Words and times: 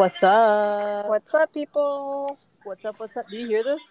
What's 0.00 0.22
up? 0.22 1.08
What's 1.10 1.34
up, 1.34 1.52
people? 1.52 2.38
What's 2.64 2.82
up? 2.86 2.98
What's 2.98 3.14
up? 3.18 3.28
Do 3.28 3.36
you 3.36 3.46
hear 3.46 3.62
this? 3.62 3.82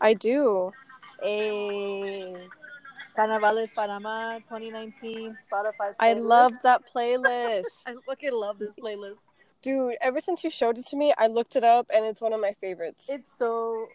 I 0.00 0.14
do. 0.14 0.72
Hey, 1.22 2.34
Carnavales 3.14 3.68
Panama 3.74 4.38
2019 4.38 5.36
Spotify. 5.52 5.92
I 6.00 6.14
love 6.14 6.54
that 6.62 6.84
playlist. 6.94 7.64
I 7.86 7.94
fucking 8.06 8.32
love 8.32 8.58
this 8.58 8.70
playlist. 8.82 9.16
Dude, 9.60 9.96
ever 10.00 10.18
since 10.18 10.44
you 10.44 10.48
showed 10.48 10.78
it 10.78 10.86
to 10.86 10.96
me, 10.96 11.12
I 11.18 11.26
looked 11.26 11.56
it 11.56 11.62
up 11.62 11.90
and 11.94 12.06
it's 12.06 12.22
one 12.22 12.32
of 12.32 12.40
my 12.40 12.54
favorites. 12.58 13.10
It's 13.10 13.28
so 13.38 13.88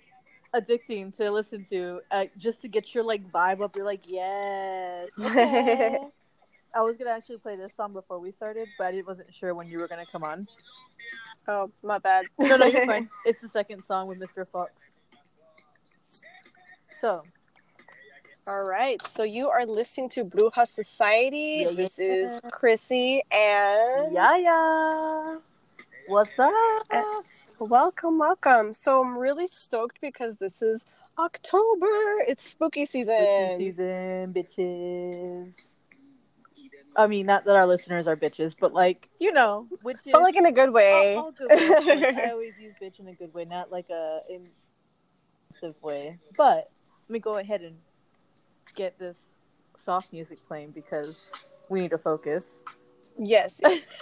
addicting 0.53 1.17
to 1.17 1.31
listen 1.31 1.65
to, 1.71 2.01
uh, 2.11 2.25
just 2.37 2.61
to 2.61 2.67
get 2.67 2.93
your 2.93 3.03
like 3.03 3.27
vibe 3.31 3.61
up. 3.61 3.71
You're 3.75 3.85
like, 3.85 4.01
yes. 4.05 5.09
okay." 5.19 5.97
I 6.77 6.81
was 6.81 6.95
gonna 6.95 7.09
actually 7.09 7.39
play 7.39 7.55
this 7.55 7.71
song 7.75 7.91
before 7.91 8.19
we 8.19 8.31
started, 8.31 8.67
but 8.77 8.93
I 8.93 9.01
wasn't 9.01 9.33
sure 9.33 9.55
when 9.55 9.67
you 9.67 9.79
were 9.79 9.87
gonna 9.87 10.05
come 10.05 10.23
on. 10.23 10.47
oh, 11.47 11.71
my 11.81 11.97
bad. 11.97 12.27
No, 12.39 12.55
no, 12.55 12.67
you're 12.67 12.85
fine. 12.93 13.09
It's 13.25 13.41
the 13.41 13.47
second 13.47 13.83
song 13.83 14.07
with 14.07 14.19
Mr. 14.21 14.47
Fox. 14.47 14.73
So, 17.01 17.23
All 18.47 18.67
right. 18.67 19.01
So 19.01 19.23
you 19.23 19.49
are 19.49 19.65
listening 19.65 20.09
to 20.09 20.23
Bruja 20.23 20.67
Society. 20.67 21.61
Yeah, 21.61 21.69
yeah, 21.69 21.75
this 21.75 21.97
is. 21.97 22.41
Chrissy 22.51 23.23
and 23.31 24.13
Yaya, 24.13 25.39
what's 26.09 26.37
up? 26.37 26.53
Uh, 26.91 27.03
welcome, 27.59 28.19
welcome. 28.19 28.75
So 28.75 29.03
I'm 29.03 29.17
really 29.17 29.47
stoked 29.47 29.99
because 29.99 30.37
this 30.37 30.61
is 30.61 30.85
October. 31.17 32.21
It's 32.27 32.47
spooky 32.47 32.85
season. 32.85 33.17
Spooky 33.17 33.57
season, 33.71 34.31
bitches. 34.31 35.53
I 36.97 37.05
mean, 37.05 37.27
not 37.27 37.45
that 37.45 37.55
our 37.55 37.67
listeners 37.67 38.07
are 38.07 38.15
bitches, 38.15 38.55
but 38.59 38.73
like 38.73 39.09
you 39.19 39.31
know, 39.31 39.67
witches. 39.83 40.09
But 40.11 40.21
like 40.23 40.35
in 40.35 40.45
a 40.45 40.51
good 40.51 40.73
way. 40.73 41.15
all, 41.15 41.25
all 41.25 41.31
good. 41.31 41.49
Like, 41.49 42.17
I 42.17 42.29
always 42.31 42.53
use 42.59 42.73
bitch 42.81 42.99
in 42.99 43.07
a 43.07 43.13
good 43.13 43.33
way, 43.33 43.45
not 43.45 43.71
like 43.71 43.89
a 43.89 44.21
invasive 44.29 45.81
way. 45.83 46.17
But 46.35 46.69
let 47.03 47.09
me 47.09 47.19
go 47.19 47.37
ahead 47.37 47.61
and 47.61 47.75
get 48.75 48.97
this 48.97 49.17
soft 49.83 50.11
music 50.11 50.39
playing 50.47 50.71
because 50.71 51.31
we 51.69 51.79
need 51.79 51.91
to 51.91 51.97
focus. 51.97 52.47
Yes. 53.17 53.59
yes. 53.61 53.85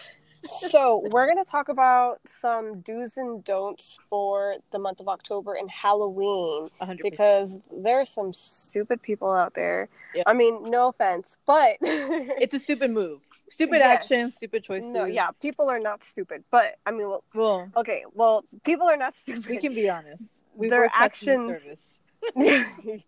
so 0.45 1.01
we're 1.11 1.27
gonna 1.27 1.43
talk 1.45 1.69
about 1.69 2.19
some 2.25 2.79
do's 2.81 3.17
and 3.17 3.43
don'ts 3.43 3.97
for 4.09 4.55
the 4.71 4.79
month 4.79 4.99
of 4.99 5.07
October 5.07 5.53
and 5.55 5.69
Halloween 5.69 6.69
100%. 6.81 7.02
because 7.02 7.59
there 7.71 7.99
are 7.99 8.05
some 8.05 8.31
stupid 8.33 9.02
people 9.02 9.31
out 9.31 9.53
there. 9.55 9.89
Yeah. 10.13 10.23
I 10.25 10.33
mean, 10.33 10.69
no 10.69 10.87
offense, 10.89 11.37
but 11.45 11.77
it's 11.81 12.53
a 12.53 12.59
stupid 12.59 12.91
move, 12.91 13.21
stupid 13.49 13.77
Yes. 13.79 14.02
action, 14.03 14.31
stupid 14.31 14.63
choices. 14.63 14.91
no, 14.91 15.05
yeah, 15.05 15.29
people 15.41 15.69
are 15.69 15.79
not 15.79 16.03
stupid. 16.03 16.43
But 16.52 16.75
I 16.85 16.91
mean, 16.91 17.09
well, 17.09 17.23
Well, 17.33 17.69
okay, 17.77 18.03
well, 18.13 18.43
people 18.63 18.87
are 18.87 18.97
not 18.97 19.13
stupid. 19.23 19.47
we 19.47 19.57
can 19.57 19.73
be 19.73 19.89
honest. 19.89 20.23
We 20.55 20.69
Their 20.69 20.89
actions- 20.93 21.61
service. 21.61 21.91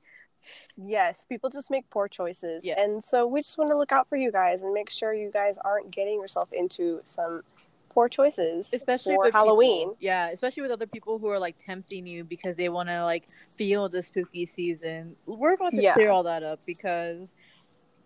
yes, 0.77 1.25
people 1.25 1.49
just 1.49 1.69
make 1.71 1.89
poor 1.89 2.07
choices. 2.07 2.63
Yeah. 2.65 2.79
And 2.81 3.03
so 3.03 3.25
we 3.27 3.41
just 3.41 3.57
want 3.57 3.71
to 3.71 3.77
look 3.77 3.91
out 3.91 4.07
for 4.07 4.15
you 4.15 4.31
guys 4.31 4.61
and 4.61 4.73
make 4.73 4.89
sure 4.89 5.13
you 5.13 5.31
guys 5.31 5.57
aren't 5.65 5.91
getting 5.91 6.15
yourself 6.21 6.53
into 6.53 7.01
some 7.03 7.41
poor 7.89 8.07
choices 8.07 8.69
especially 8.73 9.15
for 9.15 9.23
with 9.25 9.33
Halloween. 9.33 9.87
people- 9.89 9.97
yeah, 9.99 10.29
especially 10.29 10.61
with 10.61 10.69
other 10.71 10.85
people 10.85 11.17
who 11.17 11.27
are 11.29 11.39
like 11.39 11.55
tempting 11.57 12.05
you 12.05 12.23
because 12.23 12.55
they 12.55 12.69
want 12.69 12.87
to 12.89 13.03
like 13.03 13.27
feel 13.29 13.89
the 13.89 14.03
spooky 14.03 14.45
season. 14.45 15.15
We're 15.25 15.55
about 15.55 15.71
to 15.71 15.81
Yeah. 15.81 15.93
clear 15.95 16.11
all 16.11 16.23
that 16.23 16.43
up 16.43 16.59
because 16.67 17.33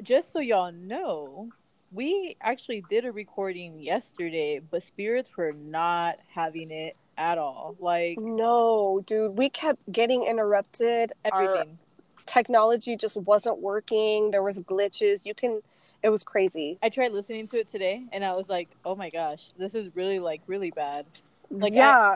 just 0.02 0.32
so 0.32 0.40
y'all 0.40 0.72
know, 0.72 1.50
we 1.92 2.38
actually 2.40 2.86
did 2.90 3.04
a 3.04 3.12
recording 3.12 3.82
yesterday, 3.82 4.60
but 4.60 4.82
spirits 4.82 5.36
were 5.36 5.52
not 5.52 6.20
having 6.34 6.72
it 6.72 6.96
at 7.18 7.38
all. 7.38 7.76
Like 7.78 8.18
No, 8.18 9.02
dude, 9.06 9.38
we 9.38 9.50
kept 9.50 9.92
getting 9.92 10.24
interrupted. 10.24 11.12
Everything. 11.26 11.78
Technology 12.26 12.96
just 12.96 13.18
wasn't 13.18 13.60
working. 13.60 14.32
There 14.32 14.44
was 14.44 14.60
glitches. 14.60 15.26
You 15.26 15.34
can 15.34 15.62
it 16.04 16.10
was 16.10 16.24
crazy. 16.24 16.80
I 16.82 16.90
tried 16.90 17.12
listening 17.12 17.46
to 17.48 17.60
it 17.60 17.70
today 17.70 18.04
and 18.12 18.26
I 18.26 18.36
was 18.36 18.50
like, 18.50 18.70
"Oh 18.84 18.96
my 18.96 19.10
gosh, 19.10 19.52
this 19.58 19.76
is 19.76 19.96
really 19.96 20.20
like 20.20 20.42
really 20.48 20.72
bad." 20.72 21.06
Like, 21.50 21.74
I- 21.74 21.76
yeah, 21.76 22.16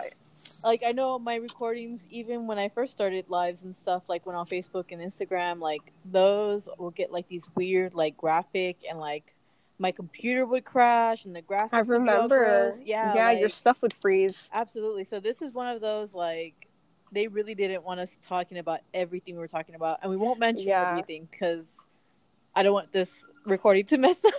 like 0.63 0.81
I 0.85 0.91
know 0.91 1.19
my 1.19 1.35
recordings, 1.35 2.03
even 2.09 2.47
when 2.47 2.57
I 2.57 2.69
first 2.69 2.91
started 2.91 3.25
lives 3.29 3.63
and 3.63 3.75
stuff, 3.75 4.03
like 4.07 4.25
when 4.25 4.35
on 4.35 4.45
Facebook 4.45 4.85
and 4.91 5.01
Instagram, 5.01 5.59
like 5.59 5.81
those 6.05 6.67
will 6.77 6.91
get 6.91 7.11
like 7.11 7.27
these 7.27 7.43
weird 7.55 7.93
like 7.93 8.17
graphic 8.17 8.77
and 8.89 8.99
like 8.99 9.33
my 9.77 9.91
computer 9.91 10.45
would 10.45 10.63
crash 10.63 11.25
and 11.25 11.35
the 11.35 11.41
graphics. 11.41 11.69
I 11.73 11.81
would 11.81 11.87
be 11.87 11.93
all 11.93 11.99
remember. 11.99 12.73
Yeah, 12.83 13.13
yeah, 13.13 13.31
your 13.31 13.49
stuff 13.49 13.81
would 13.81 13.93
freeze. 13.93 14.49
absolutely. 14.53 15.03
So 15.03 15.19
this 15.19 15.41
is 15.41 15.53
one 15.53 15.67
of 15.67 15.81
those 15.81 16.13
like 16.13 16.64
they 17.11 17.27
really 17.27 17.55
didn't 17.55 17.83
want 17.83 17.99
us 17.99 18.09
talking 18.21 18.57
about 18.57 18.81
everything 18.93 19.35
we 19.35 19.39
were 19.39 19.47
talking 19.47 19.75
about, 19.75 19.99
and 20.01 20.09
we 20.09 20.17
won't 20.17 20.39
mention 20.39 20.67
Yeah. 20.67 20.89
everything 20.89 21.27
because 21.29 21.85
I 22.55 22.63
don't 22.63 22.73
want 22.73 22.91
this 22.91 23.25
recording 23.45 23.85
to 23.87 23.97
mess 24.05 24.23
up. 24.25 24.33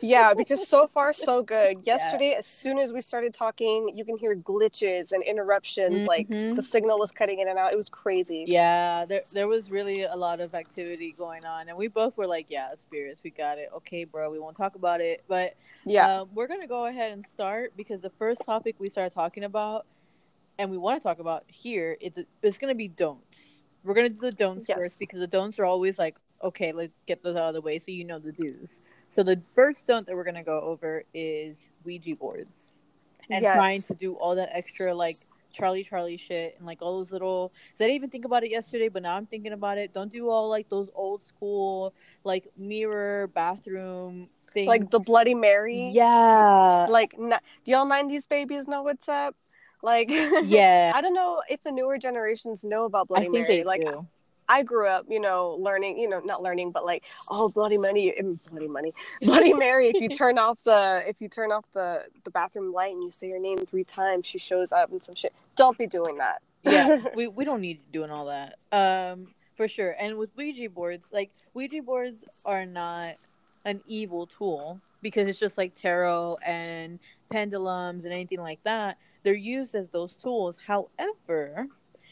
Yeah, 0.00 0.32
because 0.32 0.66
so 0.68 0.86
far 0.86 1.12
so 1.12 1.42
good. 1.42 1.78
Yesterday, 1.84 2.32
as 2.34 2.46
soon 2.46 2.78
as 2.78 2.92
we 2.92 3.00
started 3.00 3.34
talking, 3.34 3.92
you 3.96 4.04
can 4.04 4.16
hear 4.16 4.36
glitches 4.36 5.10
and 5.12 5.22
interruptions. 5.24 6.06
Like 6.06 6.28
Mhm. 6.28 6.54
the 6.56 6.62
signal 6.62 6.98
was 6.98 7.10
cutting 7.12 7.40
in 7.40 7.48
and 7.48 7.58
out. 7.58 7.72
It 7.72 7.76
was 7.76 7.88
crazy. 7.88 8.44
Yeah, 8.46 9.04
there 9.06 9.20
there 9.34 9.48
was 9.48 9.70
really 9.70 10.02
a 10.04 10.14
lot 10.16 10.40
of 10.40 10.54
activity 10.54 11.12
going 11.12 11.44
on, 11.44 11.68
and 11.68 11.76
we 11.76 11.88
both 11.88 12.16
were 12.16 12.26
like, 12.26 12.46
"Yeah, 12.48 12.70
spirits, 12.78 13.22
we 13.24 13.30
got 13.30 13.58
it. 13.58 13.70
Okay, 13.76 14.04
bro, 14.04 14.30
we 14.30 14.38
won't 14.38 14.56
talk 14.56 14.74
about 14.76 15.00
it." 15.00 15.24
But 15.28 15.56
Yeah. 15.84 16.20
um, 16.20 16.30
we're 16.34 16.46
gonna 16.46 16.66
go 16.68 16.86
ahead 16.86 17.12
and 17.12 17.26
start 17.26 17.72
because 17.76 18.00
the 18.00 18.10
first 18.10 18.42
topic 18.44 18.76
we 18.78 18.88
started 18.88 19.12
talking 19.12 19.44
about, 19.44 19.84
and 20.58 20.70
we 20.70 20.76
want 20.76 21.00
to 21.00 21.02
talk 21.06 21.18
about 21.20 21.44
here, 21.46 21.96
is 22.00 22.12
it's 22.42 22.58
gonna 22.58 22.74
be 22.74 22.88
don'ts. 22.88 23.62
We're 23.84 23.94
gonna 23.94 24.08
do 24.08 24.20
the 24.20 24.32
don'ts 24.32 24.68
Yes. 24.68 24.78
first 24.78 24.98
because 24.98 25.20
the 25.20 25.26
don'ts 25.26 25.58
are 25.58 25.64
always 25.64 25.98
like, 25.98 26.16
okay, 26.42 26.72
let's 26.72 26.92
get 27.06 27.22
those 27.22 27.36
out 27.36 27.48
of 27.48 27.54
the 27.54 27.60
way 27.60 27.78
so 27.78 27.90
you 27.90 28.04
know 28.04 28.18
the 28.18 28.32
do's. 28.32 28.80
So 29.12 29.22
the 29.22 29.40
first 29.54 29.86
don't 29.86 30.06
that 30.06 30.14
we're 30.14 30.24
gonna 30.24 30.44
go 30.44 30.60
over 30.60 31.04
is 31.14 31.72
Ouija 31.84 32.16
boards 32.16 32.72
and 33.30 33.42
Yes. 33.42 33.54
trying 33.54 33.82
to 33.82 33.94
do 33.94 34.14
all 34.14 34.34
that 34.34 34.50
extra 34.52 34.94
like 34.94 35.16
Charlie 35.52 35.82
Charlie 35.84 36.16
shit 36.16 36.56
and 36.58 36.66
like 36.66 36.82
all 36.82 36.98
those 36.98 37.10
little. 37.12 37.48
Cause 37.72 37.80
I 37.80 37.84
didn't 37.84 37.94
even 37.96 38.10
think 38.10 38.24
about 38.24 38.44
it 38.44 38.50
yesterday, 38.50 38.88
but 38.88 39.02
now 39.02 39.16
I'm 39.16 39.26
thinking 39.26 39.52
about 39.52 39.78
it. 39.78 39.92
Don't 39.94 40.12
do 40.12 40.28
all 40.28 40.48
like 40.48 40.68
those 40.68 40.90
old 40.94 41.22
school 41.22 41.94
like 42.24 42.48
mirror 42.56 43.28
bathroom 43.28 44.28
things. 44.52 44.66
like 44.68 44.90
the 44.90 44.98
Bloody 45.00 45.34
Mary. 45.34 45.88
Yeah. 45.88 46.86
Like, 46.88 47.14
n- 47.18 47.30
do 47.64 47.70
y'all 47.70 47.86
90s 47.86 48.28
babies 48.28 48.66
know 48.68 48.82
what's 48.82 49.08
up? 49.08 49.34
Like, 49.82 50.08
Yeah. 50.10 50.92
I 50.94 51.00
don't 51.00 51.14
know 51.14 51.42
if 51.48 51.62
the 51.62 51.72
newer 51.72 51.98
generations 51.98 52.64
know 52.64 52.84
about 52.84 53.08
Bloody 53.08 53.28
Mary. 53.28 53.64
like, 53.64 53.82
do. 53.82 54.06
I 54.50 54.62
grew 54.62 54.86
up, 54.86 55.04
you 55.10 55.20
know, 55.20 55.58
learning, 55.60 55.98
you 55.98 56.08
know, 56.08 56.20
not 56.20 56.42
learning, 56.42 56.70
but 56.70 56.84
like, 56.86 57.04
oh, 57.30 57.50
Bloody 57.50 57.76
Mary, 57.76 58.14
Bloody 58.50 58.66
Money, 58.68 58.94
Bloody 59.22 59.52
Mary. 59.52 59.88
If 59.88 60.00
you 60.00 60.08
turn 60.08 60.38
off 60.38 60.64
the, 60.64 61.02
if 61.06 61.20
you 61.20 61.28
turn 61.28 61.52
off 61.52 61.66
the 61.74 62.04
the 62.24 62.30
bathroom 62.30 62.72
light 62.72 62.94
and 62.94 63.02
you 63.02 63.10
say 63.10 63.28
your 63.28 63.40
name 63.40 63.58
three 63.66 63.84
times, 63.84 64.24
she 64.26 64.38
shows 64.38 64.72
up 64.72 64.90
and 64.90 65.02
some 65.02 65.14
shit. 65.14 65.34
Don't 65.54 65.76
be 65.76 65.86
doing 65.86 66.16
that. 66.18 66.40
yeah 66.64 67.02
we, 67.14 67.28
we 67.28 67.44
don't 67.44 67.60
need 67.60 67.78
doing 67.92 68.10
all 68.10 68.26
that 68.26 68.56
um 68.72 69.28
for 69.56 69.68
sure 69.68 69.94
and 70.00 70.16
with 70.18 70.28
ouija 70.36 70.68
boards 70.68 71.06
like 71.12 71.30
ouija 71.54 71.80
boards 71.80 72.42
are 72.46 72.66
not 72.66 73.14
an 73.64 73.80
evil 73.86 74.26
tool 74.26 74.80
because 75.00 75.28
it's 75.28 75.38
just 75.38 75.56
like 75.56 75.72
tarot 75.76 76.36
and 76.44 76.98
pendulums 77.30 78.04
and 78.04 78.12
anything 78.12 78.40
like 78.40 78.60
that 78.64 78.98
they're 79.22 79.34
used 79.34 79.74
as 79.74 79.88
those 79.90 80.14
tools 80.16 80.58
however 80.66 81.66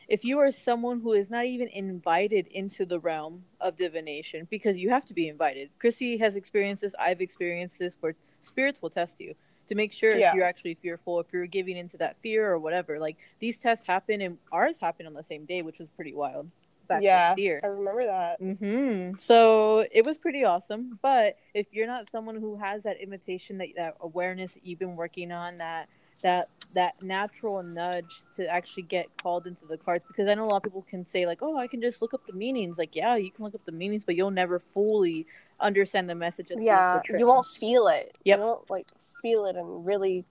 if 0.08 0.24
you 0.24 0.38
are 0.38 0.52
someone 0.52 1.00
who 1.00 1.12
is 1.14 1.30
not 1.30 1.46
even 1.46 1.68
invited 1.68 2.46
into 2.48 2.86
the 2.86 3.00
realm 3.00 3.44
of 3.60 3.76
divination 3.76 4.46
because 4.50 4.76
you 4.76 4.90
have 4.90 5.04
to 5.04 5.14
be 5.14 5.28
invited 5.28 5.70
chrissy 5.78 6.16
has 6.16 6.36
experienced 6.36 6.82
this 6.82 6.94
i've 6.98 7.20
experienced 7.20 7.78
this 7.78 7.96
where 8.00 8.14
spirits 8.40 8.80
will 8.80 8.90
test 8.90 9.20
you 9.20 9.34
to 9.68 9.74
make 9.74 9.92
sure 9.92 10.16
Yeah. 10.16 10.30
if 10.30 10.36
you're 10.36 10.44
actually 10.44 10.74
fearful, 10.74 11.20
if 11.20 11.26
you're 11.32 11.46
giving 11.46 11.76
into 11.76 11.96
that 11.98 12.16
fear 12.22 12.48
or 12.50 12.58
whatever. 12.58 12.98
Like 12.98 13.16
these 13.40 13.58
tests 13.58 13.86
happen 13.86 14.20
and 14.20 14.38
ours 14.52 14.78
happened 14.80 15.08
on 15.08 15.14
the 15.14 15.22
same 15.24 15.44
day, 15.44 15.62
which 15.62 15.78
was 15.78 15.88
pretty 15.96 16.14
wild. 16.14 16.48
Back 16.88 17.02
yeah, 17.02 17.34
year. 17.36 17.60
I 17.64 17.66
remember 17.66 18.04
that. 18.06 18.38
hmm 18.38 19.16
So 19.18 19.84
it 19.90 20.04
was 20.04 20.18
pretty 20.18 20.44
awesome. 20.44 21.00
But 21.02 21.36
if 21.52 21.66
you're 21.72 21.88
not 21.88 22.08
someone 22.12 22.36
who 22.36 22.56
has 22.56 22.84
that 22.84 23.00
invitation, 23.00 23.58
that 23.58 23.68
that 23.76 23.96
awareness 24.00 24.54
that 24.54 24.64
you've 24.64 24.78
been 24.78 24.94
working 24.94 25.32
on, 25.32 25.58
that 25.58 25.88
that 26.22 26.46
that 26.74 27.00
natural 27.02 27.62
nudge 27.62 28.22
to 28.34 28.46
actually 28.46 28.82
get 28.82 29.06
called 29.22 29.46
into 29.46 29.66
the 29.66 29.76
cards, 29.76 30.04
because 30.08 30.28
I 30.28 30.34
know 30.34 30.44
a 30.44 30.46
lot 30.46 30.56
of 30.56 30.62
people 30.62 30.82
can 30.82 31.06
say 31.06 31.26
like, 31.26 31.38
"Oh, 31.42 31.56
I 31.56 31.66
can 31.66 31.80
just 31.80 32.02
look 32.02 32.14
up 32.14 32.26
the 32.26 32.32
meanings." 32.32 32.78
Like, 32.78 32.96
yeah, 32.96 33.16
you 33.16 33.30
can 33.30 33.44
look 33.44 33.54
up 33.54 33.64
the 33.64 33.72
meanings, 33.72 34.04
but 34.04 34.16
you'll 34.16 34.30
never 34.30 34.58
fully 34.58 35.26
understand 35.60 36.08
the 36.10 36.14
message. 36.14 36.48
Yeah, 36.50 37.00
you 37.16 37.26
won't 37.26 37.46
feel 37.46 37.88
it. 37.88 38.16
Yep. 38.24 38.38
You 38.38 38.44
won't 38.44 38.70
like 38.70 38.86
feel 39.22 39.46
it 39.46 39.56
and 39.56 39.86
really 39.86 40.24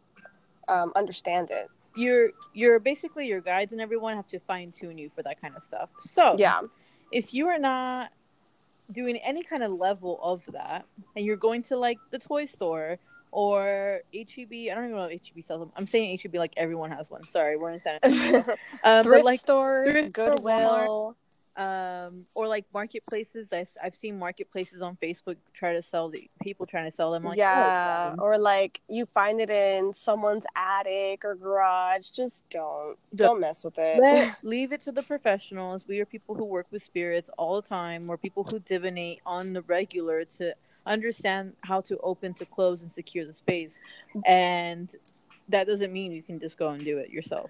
um, 0.68 0.92
understand 0.96 1.52
it. 1.52 1.70
You're 1.96 2.32
you're 2.54 2.80
basically 2.80 3.28
your 3.28 3.42
guides 3.42 3.72
and 3.72 3.80
everyone 3.82 4.16
have 4.16 4.28
to 4.28 4.40
fine 4.40 4.72
tune 4.72 4.98
you 4.98 5.10
for 5.16 5.24
that 5.24 5.40
kind 5.40 5.56
of 5.56 5.64
stuff. 5.64 5.90
So 6.00 6.36
Yeah. 6.38 6.62
if 7.12 7.34
you 7.34 7.48
are 7.48 7.60
not 7.60 8.12
doing 8.92 9.18
any 9.18 9.44
kind 9.44 9.64
of 9.64 9.72
level 9.72 10.20
of 10.22 10.44
that 10.50 10.86
and 11.16 11.26
you're 11.26 11.38
going 11.38 11.64
to 11.64 11.78
like 11.78 11.98
the 12.12 12.20
toy 12.20 12.46
store 12.46 13.00
or 13.36 14.00
HEB. 14.14 14.52
I 14.54 14.74
don't 14.74 14.86
even 14.86 14.92
know 14.92 15.04
if 15.04 15.22
HEB 15.28 15.44
sells 15.44 15.60
them. 15.60 15.72
I'm 15.76 15.86
saying 15.86 16.18
HEB 16.24 16.36
like 16.36 16.54
everyone 16.56 16.90
has 16.92 17.12
one. 17.12 17.28
Sorry, 17.28 17.58
we're 17.58 17.72
in 17.72 17.80
San 17.80 18.00
Antonio. 18.02 18.46
uh, 18.84 19.04
Thrift 19.04 19.26
like 19.26 19.40
stores, 19.42 19.88
thrift 19.88 20.14
Goodwill. 20.14 21.18
um 21.58 22.12
or 22.36 22.48
like 22.50 22.66
marketplaces 22.74 23.48
I, 23.54 23.66
have 23.82 23.96
seen 23.96 24.20
marketplaces 24.20 24.82
on 24.82 24.98
facebook 25.02 25.38
try 25.54 25.72
to 25.72 25.82
sell 25.82 26.10
the 26.10 26.30
people 26.44 26.66
trying 26.66 26.90
to 26.92 26.96
sell 26.96 27.12
them 27.14 27.24
like 27.24 27.38
yeah, 27.38 28.14
oh, 28.18 28.22
or 28.24 28.38
like 28.38 28.82
you 28.90 29.06
find 29.06 29.40
it 29.40 29.50
in 29.50 29.94
someone's 29.94 30.46
attic 30.58 31.24
or 31.24 31.34
garage. 31.36 32.10
Just 32.10 32.44
don't, 32.50 32.98
Don't- 33.16 33.28
don't 33.28 33.40
mess 33.42 33.64
with 33.64 33.78
it. 33.80 34.00
let, 34.02 34.36
leave 34.44 34.72
it 34.74 34.82
to 34.82 34.92
the 34.92 35.04
professionals 35.04 35.86
we 35.88 36.00
are 36.02 36.06
people 36.06 36.36
who 36.36 36.44
work 36.46 36.68
with 36.72 36.84
spirits 36.84 37.30
all 37.38 37.62
the 37.62 37.68
time 37.68 38.08
we're 38.08 38.18
people 38.18 38.44
who 38.44 38.60
divinate 38.60 39.20
on 39.26 39.54
the 39.54 39.62
regular 39.64 40.24
to 40.38 40.54
understand 40.86 41.54
how 41.62 41.82
to 41.82 41.98
open 42.00 42.34
to 42.36 42.46
close 42.46 42.82
and 42.82 42.92
secure 42.92 43.26
the 43.26 43.34
space. 43.34 43.80
And 44.26 44.94
that 45.50 45.68
doesn't 45.68 45.92
mean 45.92 46.12
you 46.12 46.24
can 46.24 46.40
just 46.40 46.58
go 46.58 46.70
and 46.70 46.84
do 46.84 46.98
it 46.98 47.10
yourself. 47.10 47.50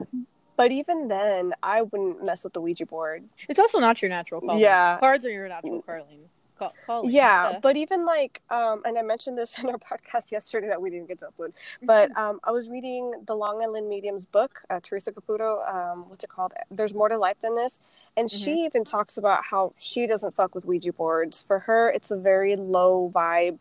But 0.58 0.72
even 0.72 1.08
then, 1.08 1.54
I 1.62 1.82
wouldn't 1.82 2.24
mess 2.24 2.44
with 2.44 2.54
the 2.54 2.62
Ouija 2.62 2.86
board. 2.86 3.24
it's 3.50 3.60
also 3.60 3.80
not 3.80 4.02
your 4.02 4.10
natural 4.10 4.42
calling. 4.42 4.62
Yeah. 4.62 4.98
cards 5.00 5.26
are 5.26 5.32
your 5.32 5.50
natural 5.50 5.82
mm. 5.82 5.86
calling 5.86 6.30
Call, 6.58 6.74
calling 6.86 7.12
Yeah, 7.12 7.60
but 7.62 7.76
even 7.76 8.06
like, 8.06 8.42
um, 8.50 8.82
and 8.86 8.98
I 8.98 9.02
mentioned 9.02 9.38
this 9.38 9.60
in 9.64 9.68
our 9.70 9.78
podcast 9.78 10.32
yesterday 10.32 10.68
that 10.68 10.82
we 10.82 10.90
didn't 10.90 11.08
get 11.08 11.20
to 11.20 11.28
upload. 11.28 11.54
But 11.82 12.16
um, 12.18 12.40
I 12.44 12.52
was 12.52 12.70
reading 12.70 13.12
the 13.26 13.36
Long 13.36 13.62
Island 13.62 13.90
Medium's 13.90 14.26
book, 14.26 14.62
uh, 14.70 14.80
Theresa 14.82 15.12
Caputo. 15.12 15.68
Um, 15.68 16.10
what's 16.10 16.24
it 16.24 16.30
called? 16.30 16.54
There's 16.72 16.94
more 16.94 17.10
to 17.10 17.18
life 17.18 17.38
than 17.42 17.56
this, 17.56 17.80
and 18.16 18.30
she 18.32 18.64
even 18.66 18.84
talks 18.84 19.18
about 19.18 19.46
how 19.46 19.74
she 19.78 20.08
doesn't 20.08 20.36
fuck 20.36 20.56
with 20.56 20.66
Ouija 20.66 20.94
boards. 20.94 21.44
For 21.44 21.60
her, 21.60 21.90
it's 21.90 22.12
a 22.12 22.18
very 22.18 22.56
low 22.56 23.12
vibe 23.14 23.60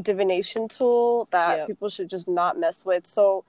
divination 0.00 0.68
tool 0.68 1.28
that 1.30 1.58
Yep. 1.58 1.66
people 1.66 1.88
should 1.88 2.08
just 2.08 2.28
not 2.28 2.58
mess 2.58 2.84
with. 2.84 3.06
So. 3.06 3.44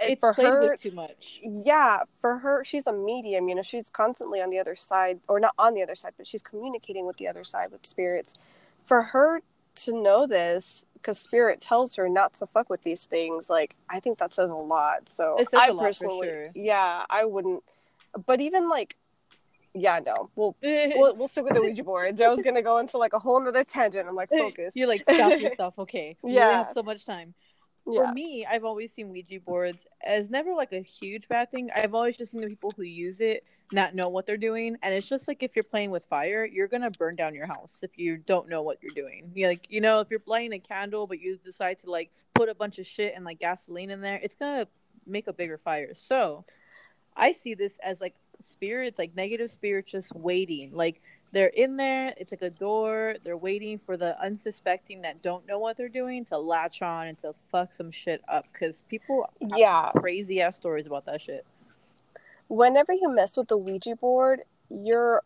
It's 0.00 0.20
for 0.20 0.32
her, 0.32 0.76
too 0.76 0.90
much 0.92 1.40
yeah 1.42 2.00
for 2.04 2.38
her 2.38 2.64
she's 2.64 2.86
a 2.86 2.92
medium 2.92 3.48
you 3.48 3.54
know 3.54 3.62
she's 3.62 3.88
constantly 3.88 4.40
on 4.40 4.50
the 4.50 4.58
other 4.58 4.76
side 4.76 5.18
or 5.28 5.40
not 5.40 5.54
on 5.58 5.74
the 5.74 5.82
other 5.82 5.94
side 5.94 6.12
but 6.16 6.26
she's 6.26 6.42
communicating 6.42 7.06
with 7.06 7.16
the 7.16 7.26
other 7.26 7.44
side 7.44 7.70
with 7.70 7.84
spirits 7.86 8.34
for 8.84 9.02
her 9.02 9.40
to 9.74 9.92
know 9.92 10.26
this 10.26 10.84
because 10.94 11.18
spirit 11.18 11.60
tells 11.60 11.96
her 11.96 12.08
not 12.08 12.34
to 12.34 12.46
fuck 12.46 12.68
with 12.68 12.82
these 12.82 13.04
things 13.04 13.48
like 13.48 13.74
i 13.90 14.00
think 14.00 14.18
that 14.18 14.32
says 14.34 14.50
a 14.50 14.54
lot 14.54 15.08
so 15.08 15.38
i 15.54 15.68
lot 15.68 15.78
personally 15.78 16.28
sure. 16.28 16.50
yeah 16.54 17.04
i 17.10 17.24
wouldn't 17.24 17.62
but 18.26 18.40
even 18.40 18.68
like 18.68 18.96
yeah 19.74 20.00
no 20.04 20.30
we'll 20.36 20.56
We'll, 20.62 21.16
we'll 21.16 21.28
stick 21.28 21.44
with 21.44 21.54
the 21.54 21.62
Ouija 21.62 21.84
boards. 21.84 22.20
I 22.20 22.28
was 22.28 22.42
gonna 22.42 22.62
go 22.62 22.78
into 22.78 22.96
like 22.98 23.12
a 23.12 23.18
whole 23.18 23.40
nother 23.40 23.64
tangent. 23.64 24.06
I'm 24.08 24.14
like, 24.14 24.28
focus. 24.30 24.72
You're 24.74 24.88
like, 24.88 25.02
stop 25.02 25.38
yourself. 25.40 25.78
Okay. 25.78 26.16
Yeah. 26.24 26.58
have 26.58 26.70
so 26.72 26.82
much 26.82 27.04
time. 27.04 27.34
Yeah. 27.86 28.06
For 28.06 28.12
me, 28.12 28.44
I've 28.44 28.64
always 28.64 28.92
seen 28.92 29.10
Ouija 29.10 29.40
boards 29.40 29.86
as 30.04 30.30
never 30.30 30.54
like 30.54 30.72
a 30.72 30.80
huge 30.80 31.28
bad 31.28 31.50
thing. 31.50 31.70
I've 31.74 31.94
always 31.94 32.16
just 32.16 32.32
seen 32.32 32.40
the 32.40 32.48
people 32.48 32.72
who 32.76 32.82
use 32.82 33.20
it 33.20 33.46
not 33.72 33.94
know 33.94 34.08
what 34.08 34.26
they're 34.26 34.36
doing. 34.36 34.76
And 34.82 34.94
it's 34.94 35.08
just 35.08 35.28
like 35.28 35.42
if 35.42 35.54
you're 35.54 35.64
playing 35.64 35.90
with 35.90 36.04
fire, 36.06 36.44
you're 36.44 36.68
gonna 36.68 36.90
burn 36.90 37.16
down 37.16 37.34
your 37.34 37.46
house 37.46 37.80
if 37.82 37.90
you 37.96 38.16
don't 38.16 38.48
know 38.48 38.62
what 38.62 38.78
you're 38.82 38.94
doing. 38.94 39.30
You 39.34 39.46
like, 39.48 39.66
you 39.70 39.80
know, 39.80 40.00
if 40.00 40.08
you're 40.10 40.22
lighting 40.26 40.52
a 40.52 40.58
candle 40.58 41.06
but 41.06 41.20
you 41.20 41.38
decide 41.44 41.78
to 41.80 41.90
like 41.90 42.10
put 42.34 42.48
a 42.48 42.54
bunch 42.54 42.78
of 42.78 42.86
shit 42.86 43.14
and 43.14 43.24
like 43.24 43.38
gasoline 43.38 43.90
in 43.90 44.00
there, 44.00 44.20
it's 44.22 44.34
gonna 44.34 44.66
make 45.06 45.26
a 45.28 45.32
bigger 45.32 45.58
fire. 45.58 45.94
So 45.94 46.44
I 47.16 47.32
see 47.32 47.54
this 47.54 47.74
as 47.82 48.00
like 48.00 48.14
spirits, 48.40 48.98
like 48.98 49.14
negative 49.14 49.50
spirits 49.50 49.92
just 49.92 50.14
waiting. 50.14 50.72
Like 50.74 51.00
they're 51.32 51.48
in 51.48 51.76
there, 51.76 52.14
it's 52.16 52.32
like 52.32 52.42
a 52.42 52.50
door, 52.50 53.16
they're 53.24 53.36
waiting 53.36 53.78
for 53.78 53.96
the 53.96 54.20
unsuspecting 54.20 55.02
that 55.02 55.22
don't 55.22 55.46
know 55.46 55.58
what 55.58 55.76
they're 55.76 55.88
doing 55.88 56.24
to 56.26 56.38
latch 56.38 56.82
on 56.82 57.08
and 57.08 57.18
to 57.20 57.34
fuck 57.52 57.74
some 57.74 57.90
shit 57.90 58.22
up. 58.28 58.46
Cause 58.52 58.82
people 58.88 59.28
have 59.52 59.60
Yeah. 59.60 59.92
crazy 59.94 60.40
ass 60.40 60.56
stories 60.56 60.86
about 60.86 61.06
that 61.06 61.20
shit. 61.20 61.46
whenever 62.48 62.92
you 62.92 63.08
mess 63.10 63.36
with 63.36 63.48
the 63.48 63.56
Ouija 63.58 63.96
board, 63.96 64.42
you're 64.70 65.22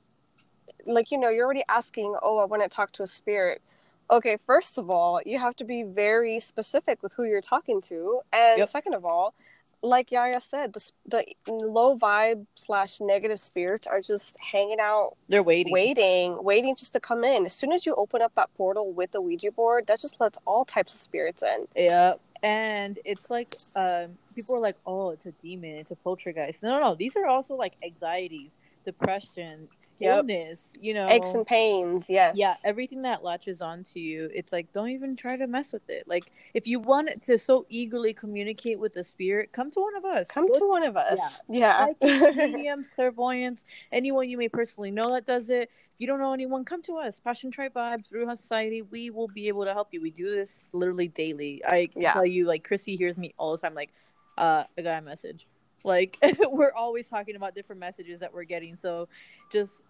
like, 0.87 1.11
you 1.11 1.19
know, 1.19 1.29
you're 1.29 1.45
already 1.45 1.65
asking, 1.69 2.17
oh, 2.23 2.39
I 2.39 2.45
want 2.45 2.63
to 2.63 2.69
talk 2.69 2.93
to 2.93 3.03
a 3.03 3.07
spirit. 3.07 3.63
Okay, 4.11 4.39
first 4.47 4.79
of 4.79 4.91
all, 4.91 5.21
you 5.25 5.39
have 5.39 5.55
to 5.57 5.65
be 5.65 5.83
very 5.85 6.41
specific 6.41 7.03
with 7.03 7.15
who 7.15 7.25
you're 7.25 7.41
talking 7.41 7.81
to. 7.83 8.23
And 8.33 8.59
Yep. 8.59 8.69
second 8.69 8.95
of 8.95 9.05
all, 9.05 9.35
like 9.83 10.11
Yaya 10.13 10.41
said, 10.41 10.73
the, 10.75 10.93
the 11.07 11.25
low 11.47 11.97
vibe 11.97 12.47
slash 12.55 13.01
negative 13.01 13.41
spirits 13.41 13.87
are 13.87 14.01
just 14.01 14.37
hanging 14.53 14.79
out, 14.81 15.17
They're 15.29 15.43
waiting. 15.43 15.73
waiting, 15.73 16.43
waiting 16.43 16.75
just 16.77 16.93
to 16.93 17.01
come 17.01 17.25
in. 17.25 17.47
As 17.47 17.53
soon 17.55 17.73
as 17.73 17.87
you 17.87 17.95
open 17.95 18.21
up 18.23 18.35
that 18.35 18.51
portal 18.57 18.93
with 18.93 19.13
the 19.13 19.21
Ouija 19.21 19.51
board, 19.53 19.87
that 19.87 20.01
just 20.01 20.21
lets 20.21 20.39
all 20.47 20.65
types 20.65 20.95
of 20.95 21.01
spirits 21.01 21.43
in. 21.43 21.67
Yeah. 21.75 22.15
And 22.43 22.99
it's 23.05 23.31
like 23.31 23.51
um 23.77 24.17
people 24.35 24.57
are 24.57 24.61
like, 24.61 24.77
Oh, 24.87 25.11
it's 25.11 25.27
a 25.27 25.33
demon, 25.33 25.77
it's 25.77 25.91
a 25.91 25.97
poltergeist. 25.97 26.63
No, 26.63 26.71
no, 26.73 26.81
no. 26.81 26.95
These 26.95 27.17
are 27.17 27.27
also 27.27 27.55
like 27.55 27.75
anxieties, 27.85 28.51
depression, 28.87 29.69
Yep. 30.01 30.19
illness, 30.19 30.73
you 30.81 30.95
know. 30.95 31.09
Aches 31.09 31.35
and 31.35 31.47
pains, 31.47 32.09
yes. 32.09 32.37
yeah 32.37 32.55
everything 32.65 33.03
that 33.03 33.23
latches 33.23 33.61
onto 33.61 33.99
you 33.99 34.31
it's 34.35 34.53
like 34.53 34.73
don't 34.73 34.89
even 34.91 35.17
try 35.17 35.37
to 35.37 35.47
mess 35.47 35.73
with 35.73 35.89
it 35.89 36.05
like 36.07 36.31
if 36.55 36.67
you 36.67 36.79
want 36.79 37.09
to 37.25 37.37
so 37.39 37.67
eagerly 37.69 38.13
communicate 38.15 38.79
with 38.79 38.93
the 38.93 39.03
spirit 39.05 39.53
come 39.53 39.71
to 39.71 39.81
one 39.81 39.95
of 39.97 40.05
us 40.05 40.29
Come 40.29 40.47
Go 40.49 40.59
to 40.59 40.69
one 40.69 40.85
of 40.85 40.97
us. 40.97 41.19
Yeah. 41.49 41.87
psychics, 42.01 42.37
mediums 42.37 42.87
clairvoyants 42.95 43.65
anyone 43.93 44.29
you 44.29 44.37
may 44.39 44.49
personally 44.49 44.91
know 44.91 45.13
that 45.13 45.27
does 45.27 45.51
it 45.51 45.63
if 45.95 45.99
you 46.01 46.07
don't 46.07 46.21
know 46.21 46.33
anyone 46.33 46.65
come 46.65 46.83
to 46.83 46.97
us 46.97 47.21
passion 47.21 47.51
tribe 47.51 47.75
vibes 47.75 48.05
Bruja 48.13 48.37
society 48.37 48.83
we 48.83 49.11
will 49.11 49.29
be 49.29 49.49
able 49.49 49.65
to 49.65 49.73
help 49.73 49.89
you 49.93 50.01
we 50.01 50.11
do 50.11 50.31
this 50.31 50.69
literally 50.73 51.09
daily 51.09 51.63
i 51.67 51.89
can 51.93 52.03
Yeah. 52.03 52.13
tell 52.13 52.27
you 52.27 52.47
like 52.47 52.65
chrissy 52.65 52.97
hears 52.97 53.17
me 53.17 53.35
all 53.39 53.53
the 53.53 53.59
time 53.59 53.75
like 53.75 53.91
uh 54.39 54.65
i 54.79 54.83
got 54.83 55.03
a 55.03 55.05
message 55.05 55.47
like 55.85 56.19
we're 56.51 56.73
always 56.73 57.09
talking 57.09 57.37
about 57.37 57.55
different 57.55 57.81
messages 57.81 58.21
that 58.21 58.33
we're 58.33 58.45
getting. 58.45 58.77
So 58.81 59.09
just 59.53 59.83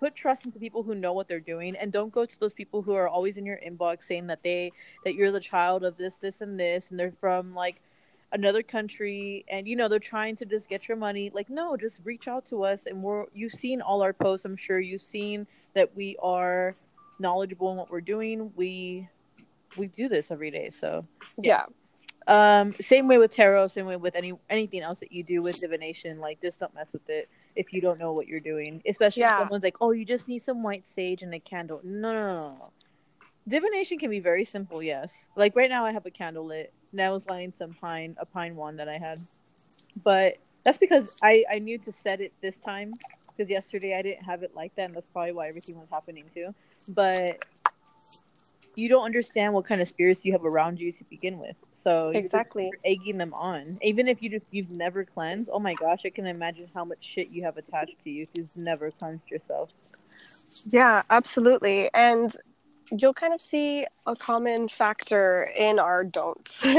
put 0.00 0.14
trust 0.14 0.44
into 0.44 0.58
people 0.58 0.82
who 0.82 0.94
know 0.94 1.12
what 1.12 1.28
they're 1.28 1.40
doing 1.40 1.76
and 1.76 1.92
don't 1.92 2.12
go 2.12 2.24
to 2.24 2.40
those 2.40 2.52
people 2.52 2.82
who 2.82 2.94
are 2.94 3.08
always 3.08 3.36
in 3.36 3.44
your 3.44 3.58
inbox 3.66 4.02
saying 4.02 4.26
that 4.28 4.42
they 4.42 4.72
that 5.04 5.14
you're 5.14 5.32
the 5.32 5.40
child 5.40 5.84
of 5.84 5.96
this 5.96 6.16
this 6.16 6.40
and 6.40 6.58
this 6.58 6.90
and 6.90 6.98
they're 6.98 7.12
from 7.20 7.54
like 7.54 7.80
another 8.32 8.62
country 8.62 9.44
and 9.48 9.66
you 9.66 9.74
know 9.74 9.88
they're 9.88 9.98
trying 9.98 10.36
to 10.36 10.44
just 10.44 10.68
get 10.68 10.88
your 10.88 10.96
money. 10.96 11.30
Like 11.32 11.50
no 11.50 11.76
just 11.76 12.00
reach 12.04 12.28
out 12.28 12.46
to 12.46 12.62
us 12.64 12.86
and 12.86 13.02
we're 13.02 13.26
you've 13.34 13.52
seen 13.52 13.80
all 13.80 14.02
our 14.02 14.12
posts 14.12 14.44
i'm 14.44 14.56
sure. 14.56 14.80
You've 14.80 15.00
seen 15.00 15.46
that 15.74 15.94
we 15.96 16.16
are 16.22 16.74
knowledgeable 17.18 17.70
in 17.70 17.76
what 17.76 17.90
we're 17.90 18.00
doing. 18.00 18.52
We 18.56 19.08
we 19.76 19.86
do 19.88 20.08
this 20.08 20.30
every 20.30 20.50
day 20.50 20.70
so. 20.70 21.04
Yeah. 21.42 21.64
Um 22.28 22.74
same 22.78 23.08
way 23.08 23.18
with 23.18 23.32
tarot 23.32 23.66
same 23.68 23.86
way 23.86 23.96
with 23.96 24.14
any 24.14 24.32
anything 24.50 24.82
else 24.82 25.00
that 25.00 25.10
you 25.10 25.24
do 25.24 25.42
with 25.42 25.58
divination 25.60 26.20
like 26.20 26.40
just 26.42 26.60
don't 26.60 26.74
mess 26.74 26.92
with 26.92 27.08
it 27.08 27.28
if 27.56 27.72
you 27.72 27.80
don't 27.80 27.98
know 27.98 28.12
what 28.12 28.28
you're 28.28 28.38
doing 28.38 28.82
especially 28.86 29.20
Yeah. 29.22 29.36
if 29.38 29.40
someone's 29.40 29.64
like 29.64 29.76
oh 29.80 29.92
you 29.92 30.04
just 30.04 30.28
need 30.28 30.40
some 30.40 30.62
white 30.62 30.86
sage 30.86 31.22
and 31.22 31.34
a 31.34 31.40
candle. 31.40 31.80
No 31.82 32.12
no 32.12 32.28
no, 32.30 32.70
divination 33.48 33.98
can 33.98 34.10
be 34.10 34.20
very 34.20 34.44
simple 34.44 34.82
yes. 34.82 35.26
Like 35.36 35.56
right 35.56 35.70
now 35.70 35.84
i 35.86 35.92
have 35.92 36.06
a 36.06 36.10
candle 36.10 36.44
lit 36.46 36.72
and 36.92 37.00
i 37.00 37.10
was 37.10 37.26
lighting 37.26 37.52
some 37.56 37.72
pine 37.74 38.14
a 38.20 38.26
pine 38.26 38.54
one 38.56 38.76
that 38.76 38.88
i 38.88 38.98
had. 38.98 39.18
But 40.04 40.36
that's 40.64 40.78
because 40.78 41.18
i 41.22 41.44
i 41.50 41.58
knew 41.58 41.78
to 41.78 41.92
set 41.92 42.20
it 42.20 42.32
this 42.42 42.58
time 42.58 42.92
because 43.36 43.48
yesterday 43.48 43.96
i 43.96 44.02
didn't 44.02 44.22
have 44.24 44.42
it 44.42 44.54
like 44.54 44.74
that 44.74 44.86
and 44.86 44.94
that's 44.94 45.06
probably 45.14 45.32
why 45.32 45.46
everything 45.46 45.78
was 45.78 45.88
happening 45.90 46.24
too. 46.34 46.54
But 46.94 47.42
you 48.78 48.88
don't 48.88 49.04
understand 49.04 49.52
what 49.54 49.64
kind 49.64 49.80
of 49.80 49.88
spirits 49.88 50.24
you 50.24 50.32
have 50.32 50.44
around 50.44 50.78
you 50.78 50.92
to 50.92 51.04
begin 51.10 51.38
with. 51.38 51.56
So 51.72 52.10
you're 52.10 52.22
Exactly. 52.22 52.70
egging 52.84 53.18
them 53.18 53.34
on. 53.34 53.64
Even 53.82 54.06
if 54.06 54.22
you 54.22 54.30
just 54.30 54.54
you've 54.54 54.76
never 54.76 55.04
cleansed, 55.04 55.50
oh 55.52 55.58
my 55.58 55.74
gosh, 55.74 56.00
I 56.06 56.10
can 56.10 56.26
imagine 56.26 56.66
how 56.72 56.84
much 56.84 56.98
shit 57.00 57.28
you 57.30 57.42
have 57.42 57.56
attached 57.56 57.96
to 58.04 58.10
you 58.10 58.22
if 58.22 58.28
you've 58.34 58.56
never 58.56 58.92
cleansed 58.92 59.28
yourself. 59.30 59.70
Yeah, 60.66 61.02
absolutely. 61.10 61.90
And 61.92 62.34
you'll 62.90 63.14
kind 63.14 63.34
of 63.34 63.40
see 63.40 63.84
a 64.06 64.14
common 64.14 64.68
factor 64.68 65.48
in 65.58 65.78
our 65.78 66.04
don'ts 66.04 66.62
of 66.64 66.70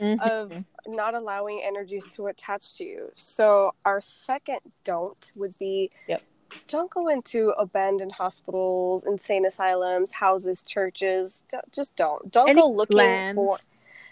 mm-hmm. 0.00 0.60
not 0.86 1.14
allowing 1.14 1.60
energies 1.64 2.06
to 2.12 2.28
attach 2.28 2.76
to 2.76 2.84
you. 2.84 3.10
So 3.16 3.74
our 3.84 4.00
second 4.00 4.60
don't 4.84 5.32
would 5.34 5.52
be 5.58 5.90
Yep. 6.06 6.22
Don't 6.68 6.90
go 6.90 7.08
into 7.08 7.50
abandoned 7.50 8.12
hospitals, 8.12 9.04
insane 9.04 9.46
asylums, 9.46 10.12
houses, 10.12 10.62
churches. 10.62 11.44
Don't, 11.50 11.72
just 11.72 11.96
don't. 11.96 12.30
Don't 12.30 12.48
Any 12.50 12.60
go 12.60 12.70
looking 12.70 12.96
lands. 12.96 13.36
for 13.36 13.58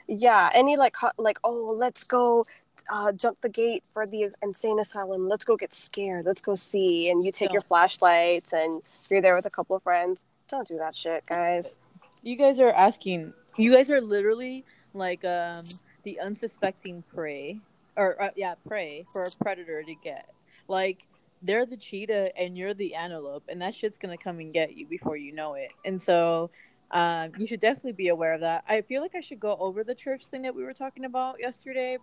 yeah, 0.09 0.51
any 0.55 0.77
like 0.77 0.97
ho- 0.97 1.11
like 1.19 1.39
oh, 1.45 1.75
let's 1.77 2.05
go 2.05 2.45
uh, 2.91 3.13
jump 3.13 3.41
the 3.41 3.49
gate 3.49 3.83
for 3.93 4.07
the 4.07 4.31
insane 4.43 4.79
asylum. 4.79 5.29
Let's 5.29 5.45
go 5.45 5.57
get 5.57 5.75
scared. 5.75 6.25
Let's 6.27 6.41
go 6.41 6.55
see. 6.55 7.11
And 7.11 7.25
you 7.25 7.33
take 7.33 7.53
your 7.53 7.61
Don't. 7.63 7.69
flashlights 7.69 8.53
and 8.53 8.83
you're 9.11 9.21
there 9.21 9.35
with 9.35 9.47
a 9.47 9.51
couple 9.51 9.77
of 9.77 9.83
friends. 9.83 10.25
Don't 10.49 10.67
do 10.67 10.77
that 10.79 10.95
shit, 10.95 11.27
guys. 11.27 11.77
you 12.23 12.37
guys 12.37 12.61
are 12.61 12.71
asking. 12.73 13.33
You 13.57 13.75
guys 13.75 13.91
are 13.91 14.01
literally 14.01 14.65
like 14.95 15.25
um 15.25 15.65
the 16.05 16.21
unsuspecting 16.21 17.03
prey, 17.13 17.59
or 17.97 18.23
uh, 18.23 18.31
yeah, 18.37 18.55
prey 18.69 19.05
for 19.13 19.25
a 19.25 19.31
predator 19.43 19.83
to 19.83 19.95
get. 19.97 20.29
Like 20.69 21.07
they're 21.43 21.67
the 21.67 21.77
cheetah 21.77 22.37
and 22.39 22.57
you're 22.57 22.75
the 22.75 22.95
antelope, 22.95 23.45
and 23.49 23.61
that 23.63 23.75
shit's 23.75 23.99
gonna 23.99 24.17
come 24.19 24.39
and 24.39 24.53
get 24.53 24.77
you 24.77 24.87
before 24.87 25.17
you 25.17 25.33
know 25.33 25.55
it. 25.55 25.71
And 25.85 26.01
so 26.03 26.51
Um, 26.93 27.33
you 27.37 27.49
should 27.49 27.59
definitely 27.59 27.95
be 27.95 28.11
aware 28.11 28.33
of 28.33 28.43
that. 28.43 28.63
I 28.69 28.81
feel 28.83 29.03
like 29.03 29.17
I 29.17 29.21
should 29.21 29.41
go 29.41 29.57
over 29.59 29.83
the 29.83 29.95
church 29.95 30.27
thing 30.27 30.43
that 30.43 30.55
we 30.55 30.63
were 30.63 30.73
talking 30.73 31.05
about 31.05 31.41
yesterday. 31.41 31.99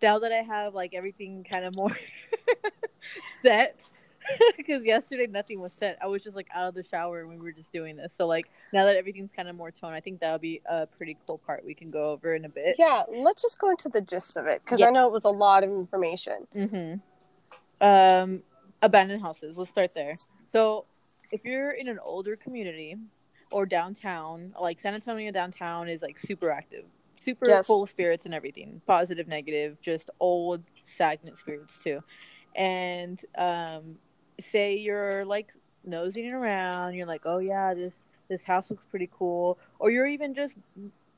Now 0.00 0.20
that 0.20 0.30
I 0.30 0.42
have 0.42 0.74
like 0.76 0.94
everything 0.94 1.42
kind 1.42 1.64
of 1.64 1.74
more 1.74 1.90
set, 3.42 3.84
because 4.56 4.84
yesterday 4.84 5.26
nothing 5.26 5.60
was 5.60 5.72
set. 5.72 5.98
I 6.00 6.06
was 6.06 6.22
just 6.22 6.36
like 6.36 6.46
out 6.54 6.68
of 6.68 6.74
the 6.74 6.84
shower 6.84 7.20
and 7.20 7.28
we 7.30 7.36
were 7.36 7.50
just 7.50 7.72
doing 7.72 7.96
this. 7.96 8.14
So 8.14 8.28
like 8.28 8.48
now 8.72 8.84
that 8.84 8.96
everything's 8.96 9.32
kind 9.34 9.48
of 9.48 9.56
more 9.56 9.72
toned, 9.72 9.94
I 9.96 10.00
think 10.00 10.20
that 10.20 10.30
would 10.30 10.40
be 10.40 10.60
a 10.66 10.86
pretty 10.86 11.16
cool 11.26 11.38
part 11.44 11.64
we 11.64 11.74
can 11.74 11.90
go 11.90 12.04
over 12.12 12.34
in 12.36 12.44
a 12.44 12.48
bit. 12.48 12.76
Yeah, 12.78 13.02
let's 13.12 13.42
just 13.42 13.58
go 13.58 13.70
into 13.70 13.88
the 13.88 14.00
gist 14.00 14.36
of 14.36 14.46
it 14.46 14.62
because 14.64 14.78
Yeah. 14.78 14.86
I 14.86 14.90
know 14.90 15.06
it 15.06 15.12
was 15.12 15.24
a 15.24 15.30
lot 15.30 15.64
of 15.64 15.70
information. 15.70 16.46
Mm-hmm. 16.54 16.94
Um, 17.80 18.38
abandoned 18.82 19.22
houses. 19.22 19.56
Let's 19.56 19.70
start 19.70 19.90
there. 19.94 20.14
So, 20.44 20.86
if 21.30 21.44
you're 21.44 21.72
in 21.72 21.88
an 21.88 21.98
older 22.02 22.36
community 22.36 22.96
or 23.50 23.66
downtown, 23.66 24.54
like 24.60 24.80
San 24.80 24.94
Antonio 24.94 25.30
downtown 25.30 25.88
is 25.88 26.02
like 26.02 26.18
super 26.18 26.50
active, 26.50 26.84
super 27.20 27.46
Yes. 27.48 27.66
full 27.66 27.82
of 27.82 27.90
spirits 27.90 28.24
and 28.24 28.34
everything, 28.34 28.80
positive, 28.86 29.28
negative, 29.28 29.80
just 29.80 30.10
old, 30.20 30.62
stagnant 30.84 31.38
spirits 31.38 31.78
too. 31.78 32.02
And 32.54 33.20
um, 33.36 33.98
say 34.40 34.76
you're 34.76 35.24
like 35.24 35.52
nosing 35.84 36.30
around, 36.32 36.94
you're 36.94 37.06
like, 37.06 37.22
oh 37.24 37.38
yeah, 37.38 37.74
this 37.74 37.94
this 38.28 38.44
house 38.44 38.70
looks 38.70 38.84
pretty 38.84 39.08
cool, 39.12 39.58
or 39.78 39.90
you're 39.90 40.06
even 40.06 40.34
just 40.34 40.54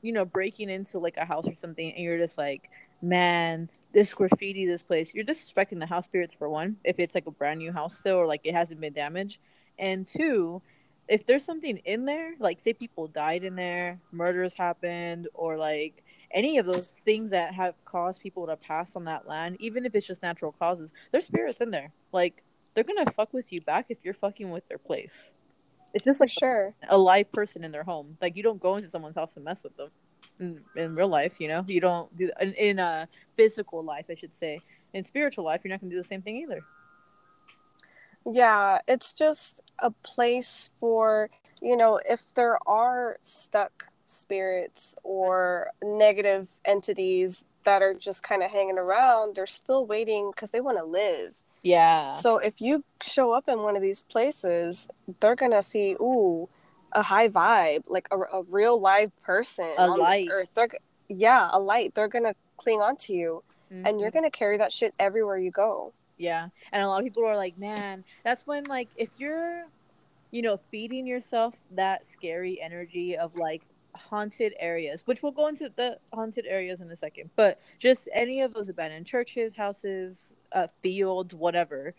you 0.01 0.11
know 0.11 0.25
breaking 0.25 0.69
into 0.69 0.99
like 0.99 1.17
a 1.17 1.25
house 1.25 1.47
or 1.47 1.55
something, 1.55 1.91
and 1.93 2.03
you're 2.03 2.17
just 2.17 2.37
like, 2.37 2.69
man, 3.01 3.69
this 3.93 4.13
graffiti, 4.13 4.65
this 4.65 4.83
place, 4.83 5.13
you're 5.13 5.25
disrespecting 5.25 5.79
the 5.79 5.85
house 5.85 6.05
spirits 6.05 6.33
for 6.37 6.49
one, 6.49 6.77
if 6.83 6.99
it's 6.99 7.15
like 7.15 7.27
a 7.27 7.31
brand 7.31 7.59
new 7.59 7.71
house 7.71 7.97
still 7.97 8.17
or 8.17 8.27
like 8.27 8.41
it 8.43 8.53
hasn't 8.53 8.79
been 8.79 8.93
damaged. 8.93 9.39
And 9.79 10.07
two, 10.07 10.61
if 11.07 11.25
there's 11.25 11.43
something 11.43 11.77
in 11.85 12.05
there, 12.05 12.33
like 12.39 12.61
say 12.61 12.73
people 12.73 13.07
died 13.07 13.43
in 13.43 13.55
there, 13.55 13.99
murders 14.11 14.53
happened, 14.53 15.27
or 15.33 15.57
like 15.57 16.03
any 16.33 16.57
of 16.57 16.65
those 16.65 16.87
things 17.05 17.31
that 17.31 17.53
have 17.53 17.75
caused 17.85 18.21
people 18.21 18.47
to 18.47 18.55
pass 18.55 18.95
on 18.95 19.05
that 19.05 19.27
land, 19.27 19.57
even 19.59 19.85
if 19.85 19.95
it's 19.95 20.07
just 20.07 20.21
natural 20.21 20.53
causes, 20.53 20.93
there's 21.11 21.25
spirits 21.25 21.61
in 21.61 21.71
there. 21.71 21.91
Like 22.13 22.43
they're 22.73 22.83
gonna 22.83 23.09
fuck 23.11 23.33
with 23.33 23.51
you 23.51 23.61
back 23.61 23.87
if 23.89 23.97
you're 24.03 24.13
fucking 24.13 24.51
with 24.51 24.67
their 24.69 24.77
place. 24.77 25.33
It's 25.93 26.05
just 26.05 26.19
For 26.19 26.23
like 26.25 26.29
sure. 26.29 26.73
a 26.87 26.97
live 26.97 27.31
person 27.33 27.63
in 27.63 27.71
their 27.71 27.83
home. 27.83 28.17
Like 28.21 28.37
you 28.37 28.43
don't 28.43 28.61
go 28.61 28.77
into 28.77 28.89
someone's 28.89 29.15
house 29.15 29.31
and 29.35 29.43
mess 29.43 29.63
with 29.63 29.75
them. 29.75 29.89
In, 30.41 30.59
in 30.75 30.95
real 30.95 31.07
life, 31.07 31.39
you 31.39 31.47
know, 31.47 31.63
you 31.67 31.79
don't 31.79 32.15
do 32.17 32.31
in, 32.41 32.53
in 32.55 32.79
a 32.79 33.07
physical 33.37 33.83
life, 33.83 34.05
I 34.09 34.15
should 34.15 34.35
say. 34.35 34.59
In 34.93 35.05
spiritual 35.05 35.45
life, 35.45 35.61
you're 35.63 35.71
not 35.71 35.79
gonna 35.79 35.91
do 35.91 35.97
the 35.97 36.03
same 36.03 36.21
thing 36.21 36.37
either. 36.37 36.61
Yeah, 38.29 38.79
it's 38.87 39.13
just 39.13 39.61
a 39.79 39.91
place 39.91 40.69
for, 40.79 41.29
you 41.61 41.77
know, 41.77 41.99
if 42.07 42.33
there 42.33 42.57
are 42.67 43.17
stuck 43.21 43.87
spirits 44.05 44.95
or 45.03 45.71
negative 45.83 46.47
entities 46.65 47.45
that 47.63 47.81
are 47.81 47.93
just 47.93 48.23
kind 48.23 48.43
of 48.43 48.51
hanging 48.51 48.77
around, 48.77 49.35
they're 49.35 49.47
still 49.47 49.85
waiting 49.85 50.31
because 50.31 50.51
they 50.51 50.61
want 50.61 50.77
to 50.77 50.83
live. 50.83 51.33
Yeah. 51.63 52.11
So 52.11 52.37
if 52.37 52.59
you 52.59 52.83
show 53.01 53.31
up 53.31 53.47
in 53.47 53.59
one 53.59 53.75
of 53.75 53.81
these 53.81 54.03
places, 54.03 54.89
they're 55.19 55.35
going 55.35 55.51
to 55.51 55.61
see, 55.61 55.93
ooh, 55.93 56.49
a 56.93 57.01
high 57.01 57.29
vibe, 57.29 57.83
like 57.87 58.07
a, 58.11 58.17
a 58.17 58.43
real 58.49 58.79
live 58.79 59.11
person 59.21 59.65
A 59.77 59.81
on 59.87 59.99
light. 59.99 60.25
this 60.27 60.33
earth. 60.33 60.53
They're, 60.55 60.67
yeah, 61.09 61.49
a 61.51 61.59
light. 61.59 61.93
They're 61.95 62.07
going 62.07 62.25
to 62.25 62.35
cling 62.57 62.81
on 62.81 62.95
to 62.97 63.13
you 63.13 63.43
and 63.69 63.99
you're 64.01 64.09
Mhm. 64.09 64.13
going 64.13 64.25
to 64.25 64.29
carry 64.31 64.57
that 64.57 64.71
shit 64.71 64.93
everywhere 64.99 65.37
you 65.37 65.51
go. 65.51 65.93
Yeah. 66.17 66.49
And 66.71 66.83
a 66.83 66.87
lot 66.87 66.99
of 66.99 67.03
people 67.05 67.25
are 67.25 67.35
like, 67.37 67.57
man, 67.57 68.03
that's 68.23 68.45
when 68.45 68.65
like 68.65 68.89
if 68.97 69.09
you're, 69.17 69.63
you 70.31 70.41
know, 70.41 70.59
feeding 70.69 71.07
yourself 71.07 71.55
that 71.71 72.05
scary 72.05 72.61
energy 72.61 73.17
of 73.17 73.35
like 73.35 73.61
haunted 73.95 74.53
areas, 74.59 75.01
which 75.05 75.23
we'll 75.23 75.31
go 75.31 75.47
into 75.47 75.69
the 75.75 75.97
haunted 76.13 76.45
areas 76.47 76.81
in 76.81 76.91
a 76.91 76.95
second, 76.95 77.29
but 77.35 77.59
just 77.79 78.07
any 78.13 78.41
of 78.41 78.53
those 78.53 78.69
abandoned 78.69 79.05
churches, 79.05 79.55
houses, 79.55 80.33
uh, 80.51 80.67
fields, 80.83 81.33
whatever, 81.33 81.93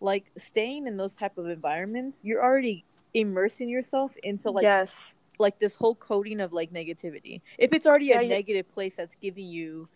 like 0.00 0.30
staying 0.36 0.86
in 0.86 0.96
those 0.96 1.14
type 1.14 1.38
of 1.38 1.48
environments, 1.48 2.18
you're 2.22 2.42
already 2.42 2.84
immersing 3.14 3.68
yourself 3.68 4.12
into 4.22 4.50
like 4.50 4.62
yes. 4.64 5.14
like 5.38 5.58
this 5.58 5.74
whole 5.74 5.94
coating 5.94 6.40
of 6.40 6.52
like 6.52 6.72
negativity. 6.72 7.40
If 7.58 7.72
it's 7.72 7.86
already 7.86 8.06
Yeah, 8.06 8.20
a 8.20 8.22
you- 8.22 8.28
negative 8.28 8.70
place 8.70 8.94
that's 8.96 9.16
giving 9.16 9.46
you 9.46 9.86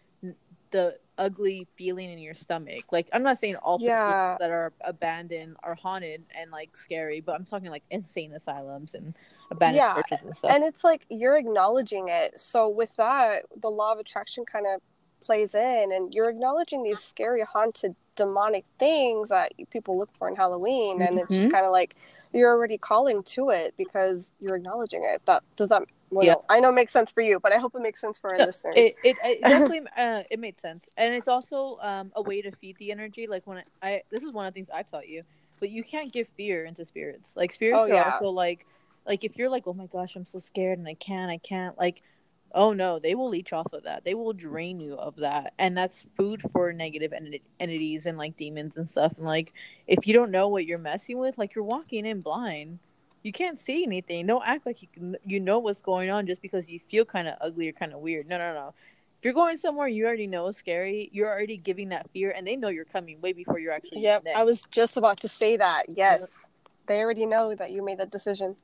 the 0.70 0.98
ugly 1.16 1.66
feeling 1.76 2.10
in 2.10 2.18
your 2.18 2.34
stomach, 2.34 2.84
like 2.92 3.08
I'm 3.12 3.22
not 3.22 3.38
saying 3.38 3.56
all 3.56 3.78
Yeah. 3.80 4.36
that 4.38 4.50
are 4.50 4.72
abandoned 4.82 5.56
are 5.62 5.74
haunted 5.74 6.24
and 6.34 6.50
like 6.50 6.76
scary, 6.76 7.20
but 7.20 7.34
I'm 7.34 7.44
talking 7.44 7.70
like 7.70 7.84
insane 7.90 8.32
asylums 8.32 8.94
and 8.94 9.14
abandoned 9.50 9.76
Yeah, 9.78 9.94
churches 9.94 10.24
and 10.24 10.36
stuff. 10.36 10.50
and 10.52 10.62
it's 10.64 10.84
like 10.84 11.06
you're 11.10 11.36
acknowledging 11.36 12.08
it 12.08 12.38
so 12.38 12.68
with 12.68 12.94
that 12.96 13.46
the 13.56 13.70
law 13.70 13.92
of 13.92 13.98
attraction 13.98 14.44
kind 14.44 14.66
of 14.66 14.80
plays 15.20 15.54
in 15.54 15.90
and 15.90 16.14
you're 16.14 16.28
acknowledging 16.28 16.82
these 16.84 17.00
scary 17.00 17.40
haunted 17.42 17.96
demonic 18.18 18.64
things 18.78 19.30
that 19.30 19.52
people 19.70 19.96
look 19.98 20.10
for 20.18 20.28
in 20.28 20.36
halloween 20.36 21.00
and 21.00 21.18
it's 21.18 21.34
just 21.34 21.48
Mhm. 21.48 21.52
kind 21.52 21.64
of 21.64 21.72
like 21.72 21.96
you're 22.34 22.50
already 22.50 22.76
calling 22.78 23.22
to 23.22 23.48
it 23.50 23.74
because 23.78 24.32
you're 24.40 24.56
acknowledging 24.56 25.04
it 25.04 25.22
that 25.26 25.42
does 25.56 25.70
that 25.70 25.82
well, 26.10 26.26
Yeah. 26.26 26.34
i 26.48 26.60
know 26.60 26.70
it 26.70 26.74
makes 26.74 26.92
sense 26.92 27.12
for 27.12 27.22
you 27.22 27.38
but 27.40 27.52
i 27.52 27.58
hope 27.58 27.74
it 27.74 27.82
makes 27.82 28.00
sense 28.00 28.18
for 28.18 28.30
our 28.32 28.38
No, 28.38 28.46
listeners 28.46 28.76
It, 28.76 28.96
it, 29.04 29.16
it 29.24 29.40
definitely 29.48 29.82
uh, 29.96 30.22
it 30.30 30.38
made 30.40 30.60
sense, 30.60 30.88
and 30.96 31.14
it's 31.14 31.28
also 31.28 31.78
um, 31.80 32.12
a 32.16 32.22
way 32.22 32.42
to 32.42 32.50
feed 32.52 32.76
the 32.78 32.90
energy. 32.92 33.26
Like 33.26 33.46
when 33.46 33.58
I, 33.58 33.64
I 33.88 34.02
this 34.10 34.22
is 34.22 34.32
one 34.32 34.46
of 34.46 34.52
the 34.52 34.58
things 34.58 34.68
I've 34.72 34.90
taught 34.90 35.08
you, 35.08 35.22
but 35.60 35.70
you 35.70 35.82
can't 35.84 36.12
give 36.12 36.26
fear 36.36 36.64
into 36.64 36.84
spirits. 36.86 37.36
Like 37.36 37.52
spirits 37.52 37.84
Oh, 37.84 37.86
are 37.88 37.94
yeah. 37.94 38.04
also 38.04 38.26
like, 38.28 38.66
like 39.06 39.24
if 39.24 39.38
you're 39.38 39.50
like, 39.50 39.66
oh 39.66 39.74
my 39.74 39.86
gosh, 39.86 40.16
I'm 40.16 40.26
so 40.26 40.38
scared 40.40 40.78
and 40.78 40.88
I 40.88 40.94
can't, 40.94 41.30
I 41.30 41.38
can't. 41.38 41.76
Like, 41.78 42.02
oh 42.52 42.72
no, 42.72 42.98
they 42.98 43.14
will 43.14 43.28
leech 43.28 43.52
off 43.52 43.72
of 43.72 43.84
that. 43.84 44.04
They 44.04 44.14
will 44.14 44.32
drain 44.32 44.80
you 44.80 44.94
of 44.94 45.16
that, 45.16 45.54
and 45.58 45.76
that's 45.76 46.06
food 46.16 46.42
for 46.52 46.72
negative 46.72 47.12
enti- 47.12 47.42
entities 47.60 48.06
and 48.06 48.18
like 48.18 48.36
demons 48.36 48.76
and 48.76 48.88
stuff. 48.88 49.12
And 49.16 49.26
like, 49.26 49.52
if 49.86 50.06
you 50.06 50.14
don't 50.14 50.30
know 50.30 50.48
what 50.48 50.66
you're 50.66 50.78
messing 50.78 51.18
with, 51.18 51.38
like 51.38 51.54
you're 51.54 51.64
walking 51.64 52.06
in 52.06 52.20
blind. 52.20 52.78
You 53.24 53.32
can't 53.32 53.58
see 53.58 53.82
anything. 53.82 54.26
Don't 54.26 54.46
act 54.46 54.64
like 54.64 54.80
you 54.80 54.88
can, 54.94 55.16
you 55.26 55.40
know 55.40 55.58
what's 55.58 55.82
going 55.82 56.08
on 56.08 56.26
just 56.26 56.40
because 56.40 56.68
you 56.68 56.78
feel 56.78 57.04
kind 57.04 57.26
of 57.26 57.34
ugly 57.40 57.68
or 57.68 57.72
kind 57.72 57.92
of 57.92 57.98
weird. 57.98 58.28
No, 58.28 58.38
no, 58.38 58.54
no. 58.54 58.74
If 59.18 59.24
you're 59.24 59.34
going 59.34 59.56
somewhere 59.56 59.88
you 59.88 60.06
already 60.06 60.28
know 60.28 60.46
is 60.46 60.56
scary, 60.56 61.10
you're 61.12 61.28
already 61.28 61.56
giving 61.56 61.88
that 61.88 62.08
fear, 62.12 62.30
and 62.30 62.46
they 62.46 62.54
know 62.54 62.68
you're 62.68 62.84
coming 62.84 63.20
way 63.20 63.32
before 63.32 63.58
you're 63.58 63.72
actually. 63.72 64.02
yep 64.02 64.24
i 64.36 64.44
was 64.44 64.62
just 64.70 64.96
about 64.96 65.18
to 65.20 65.28
say 65.28 65.56
that 65.56 65.86
yes 65.88 66.46
they 66.86 67.00
already 67.00 67.26
know 67.26 67.54
that 67.54 67.72
you 67.72 67.84
made 67.84 67.98
that 67.98 68.10
decision 68.12 68.54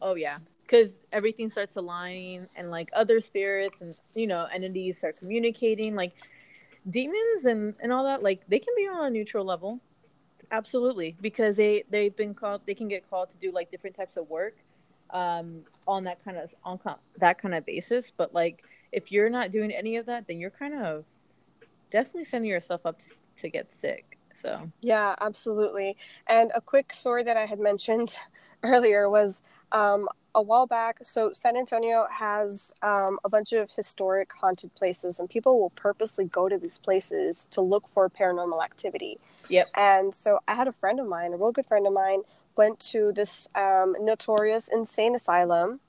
Oh 0.00 0.14
yeah, 0.16 0.38
because 0.62 0.96
everything 1.12 1.50
starts 1.50 1.76
aligning, 1.76 2.48
and 2.56 2.70
like 2.70 2.90
other 2.92 3.20
spirits 3.20 3.80
and 3.80 3.94
you 4.14 4.26
know 4.26 4.46
entities 4.52 4.98
start 4.98 5.14
communicating. 5.18 5.94
Like 5.94 6.12
demons 6.88 7.44
and 7.44 7.74
and 7.80 7.92
all 7.92 8.04
that, 8.04 8.22
like 8.22 8.42
they 8.48 8.58
can 8.58 8.74
be 8.76 8.88
on 8.88 9.06
a 9.06 9.10
neutral 9.10 9.44
level, 9.44 9.80
absolutely, 10.50 11.16
because 11.20 11.56
they 11.56 11.84
they've 11.90 12.16
been 12.16 12.34
called. 12.34 12.62
They 12.66 12.74
can 12.74 12.88
get 12.88 13.08
called 13.08 13.30
to 13.30 13.36
do 13.38 13.52
like 13.52 13.70
different 13.70 13.96
types 13.96 14.16
of 14.16 14.28
work, 14.28 14.56
um, 15.10 15.62
on 15.86 16.04
that 16.04 16.24
kind 16.24 16.36
of 16.36 16.54
on 16.64 16.78
that 17.18 17.38
kind 17.38 17.54
of 17.54 17.64
basis. 17.66 18.12
But 18.16 18.34
like 18.34 18.64
if 18.92 19.10
you're 19.10 19.30
not 19.30 19.50
doing 19.50 19.70
any 19.70 19.96
of 19.96 20.06
that, 20.06 20.26
then 20.26 20.40
you're 20.40 20.50
kind 20.50 20.74
of 20.74 21.04
definitely 21.90 22.24
sending 22.24 22.50
yourself 22.50 22.82
up 22.84 22.98
to, 23.00 23.06
to 23.38 23.50
get 23.50 23.74
sick. 23.74 24.18
So 24.34 24.70
Yeah, 24.80 25.14
absolutely. 25.20 25.96
And 26.26 26.50
a 26.54 26.60
quick 26.60 26.92
story 26.92 27.22
that 27.24 27.36
I 27.36 27.46
had 27.46 27.60
mentioned 27.60 28.16
earlier 28.62 29.08
was 29.08 29.40
um, 29.72 30.08
a 30.34 30.42
while 30.42 30.66
back. 30.66 30.98
So, 31.02 31.32
San 31.32 31.56
Antonio 31.56 32.06
has 32.10 32.72
um, 32.82 33.18
a 33.24 33.28
bunch 33.28 33.52
of 33.52 33.70
historic 33.74 34.32
haunted 34.32 34.74
places, 34.74 35.20
and 35.20 35.28
people 35.28 35.60
will 35.60 35.70
purposely 35.70 36.24
go 36.24 36.48
to 36.48 36.58
these 36.58 36.78
places 36.78 37.46
to 37.50 37.60
look 37.60 37.84
for 37.92 38.08
paranormal 38.08 38.62
activity. 38.62 39.18
Yep. 39.48 39.68
And 39.76 40.14
so, 40.14 40.40
I 40.48 40.54
had 40.54 40.68
a 40.68 40.72
friend 40.72 41.00
of 41.00 41.06
mine, 41.06 41.32
a 41.32 41.36
real 41.36 41.52
good 41.52 41.66
friend 41.66 41.86
of 41.86 41.92
mine, 41.92 42.22
went 42.56 42.80
to 42.80 43.12
this 43.12 43.48
um, 43.54 43.96
notorious 44.00 44.68
insane 44.68 45.14
asylum. 45.14 45.80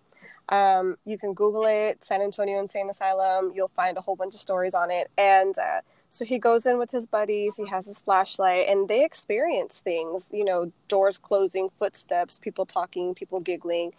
Um, 0.49 0.97
you 1.05 1.17
can 1.17 1.33
Google 1.33 1.65
it, 1.65 2.03
San 2.03 2.21
Antonio 2.21 2.59
Insane 2.59 2.89
Asylum. 2.89 3.53
You'll 3.55 3.69
find 3.69 3.97
a 3.97 4.01
whole 4.01 4.15
bunch 4.15 4.33
of 4.33 4.39
stories 4.39 4.73
on 4.73 4.91
it. 4.91 5.09
And 5.17 5.57
uh, 5.57 5.81
so 6.09 6.25
he 6.25 6.37
goes 6.37 6.65
in 6.65 6.77
with 6.77 6.91
his 6.91 7.07
buddies, 7.07 7.55
he 7.55 7.67
has 7.69 7.87
his 7.87 8.01
flashlight, 8.01 8.67
and 8.67 8.87
they 8.87 9.03
experience 9.03 9.79
things, 9.79 10.29
you 10.31 10.45
know, 10.45 10.71
doors 10.87 11.17
closing, 11.17 11.69
footsteps, 11.79 12.37
people 12.37 12.65
talking, 12.65 13.15
people 13.15 13.39
giggling. 13.39 13.93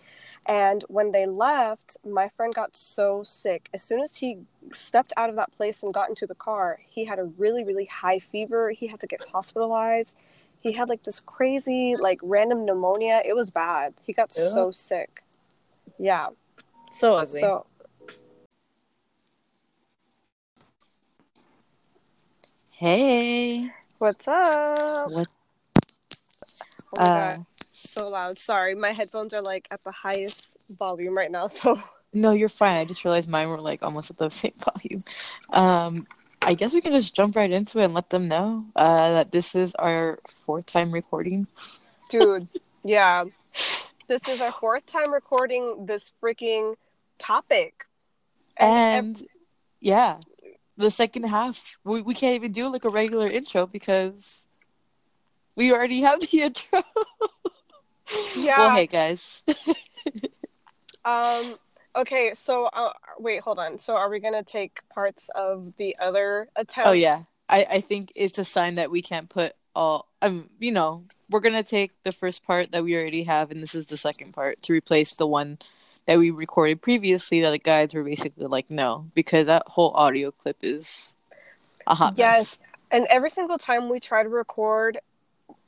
And 0.47 0.85
when 0.89 1.11
they 1.11 1.27
left, 1.27 1.97
my 2.07 2.29
friend 2.29 2.55
got 2.55 2.77
so 2.77 3.25
sick. 3.25 3.69
As 3.75 3.83
soon 3.83 4.01
as 4.01 4.17
he 4.17 4.39
stepped 4.73 5.13
out 5.17 5.31
of 5.31 5.37
that 5.37 5.53
place 5.53 5.83
and 5.83 5.93
got 5.93 6.09
into 6.09 6.27
the 6.27 6.37
car, 6.37 6.79
he 6.87 7.07
had 7.07 7.19
a 7.19 7.25
really, 7.25 7.65
really 7.65 7.87
high 7.87 8.21
fever. 8.21 8.71
He 8.71 8.87
had 8.87 9.01
to 9.01 9.07
get 9.07 9.21
hospitalized. 9.33 10.17
He 10.61 10.73
had 10.73 10.89
like 10.89 11.03
this 11.03 11.21
crazy, 11.21 11.97
like 11.99 12.21
random 12.23 12.65
pneumonia. 12.65 13.23
It 13.25 13.35
was 13.35 13.51
bad. 13.51 13.95
He 14.03 14.13
got 14.13 14.31
so 14.31 14.71
sick. 14.71 15.24
Yeah. 15.99 16.29
so 16.99 17.15
ugly. 17.15 17.41
So 17.41 17.67
hey, 22.71 23.71
what's 23.99 24.27
up? 24.29 25.11
what? 25.11 25.29
Oh 26.93 26.99
my 26.99 27.05
Uh, 27.07 27.37
god, 27.37 27.47
so 27.73 28.09
loud. 28.09 28.39
Sorry, 28.39 28.75
my 28.75 28.91
headphones 28.93 29.35
are 29.35 29.43
like 29.43 29.67
at 29.71 29.83
the 29.85 29.91
highest 29.93 30.57
volume 30.79 31.17
right 31.17 31.31
now, 31.31 31.47
so 31.49 31.81
No, 32.13 32.31
you're 32.33 32.49
fine. 32.49 32.77
I 32.77 32.85
just 32.85 33.05
realized 33.05 33.29
mine 33.29 33.49
were 33.49 33.61
like 33.61 33.83
almost 33.83 34.11
at 34.11 34.19
the 34.19 34.29
same 34.43 34.55
volume. 34.59 35.03
Um, 35.51 36.07
I 36.43 36.55
guess 36.55 36.75
we 36.75 36.81
can 36.81 36.93
just 36.93 37.15
jump 37.15 37.37
right 37.37 37.51
into 37.51 37.79
it 37.81 37.85
and 37.85 37.95
let 37.95 38.11
them 38.11 38.29
know 38.29 38.67
uh, 38.77 39.13
that 39.15 39.33
this 39.33 39.55
is 39.55 39.75
our 39.77 40.19
fourth 40.45 40.67
time 40.67 40.93
recording. 40.93 41.47
dude, 42.11 42.49
yeah. 42.85 43.25
This 44.07 44.29
is 44.29 44.41
our 44.41 44.53
fourth 44.53 44.87
time 44.87 45.13
recording 45.13 45.87
this 45.87 46.13
freaking 46.23 46.75
topic. 47.19 47.87
And 48.57 49.23
yeah, 49.81 50.19
the 50.77 50.91
second 50.91 51.25
half, 51.25 51.77
we, 51.85 52.03
we 52.03 52.15
can't 52.15 52.35
even 52.35 52.53
do 52.53 52.69
like 52.69 52.85
a 52.85 52.91
regular 52.91 53.29
intro 53.29 53.67
because 53.67 54.47
we 55.57 55.73
already 55.73 56.03
have 56.03 56.21
the 56.21 56.43
intro. 56.43 56.83
Yeah. 58.37 58.59
Well, 58.59 58.71
hey 58.71 58.87
guys. 58.87 59.43
Um. 61.05 61.57
Okay. 61.97 62.33
So, 62.35 62.65
uh, 62.67 62.93
wait. 63.19 63.41
Hold 63.43 63.59
on. 63.59 63.79
So, 63.79 63.95
are 63.95 64.09
we 64.09 64.21
gonna 64.21 64.43
take 64.43 64.81
parts 64.89 65.31
of 65.35 65.75
the 65.77 65.97
other 66.01 66.49
attempt? 66.57 66.89
Oh 66.89 66.93
yeah, 66.93 67.25
I 67.49 67.67
I 67.71 67.81
think 67.81 68.13
it's 68.15 68.39
a 68.39 68.45
sign 68.45 68.77
that 68.77 68.91
we 68.91 69.03
can't 69.03 69.29
put 69.29 69.55
all. 69.75 70.09
Um, 70.23 70.49
you 70.59 70.73
know, 70.73 71.05
we're 71.31 71.41
gonna 71.41 71.63
take 71.63 71.93
the 72.03 72.13
first 72.13 72.45
part 72.45 72.73
that 72.73 72.85
we 72.85 72.95
already 72.97 73.25
have, 73.25 73.51
and 73.51 73.63
this 73.63 73.75
is 73.75 73.87
the 73.87 73.97
second 73.97 74.33
part 74.33 74.63
to 74.63 74.73
replace 74.73 75.15
the 75.15 75.27
one 75.27 75.59
that 76.07 76.19
we 76.19 76.31
recorded 76.31 76.83
previously. 76.83 77.41
That 77.41 77.51
the 77.51 77.59
guides 77.59 77.95
were 77.95 78.05
basically 78.05 78.47
like, 78.47 78.71
no, 78.71 79.11
because 79.15 79.47
that 79.47 79.63
whole 79.69 79.93
audio 79.95 80.31
clip 80.31 80.59
is 80.63 81.13
a 81.87 81.95
hot 81.95 82.15
Yes. 82.17 82.39
mess. 82.39 82.59
And 82.91 83.07
every 83.11 83.31
single 83.31 83.59
time 83.59 83.89
we 83.89 83.99
try 83.99 84.23
to 84.23 84.29
record, 84.29 84.99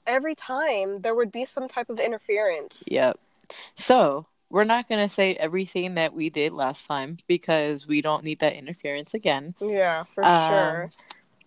every 0.07 0.35
time 0.35 1.01
there 1.01 1.15
would 1.15 1.33
be 1.33 1.45
some 1.45 1.67
type 1.69 1.91
of 1.91 1.99
interference. 1.99 2.85
Yep. 2.87 3.19
So 3.75 4.27
we're 4.49 4.65
not 4.65 4.89
gonna 4.89 5.09
say 5.09 5.35
everything 5.35 5.95
that 5.95 6.15
we 6.15 6.31
did 6.31 6.53
last 6.53 6.87
time 6.87 7.19
because 7.27 7.87
we 7.87 8.01
don't 8.01 8.23
need 8.23 8.39
that 8.41 8.55
interference 8.55 9.15
again. 9.15 9.55
Yeah, 9.61 10.05
for 10.05 10.25
Um, 10.25 10.49
sure. 10.49 10.89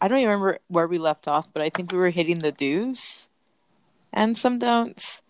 I 0.02 0.08
don't 0.08 0.18
even 0.20 0.32
remember 0.32 0.60
where 0.68 0.88
we 0.88 0.98
left 0.98 1.28
off, 1.28 1.54
but 1.54 1.62
I 1.62 1.70
think 1.70 1.92
we 1.92 1.98
were 1.98 2.10
hitting 2.10 2.40
the 2.40 2.52
do's 2.52 3.29
and 4.14 4.38
some 4.38 4.60
don'ts. 4.60 5.22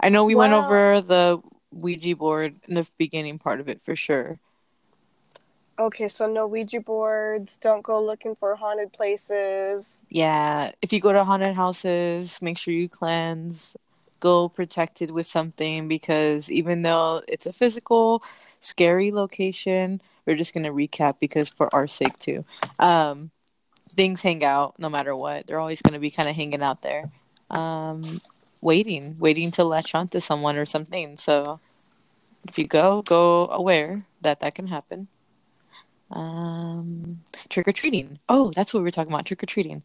I 0.00 0.08
know 0.08 0.24
we 0.24 0.34
went 0.34 0.52
over 0.52 1.00
the 1.00 1.40
Ouija 1.72 2.14
board 2.16 2.56
in 2.68 2.74
the 2.74 2.86
beginning 2.98 3.38
part 3.38 3.60
of 3.60 3.68
it 3.68 3.80
for 3.84 3.96
sure. 3.96 4.38
Okay, 5.76 6.06
so 6.06 6.26
no 6.26 6.46
Ouija 6.46 6.80
boards. 6.80 7.56
Don't 7.56 7.82
go 7.82 8.00
looking 8.00 8.36
for 8.36 8.54
haunted 8.54 8.92
places. 8.92 10.00
Yeah, 10.08 10.70
if 10.82 10.92
you 10.92 11.00
go 11.00 11.12
to 11.12 11.24
haunted 11.24 11.56
houses, 11.56 12.40
make 12.40 12.58
sure 12.58 12.72
you 12.72 12.88
cleanse. 12.88 13.76
Go 14.20 14.48
protected 14.48 15.10
with 15.10 15.26
something 15.26 15.88
because 15.88 16.50
even 16.50 16.82
though 16.82 17.22
it's 17.26 17.46
a 17.46 17.52
physical, 17.52 18.22
scary 18.60 19.10
location, 19.10 20.00
we're 20.26 20.36
just 20.36 20.54
gonna 20.54 20.72
recap 20.72 21.16
because 21.18 21.50
for 21.50 21.74
our 21.74 21.88
sake 21.88 22.18
too. 22.18 22.44
Um, 22.78 23.32
things 23.90 24.22
hang 24.22 24.44
out 24.44 24.78
no 24.78 24.88
matter 24.88 25.14
what. 25.16 25.46
They're 25.46 25.60
always 25.60 25.82
gonna 25.82 25.98
be 25.98 26.10
kind 26.10 26.28
of 26.28 26.36
hanging 26.36 26.62
out 26.62 26.82
there, 26.82 27.10
um, 27.54 28.20
waiting, 28.60 29.16
waiting 29.18 29.50
to 29.52 29.64
latch 29.64 29.94
onto 29.94 30.20
someone 30.20 30.56
or 30.56 30.64
something. 30.64 31.16
So 31.16 31.60
if 32.48 32.58
you 32.58 32.66
go, 32.66 33.02
go 33.02 33.48
aware 33.48 34.04
that 34.22 34.40
that 34.40 34.54
can 34.54 34.66
happen. 34.66 35.08
Um, 36.10 37.20
trick 37.48 37.66
or 37.68 37.72
treating. 37.72 38.18
Oh, 38.28 38.52
that's 38.54 38.72
what 38.72 38.80
we 38.80 38.84
were 38.84 38.90
talking 38.90 39.12
about. 39.12 39.26
Trick 39.26 39.42
or 39.42 39.46
treating. 39.46 39.82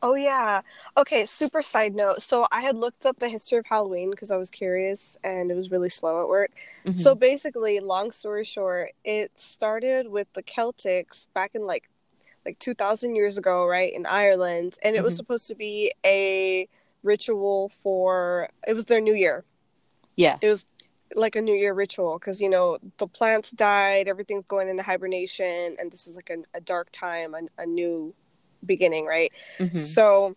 Oh 0.00 0.14
yeah. 0.14 0.62
Okay, 0.96 1.24
super 1.24 1.60
side 1.60 1.94
note. 1.94 2.22
So 2.22 2.46
I 2.52 2.60
had 2.60 2.76
looked 2.76 3.04
up 3.04 3.18
the 3.18 3.28
history 3.28 3.58
of 3.58 3.66
Halloween 3.66 4.10
because 4.10 4.30
I 4.30 4.36
was 4.36 4.50
curious 4.50 5.18
and 5.24 5.50
it 5.50 5.54
was 5.54 5.72
really 5.72 5.88
slow 5.88 6.22
at 6.22 6.28
work. 6.28 6.52
Mm-hmm. 6.84 6.92
So 6.92 7.14
basically, 7.16 7.80
long 7.80 8.12
story 8.12 8.44
short, 8.44 8.92
it 9.04 9.32
started 9.34 10.08
with 10.08 10.32
the 10.34 10.42
Celtics 10.42 11.26
back 11.34 11.50
in 11.54 11.66
like 11.66 11.88
like 12.48 12.58
2000 12.58 13.14
years 13.14 13.36
ago, 13.36 13.66
right, 13.66 13.92
in 13.92 14.06
Ireland, 14.06 14.78
and 14.82 14.96
it 14.96 15.02
was 15.02 15.14
Mhm. 15.14 15.16
supposed 15.18 15.48
to 15.48 15.54
be 15.54 15.92
a 16.04 16.66
ritual 17.02 17.68
for 17.68 18.48
it 18.66 18.72
was 18.74 18.86
their 18.86 19.00
new 19.00 19.14
year. 19.14 19.44
yeah, 20.16 20.36
It 20.40 20.48
was 20.48 20.66
like 21.14 21.36
a 21.36 21.42
new 21.42 21.54
year 21.54 21.74
ritual 21.74 22.18
because 22.18 22.40
you 22.40 22.48
know 22.48 22.78
the 22.96 23.06
plants 23.06 23.50
died, 23.50 24.08
everything's 24.08 24.46
going 24.46 24.68
into 24.68 24.82
hibernation, 24.82 25.76
and 25.78 25.90
this 25.92 26.06
is 26.06 26.16
like 26.16 26.30
a, 26.30 26.38
a 26.58 26.60
dark 26.60 26.88
time, 26.90 27.34
a, 27.34 27.62
a 27.64 27.66
new 27.66 28.14
beginning, 28.64 29.04
right? 29.06 29.30
hmm 29.58 29.80
So, 29.80 30.36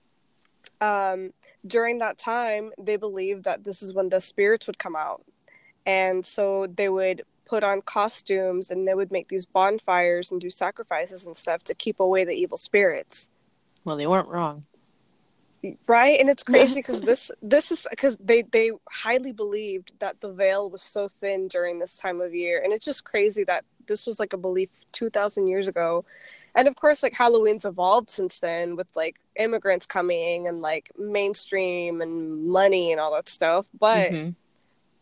um, 0.82 1.32
during 1.66 2.00
that 2.00 2.18
time, 2.18 2.72
they 2.78 2.98
believed 2.98 3.44
that 3.46 3.64
this 3.64 3.82
is 3.82 3.94
when 3.94 4.10
the 4.10 4.20
spirits 4.20 4.68
would 4.68 4.78
come 4.78 4.96
out. 4.96 5.24
And 5.86 6.24
so 6.26 6.68
they 6.68 6.90
would 6.90 7.24
put 7.52 7.66
on 7.66 7.82
costumes 7.82 8.72
and 8.72 8.88
they 8.88 8.94
would 8.94 9.12
make 9.12 9.28
these 9.28 9.46
bonfires 9.46 10.32
and 10.32 10.40
do 10.40 10.50
sacrifices 10.50 11.28
and 11.28 11.36
stuff 11.36 11.62
to 11.66 11.76
keep 11.76 12.00
away 12.00 12.24
the 12.24 12.32
evil 12.32 12.56
spirits. 12.56 13.28
Well, 13.84 13.98
they 13.98 14.08
weren't 14.08 14.30
wrong. 14.30 14.64
Right? 15.86 16.18
And 16.18 16.30
it's 16.30 16.44
crazy 16.44 16.76
because 16.82 17.02
this 17.02 17.30
this 17.42 17.70
is 17.74 17.86
because 17.90 18.16
they 18.24 18.44
they 18.44 18.72
highly 18.90 19.34
believed 19.34 19.92
that 20.00 20.22
the 20.22 20.32
veil 20.32 20.70
was 20.70 20.82
so 20.82 21.10
thin 21.10 21.50
during 21.50 21.78
this 21.78 21.98
time 21.98 22.22
of 22.22 22.34
year. 22.34 22.62
And 22.64 22.72
it's 22.72 22.86
just 22.86 23.04
crazy 23.04 23.44
that 23.44 23.66
this 23.86 24.06
was 24.06 24.18
like 24.18 24.32
a 24.32 24.38
belief 24.38 24.70
2000 24.94 25.48
years 25.48 25.68
ago. 25.68 26.06
And 26.56 26.70
of 26.70 26.78
course 26.78 27.04
like 27.04 27.14
Halloween's 27.14 27.66
evolved 27.66 28.10
since 28.10 28.40
then 28.40 28.78
with 28.78 28.96
like 28.96 29.18
immigrants 29.38 29.86
coming 29.86 30.48
and 30.48 30.62
like 30.62 30.90
mainstream 30.98 32.00
and 32.00 32.48
money 32.48 32.94
and 32.94 33.02
all 33.02 33.14
that 33.16 33.28
stuff. 33.28 33.68
But 33.78 34.12
Mhm. 34.14 34.36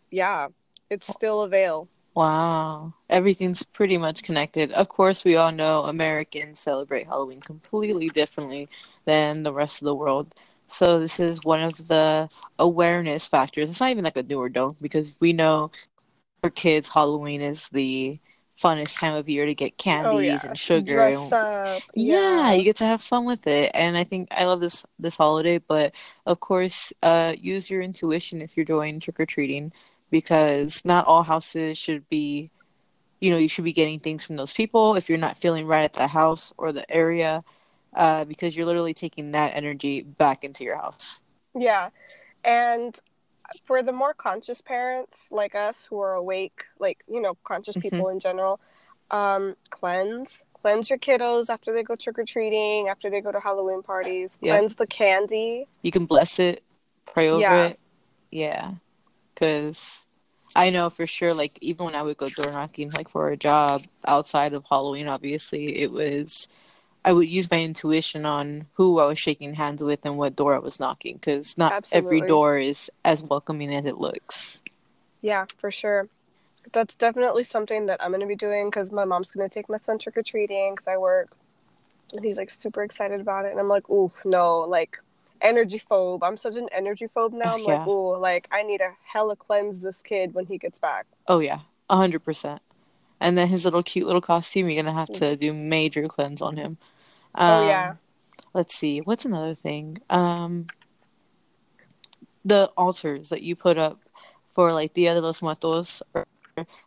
yeah, 0.10 0.48
it's 0.90 1.06
still 1.06 1.42
a 1.42 1.48
veil. 1.48 1.88
Wow, 2.20 2.96
everything's 3.10 3.64
pretty 3.64 3.98
much 3.98 4.24
connected. 4.24 4.74
Of 4.74 4.90
course, 4.90 5.24
we 5.24 5.38
all 5.38 5.54
know 5.54 5.84
Americans 5.84 6.60
celebrate 6.60 7.08
Halloween 7.08 7.40
completely 7.40 8.10
differently 8.10 8.68
than 9.06 9.44
the 9.44 9.54
rest 9.54 9.82
of 9.82 9.86
the 9.86 9.96
world. 9.96 10.36
So 10.68 11.00
this 11.00 11.22
is 11.22 11.46
one 11.46 11.62
of 11.62 11.88
the 11.88 12.30
awareness 12.60 13.26
factors. 13.26 13.70
It's 13.70 13.80
not 13.80 13.92
even 13.92 14.04
like 14.04 14.18
a 14.18 14.24
do 14.24 14.38
or 14.38 14.50
don't 14.50 14.76
because 14.82 15.14
we 15.22 15.32
know 15.32 15.72
for 16.42 16.50
kids, 16.50 16.90
Halloween 16.90 17.40
is 17.40 17.70
the 17.70 18.20
funnest 18.62 19.00
time 19.00 19.14
of 19.14 19.30
year 19.30 19.46
to 19.46 19.56
get 19.56 19.78
candies 19.78 20.12
oh 20.14 20.20
yeah. 20.20 20.40
and 20.44 20.60
sugar. 20.60 20.96
Dress 20.96 21.32
up. 21.32 21.82
yeah, 21.96 22.52
you 22.52 22.64
get 22.64 22.76
to 22.76 22.86
have 22.86 23.02
fun 23.02 23.24
with 23.24 23.48
it 23.48 23.72
and 23.74 23.98
i 23.98 24.04
think 24.04 24.28
i 24.32 24.44
love 24.44 24.60
this 24.60 24.84
this 25.00 25.16
holiday 25.16 25.58
but 25.60 25.94
of 26.26 26.42
course 26.42 26.92
uh 27.02 27.34
use 27.40 27.70
your 27.70 27.82
intuition 27.82 28.42
if 28.42 28.58
you're 28.58 28.66
doing 28.66 29.00
trick-or-treating 29.00 29.72
because 30.12 30.84
not 30.86 31.06
all 31.08 31.24
houses 31.24 31.78
should 31.78 32.08
be 32.10 32.50
you 33.20 33.30
know 33.32 33.38
you 33.38 33.48
should 33.48 33.64
be 33.66 33.74
getting 33.74 34.00
things 34.00 34.24
from 34.24 34.36
those 34.38 34.54
people 34.54 34.96
if 34.96 35.10
you're 35.10 35.18
not 35.18 35.38
feeling 35.38 35.66
right 35.66 35.84
at 35.84 35.94
the 35.94 36.08
house 36.08 36.54
or 36.58 36.72
the 36.72 36.90
area 36.92 37.44
uh 37.96 38.24
because 38.26 38.56
you're 38.56 38.66
literally 38.66 38.94
taking 38.94 39.32
that 39.32 39.56
energy 39.56 40.02
back 40.02 40.44
into 40.44 40.64
your 40.64 40.78
house 40.78 41.20
Yeah. 41.56 41.90
And 42.46 42.98
for 43.66 43.82
the 43.82 43.92
more 43.92 44.14
conscious 44.14 44.62
parents 44.62 45.28
like 45.32 45.56
us 45.56 45.88
who 45.88 46.00
are 46.00 46.14
awake, 46.14 46.66
like, 46.78 47.00
you 47.12 47.20
know, 47.20 47.34
conscious 47.44 47.76
Mhm. 47.76 47.82
people 47.82 48.10
in 48.10 48.20
general, 48.20 48.60
um, 49.10 49.56
cleanse. 49.72 50.44
Cleanse 50.62 50.90
your 50.92 51.00
kiddos 51.00 51.50
after 51.50 51.74
they 51.74 51.82
go 51.84 51.96
trick 51.96 52.20
or 52.20 52.26
treating, 52.26 52.90
after 52.90 53.10
they 53.10 53.22
go 53.22 53.32
to 53.32 53.40
Halloween 53.40 53.82
parties. 53.82 54.38
Yeah. 54.40 54.52
Cleanse 54.58 54.76
the 54.76 54.86
candy. 54.86 55.68
you 55.82 55.92
can 55.92 56.06
bless 56.06 56.38
it 56.40 56.64
pray 57.08 57.28
over 57.28 57.42
Yeah. 57.42 57.66
it 57.70 57.80
yeah 58.30 58.72
because 59.40 60.06
i 60.56 60.70
know 60.70 60.90
for 60.90 61.08
sure 61.08 61.34
like 61.34 61.58
even 61.62 61.86
when 61.86 61.96
i 61.96 62.04
would 62.04 62.18
go 62.18 62.30
door 62.30 62.52
knocking 62.52 62.92
like 62.92 63.10
for 63.10 63.30
a 63.30 63.38
job 63.38 63.84
outside 64.06 64.54
of 64.54 64.66
halloween 64.70 65.08
obviously 65.08 65.78
it 65.82 65.92
was 65.92 66.48
i 67.06 67.14
would 67.14 67.30
use 67.30 67.50
my 67.52 67.62
intuition 67.62 68.26
on 68.26 68.68
who 68.76 69.00
i 69.00 69.06
was 69.06 69.20
shaking 69.20 69.56
hands 69.56 69.84
with 69.84 70.00
and 70.06 70.18
what 70.18 70.36
door 70.36 70.56
i 70.56 70.60
was 70.60 70.80
knocking 70.80 71.16
because 71.16 71.58
not 71.58 71.76
every 71.92 72.22
door 72.22 72.58
is 72.58 72.92
as 73.06 73.24
welcoming 73.24 73.74
as 73.74 73.86
it 73.86 73.98
looks 73.98 74.62
Yeah, 75.22 75.46
for 75.58 75.72
sure. 75.72 76.08
That's 76.74 76.96
definitely 76.96 77.44
something 77.44 77.88
that 77.88 78.04
I'm 78.04 78.12
going 78.12 78.22
to 78.22 78.28
be 78.28 78.36
doing 78.36 78.68
because 78.70 78.92
my 78.92 79.06
mom's 79.06 79.32
going 79.32 79.50
to 79.50 79.54
take 79.54 79.70
my 79.70 79.78
son 79.78 80.00
trick 80.00 80.18
or 80.18 80.24
treating 80.24 80.74
because 80.76 80.88
I 80.88 80.98
work. 80.98 81.30
And 82.14 82.26
he's 82.26 82.38
like 82.38 82.52
super 82.52 82.84
excited 82.84 83.22
about 83.22 83.46
it. 83.46 83.52
And 83.52 83.60
I'm 83.60 83.70
like, 83.70 83.90
ooh, 83.90 84.12
no, 84.26 84.62
like 84.62 85.00
energy 85.42 85.80
phobe. 85.80 86.20
I'm 86.24 86.38
such 86.38 86.56
an 86.56 86.68
energy 86.72 87.08
phobe 87.08 87.34
now. 87.34 87.54
I'm 87.54 87.62
Yeah. 87.62 87.80
like, 87.80 87.88
ooh, 87.88 88.18
like 88.18 88.48
I 88.52 88.64
need 88.64 88.80
to 88.80 88.92
hella 89.14 89.36
cleanse 89.36 89.82
this 89.82 90.02
kid 90.02 90.34
when 90.34 90.46
he 90.46 90.58
gets 90.58 90.78
back. 90.80 91.06
oh 91.28 91.40
yeah 91.40 91.60
100% 91.90 92.60
and 93.20 93.38
then 93.38 93.48
his 93.48 93.66
little 93.66 93.84
cute 93.84 94.06
little 94.06 94.22
costume 94.22 94.70
you're 94.70 94.82
gonna 94.82 94.96
have 94.98 95.12
to 95.12 95.36
do 95.36 95.52
major 95.54 96.08
cleanse 96.08 96.42
on 96.42 96.56
him 96.58 96.78
Oh, 97.36 97.60
Um, 97.62 97.68
yeah. 97.68 97.94
let's 98.54 98.76
see 98.76 99.00
what's 99.02 99.26
another 99.26 99.54
thing 99.56 99.98
um 100.10 100.68
the 102.46 102.72
altars 102.78 103.30
that 103.30 103.42
you 103.44 103.56
put 103.56 103.78
up 103.78 104.00
for 104.54 104.72
like 104.72 104.94
Dia 104.94 105.14
de 105.14 105.22
los 105.22 105.42
Muertos 105.42 106.02
or 106.14 106.26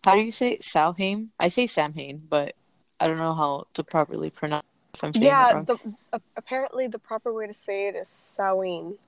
how 0.05 0.15
do 0.15 0.23
you 0.23 0.33
say 0.33 0.53
it? 0.53 0.65
Samhain? 0.65 1.31
I 1.41 1.49
say 1.49 1.67
Samhain, 1.67 2.23
but 2.29 2.55
I 3.01 3.07
don't 3.07 3.19
know 3.19 3.35
how 3.35 3.67
to 3.75 3.83
properly 3.85 4.29
pronounce 4.31 4.67
if 5.03 5.05
I'm 5.07 5.13
saying 5.15 5.25
it 5.25 5.29
Yeah, 5.29 5.53
wrong. 5.55 5.65
the, 5.65 6.21
apparently 6.37 6.87
the 6.87 6.99
proper 6.99 7.33
way 7.33 7.47
to 7.47 7.53
say 7.53 7.89
it 7.89 7.97
is 7.97 8.09
Samhain. 8.09 8.99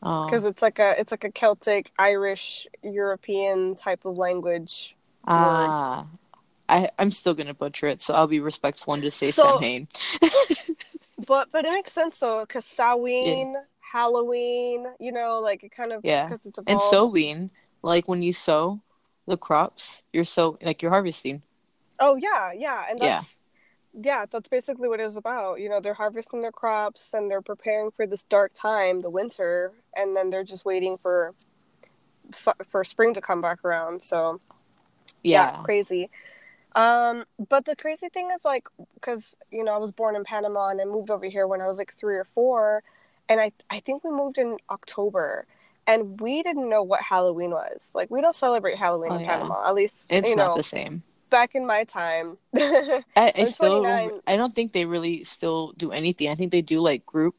Oh. 0.00 0.26
because 0.26 0.44
it's 0.44 0.62
like 0.62 0.78
a 0.78 0.94
it's 1.00 1.10
like 1.10 1.24
a 1.24 1.32
Celtic, 1.32 1.90
Irish, 1.98 2.68
European 2.84 3.74
type 3.74 4.04
of 4.04 4.16
language. 4.16 4.96
Ah. 5.26 6.06
I, 6.68 6.90
I'm 7.00 7.10
still 7.10 7.34
gonna 7.34 7.54
butcher 7.54 7.88
it, 7.88 8.00
so 8.00 8.14
I'll 8.14 8.28
be 8.28 8.38
respectful 8.40 8.94
and 8.94 9.02
just 9.02 9.18
say 9.18 9.30
So- 9.32 9.42
Samhain. 9.56 9.88
But 11.26 11.50
but 11.50 11.64
it 11.64 11.72
makes 11.72 11.92
sense 11.92 12.20
though, 12.20 12.40
because 12.40 12.64
Samhain, 12.64 13.56
Halloween, 13.80 14.86
you 15.00 15.10
know, 15.12 15.40
like 15.40 15.64
it 15.64 15.72
kind 15.72 15.92
of 15.92 16.02
Yeah. 16.04 16.24
because 16.26 16.46
it's 16.46 16.58
And 16.58 16.68
evolved. 16.68 16.90
sowing, 16.90 17.50
like 17.82 18.06
when 18.06 18.22
you 18.22 18.32
sow 18.32 18.80
the 19.26 19.36
crops, 19.36 20.04
you're 20.12 20.24
so 20.24 20.58
like 20.62 20.80
you're 20.80 20.92
harvesting. 20.92 21.42
Oh 22.00 22.14
yeah, 22.16 22.52
yeah, 22.52 22.84
and 22.88 23.00
Yeah. 23.00 23.16
that's 23.16 23.34
yeah. 24.00 24.26
that's 24.30 24.48
basically 24.48 24.88
what 24.88 25.00
it 25.00 25.04
is 25.04 25.16
about. 25.16 25.60
You 25.60 25.68
know, 25.68 25.80
they're 25.80 25.94
harvesting 25.94 26.40
their 26.40 26.52
crops 26.52 27.14
and 27.14 27.30
they're 27.30 27.42
preparing 27.42 27.90
for 27.90 28.06
this 28.06 28.24
dark 28.24 28.52
time, 28.54 29.00
the 29.02 29.10
winter, 29.10 29.72
and 29.96 30.16
then 30.16 30.30
they're 30.30 30.44
just 30.44 30.64
waiting 30.64 30.96
for 30.96 31.34
for 32.68 32.84
spring 32.84 33.14
to 33.14 33.20
come 33.20 33.40
back 33.40 33.64
around. 33.64 34.02
So 34.02 34.40
Yeah. 35.22 35.62
crazy. 35.62 36.10
Um, 36.74 37.24
but 37.48 37.64
the 37.64 37.74
crazy 37.76 38.08
thing 38.10 38.30
is 38.34 38.44
like, 38.44 38.68
because 38.94 39.34
you 39.50 39.64
know, 39.64 39.74
I 39.74 39.78
was 39.78 39.92
born 39.92 40.16
in 40.16 40.24
Panama 40.24 40.68
and 40.68 40.80
I 40.80 40.84
moved 40.84 41.10
over 41.10 41.26
here 41.26 41.46
when 41.46 41.60
I 41.60 41.66
was 41.66 41.78
like 41.78 41.92
three 41.92 42.16
or 42.16 42.24
four, 42.24 42.82
and 43.28 43.40
I 43.40 43.52
I 43.70 43.80
think 43.80 44.04
we 44.04 44.10
moved 44.10 44.38
in 44.38 44.58
October. 44.70 45.46
And 45.86 46.20
we 46.20 46.42
didn't 46.42 46.68
know 46.68 46.82
what 46.82 47.00
Halloween 47.00 47.50
was. 47.50 47.92
Like, 47.94 48.10
we 48.10 48.20
don't 48.20 48.34
celebrate 48.34 48.76
Halloween 48.76 49.12
Oh, 49.12 49.16
in 49.16 49.22
yeah. 49.22 49.38
Panama. 49.38 49.66
At 49.66 49.74
least, 49.74 50.12
It's 50.12 50.28
you 50.28 50.36
not 50.36 50.48
know, 50.48 50.56
the 50.56 50.62
same. 50.62 51.02
Back 51.30 51.54
in 51.54 51.66
my 51.66 51.84
time. 51.84 52.38
I, 52.56 53.32
I 53.36 53.44
still 53.44 53.82
29. 53.82 54.20
I 54.26 54.36
don't 54.36 54.54
think 54.54 54.72
they 54.72 54.84
really 54.84 55.24
still 55.24 55.72
do 55.76 55.92
anything. 55.92 56.28
I 56.28 56.34
think 56.34 56.52
they 56.52 56.62
do 56.62 56.80
like 56.80 57.04
group, 57.06 57.34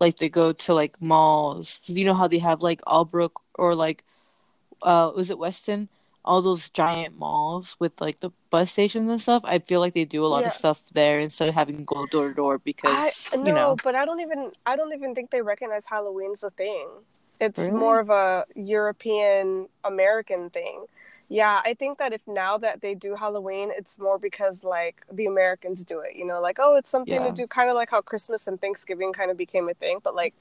like 0.00 0.16
they 0.18 0.28
go 0.28 0.52
to 0.52 0.74
like 0.74 1.00
malls. 1.00 1.80
You 1.84 2.04
know 2.04 2.14
how 2.14 2.28
they 2.28 2.38
have 2.38 2.60
like 2.62 2.80
Albrook 2.82 3.32
or 3.54 3.74
like, 3.74 4.04
uh, 4.82 5.12
was 5.14 5.30
it 5.30 5.38
Weston? 5.38 5.88
All 6.24 6.42
those 6.42 6.68
giant 6.70 7.16
malls 7.16 7.76
with 7.78 8.00
like 8.00 8.20
the 8.20 8.30
bus 8.50 8.70
stations 8.72 9.10
and 9.10 9.20
stuff. 9.20 9.42
I 9.44 9.60
feel 9.60 9.80
like 9.80 9.94
they 9.94 10.04
do 10.04 10.24
a 10.24 10.28
lot 10.28 10.40
Yeah. 10.40 10.46
of 10.48 10.52
stuff 10.52 10.82
there 10.92 11.20
instead 11.20 11.48
of 11.48 11.54
having 11.54 11.84
go 11.84 12.06
door 12.06 12.28
to 12.28 12.34
door 12.34 12.54
I 12.54 12.64
because 12.64 13.30
no, 13.36 13.46
you 13.46 13.52
know. 13.52 13.76
but 13.82 13.94
I 13.94 14.04
don't 14.04 14.20
even 14.20 14.50
I 14.66 14.76
don't 14.76 14.92
even 14.92 15.14
think 15.14 15.30
they 15.30 15.42
recognize 15.42 15.86
Halloween's 15.86 16.42
a 16.42 16.50
thing. 16.50 16.88
It's 17.40 17.58
Really? 17.58 17.72
more 17.72 18.00
of 18.00 18.10
a 18.10 18.44
European 18.54 19.68
American 19.84 20.50
thing. 20.50 20.86
Yeah, 21.28 21.60
I 21.64 21.74
think 21.74 21.98
that 21.98 22.12
if 22.12 22.20
now 22.26 22.56
that 22.58 22.80
they 22.82 22.94
do 22.94 23.16
Halloween, 23.16 23.70
it's 23.76 23.98
more 23.98 24.18
because 24.18 24.62
like 24.62 25.02
the 25.12 25.26
Americans 25.26 25.84
do 25.84 26.00
it, 26.00 26.14
you 26.14 26.24
know, 26.24 26.40
like 26.40 26.58
oh, 26.60 26.76
it's 26.76 26.88
something 26.88 27.14
Yeah. 27.14 27.26
to 27.26 27.32
do 27.32 27.46
kind 27.46 27.68
of 27.68 27.74
like 27.74 27.90
how 27.90 28.00
Christmas 28.00 28.46
and 28.46 28.60
Thanksgiving 28.60 29.12
kind 29.12 29.30
of 29.30 29.36
became 29.36 29.68
a 29.68 29.74
thing, 29.74 29.98
but 30.02 30.14
like 30.14 30.34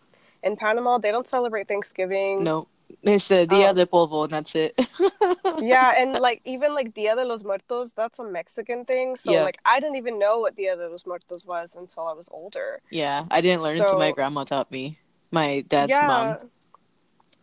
in 0.44 0.56
Panama, 0.56 1.00
they 1.00 1.12
don't 1.12 1.28
celebrate 1.28 1.68
Thanksgiving. 1.68 2.44
No, 2.44 2.68
it's 3.02 3.28
the 3.30 3.48
Dia 3.48 3.68
Oh. 3.68 3.70
Um, 3.72 3.76
de 3.76 3.86
Polvo 3.88 4.24
and 4.26 4.34
that's 4.34 4.54
it. 4.56 4.78
Yeah, 5.60 5.94
and 5.98 6.14
like 6.14 6.42
even 6.46 6.74
like 6.76 6.94
Dia 6.94 7.16
de 7.16 7.26
los 7.26 7.44
Muertos, 7.44 7.94
that's 7.94 8.20
a 8.20 8.24
Mexican 8.24 8.86
thing. 8.86 9.16
So 9.16 9.32
Yeah. 9.32 9.44
like 9.44 9.58
I 9.66 9.80
didn't 9.80 9.96
even 9.96 10.20
know 10.20 10.40
what 10.40 10.56
Dia 10.56 10.76
de 10.76 10.88
los 10.90 11.06
Muertos 11.08 11.46
was 11.46 11.76
until 11.76 12.08
I 12.08 12.14
was 12.14 12.30
older. 12.32 12.82
Yeah, 12.92 13.26
I 13.32 13.42
didn't 13.42 13.64
learn 13.64 13.78
until 13.78 13.98
my 13.98 14.12
grandma 14.12 14.44
taught 14.44 14.70
me. 14.70 15.00
My 15.32 15.62
dad's 15.68 15.90
yeah. 15.90 16.08
mom. 16.08 16.52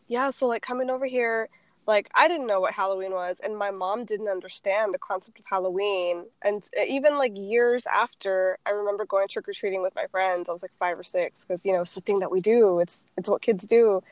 Yeah, 0.08 0.30
so 0.30 0.46
like 0.46 0.62
coming 0.62 0.90
over 0.90 1.06
here, 1.06 1.48
like 1.86 2.10
I 2.16 2.28
didn't 2.28 2.46
know 2.46 2.60
what 2.60 2.74
Halloween 2.74 3.12
was, 3.12 3.40
and 3.42 3.56
my 3.56 3.70
mom 3.70 4.04
didn't 4.04 4.28
understand 4.28 4.94
the 4.94 4.98
concept 4.98 5.38
of 5.38 5.44
Halloween. 5.46 6.26
And 6.42 6.62
uh, 6.78 6.84
even 6.86 7.18
like 7.18 7.32
years 7.36 7.86
after, 7.86 8.58
I 8.64 8.70
remember 8.70 9.04
going 9.04 9.28
trick 9.28 9.48
or 9.48 9.52
treating 9.52 9.82
with 9.82 9.94
my 9.96 10.06
friends. 10.10 10.48
I 10.48 10.52
was 10.52 10.62
like 10.62 10.72
five 10.78 10.98
or 10.98 11.02
six 11.02 11.44
because 11.44 11.64
you 11.66 11.72
know 11.72 11.82
it's 11.82 11.94
the 11.94 12.00
thing 12.00 12.20
that 12.20 12.30
we 12.30 12.40
do. 12.40 12.78
It's 12.78 13.04
it's 13.16 13.28
what 13.28 13.42
kids 13.42 13.66
do. 13.66 14.02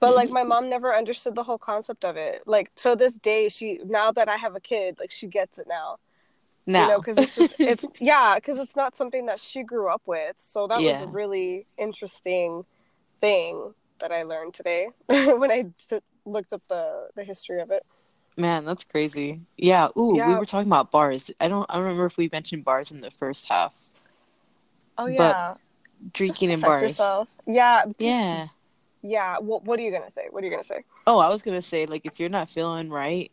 But 0.00 0.14
like 0.14 0.30
my 0.30 0.40
mm-hmm. 0.40 0.48
mom 0.50 0.70
never 0.70 0.94
understood 0.94 1.34
the 1.34 1.42
whole 1.42 1.58
concept 1.58 2.04
of 2.04 2.16
it. 2.16 2.42
Like 2.46 2.74
to 2.76 2.94
this 2.94 3.14
day, 3.14 3.48
she 3.48 3.80
now 3.84 4.12
that 4.12 4.28
I 4.28 4.36
have 4.36 4.54
a 4.54 4.60
kid, 4.60 4.98
like 5.00 5.10
she 5.10 5.26
gets 5.26 5.58
it 5.58 5.66
now. 5.68 5.98
Now, 6.66 6.82
You 6.82 6.88
know, 6.88 6.98
because 6.98 7.16
it's 7.16 7.36
just 7.36 7.54
it's 7.58 7.86
yeah, 8.00 8.34
because 8.34 8.58
it's 8.58 8.76
not 8.76 8.96
something 8.96 9.26
that 9.26 9.38
she 9.38 9.62
grew 9.62 9.88
up 9.88 10.02
with. 10.04 10.36
So 10.38 10.66
that 10.66 10.80
was 10.80 11.00
a 11.00 11.06
really 11.06 11.66
interesting 11.78 12.66
thing 13.22 13.72
that 14.00 14.12
I 14.12 14.22
learned 14.22 14.54
today 14.54 14.88
when 15.06 15.50
I 15.50 15.66
t- 15.88 16.00
looked 16.28 16.52
up 16.52 16.62
the 16.68 17.08
the 17.14 17.24
history 17.24 17.60
of 17.60 17.70
it. 17.70 17.84
Man, 18.36 18.64
that's 18.64 18.84
crazy. 18.84 19.40
Yeah. 19.56 19.88
Ooh, 19.98 20.12
we 20.14 20.34
were 20.34 20.46
talking 20.46 20.68
about 20.68 20.92
bars. 20.92 21.30
I 21.40 21.48
don't. 21.48 21.66
I 21.68 21.74
don't 21.74 21.82
remember 21.82 22.06
if 22.06 22.16
we 22.16 22.28
mentioned 22.30 22.64
bars 22.64 22.90
in 22.92 23.00
the 23.00 23.10
first 23.10 23.48
half. 23.48 23.72
Oh 24.96 25.06
But 25.06 25.12
yeah, 25.12 25.54
Drinking 26.12 26.50
in 26.50 26.60
bars. 26.60 26.82
yourself. 26.82 27.28
Yeah, 27.46 27.84
just- 27.86 28.00
Yeah. 28.00 28.48
yeah. 29.02 29.38
What 29.38 29.64
What 29.64 29.78
are 29.78 29.82
you 29.82 29.90
gonna 29.90 30.10
say? 30.10 30.26
What 30.30 30.42
are 30.42 30.46
you 30.46 30.52
gonna 30.52 30.62
say? 30.62 30.84
Oh, 31.06 31.18
I 31.18 31.28
was 31.28 31.42
gonna 31.42 31.62
say 31.62 31.86
like 31.86 32.06
if 32.06 32.20
you're 32.20 32.28
not 32.28 32.48
feeling 32.48 32.90
right, 32.90 33.32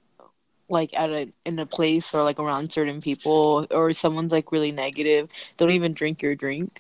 like 0.69 0.91
at 0.97 1.11
a 1.11 1.31
in 1.45 1.59
a 1.59 1.65
place 1.67 2.13
or 2.13 2.23
like 2.23 2.39
around 2.39 2.71
certain 2.73 3.01
people 3.01 3.67
or 3.69 3.93
someone's 3.93 4.31
like 4.31 4.51
really 4.51 4.71
negative, 4.71 5.29
don't 5.57 5.71
even 5.71 5.93
drink 5.93 6.21
your 6.23 6.33
drink. 6.35 6.79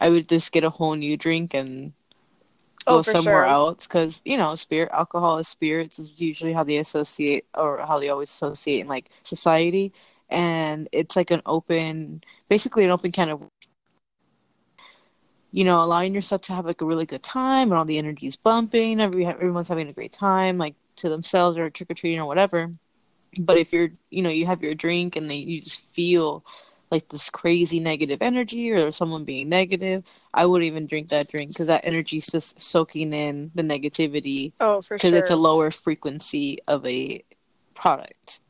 I 0.00 0.10
would 0.10 0.28
just 0.28 0.52
get 0.52 0.64
a 0.64 0.70
whole 0.70 0.94
new 0.96 1.16
drink 1.16 1.54
and 1.54 1.92
go 2.84 2.98
Oh, 2.98 3.02
somewhere 3.02 3.44
sure. 3.44 3.46
else 3.46 3.86
because 3.86 4.20
you 4.24 4.36
know 4.36 4.54
spirit 4.54 4.90
alcohol 4.92 5.38
is 5.38 5.48
spirits 5.48 5.98
is 5.98 6.20
usually 6.20 6.52
how 6.52 6.64
they 6.64 6.76
associate 6.78 7.46
or 7.56 7.78
how 7.86 7.98
they 7.98 8.08
always 8.08 8.30
associate 8.30 8.80
in 8.80 8.88
like 8.88 9.08
society 9.24 9.92
and 10.30 10.88
it's 10.92 11.16
like 11.16 11.30
an 11.30 11.42
open 11.46 12.22
basically 12.48 12.84
an 12.84 12.90
open 12.90 13.12
kind 13.12 13.30
of 13.30 13.42
you 15.52 15.64
know 15.64 15.82
allowing 15.82 16.14
yourself 16.14 16.42
to 16.42 16.52
have 16.52 16.66
like 16.66 16.80
a 16.80 16.84
really 16.86 17.06
good 17.06 17.22
time 17.22 17.68
and 17.68 17.74
all 17.74 17.84
the 17.84 17.98
energy 17.98 18.26
is 18.26 18.36
bumping 18.36 19.00
every, 19.00 19.26
everyone's 19.26 19.68
having 19.68 19.88
a 19.88 19.92
great 19.92 20.12
time 20.12 20.58
like 20.58 20.74
to 20.96 21.08
themselves 21.08 21.58
or 21.58 21.70
trick-or-treating 21.70 22.20
or 22.20 22.26
whatever 22.26 22.72
but 23.38 23.56
if 23.58 23.72
you're 23.72 23.90
you 24.10 24.22
know 24.22 24.30
you 24.30 24.46
have 24.46 24.62
your 24.62 24.74
drink 24.74 25.16
and 25.16 25.30
then 25.30 25.38
you 25.38 25.60
just 25.60 25.80
feel 25.80 26.44
like 26.92 27.08
this 27.08 27.30
crazy 27.30 27.80
negative 27.80 28.20
energy 28.22 28.70
or 28.70 28.90
someone 28.92 29.24
being 29.24 29.48
negative 29.48 30.04
I 30.32 30.46
wouldn't 30.46 30.66
even 30.68 30.86
drink 30.86 31.08
that 31.08 31.28
drink 31.28 31.50
because 31.50 31.66
that 31.66 31.84
energy's 31.84 32.26
just 32.26 32.60
soaking 32.60 33.12
in 33.12 33.50
the 33.54 33.62
negativity 33.62 34.52
Oh, 34.60 34.82
for 34.82 34.86
sure. 34.86 34.96
because 34.98 35.12
it's 35.12 35.30
a 35.30 35.36
lower 35.36 35.70
frequency 35.72 36.58
of 36.68 36.86
a 36.86 37.24
product. 37.74 38.40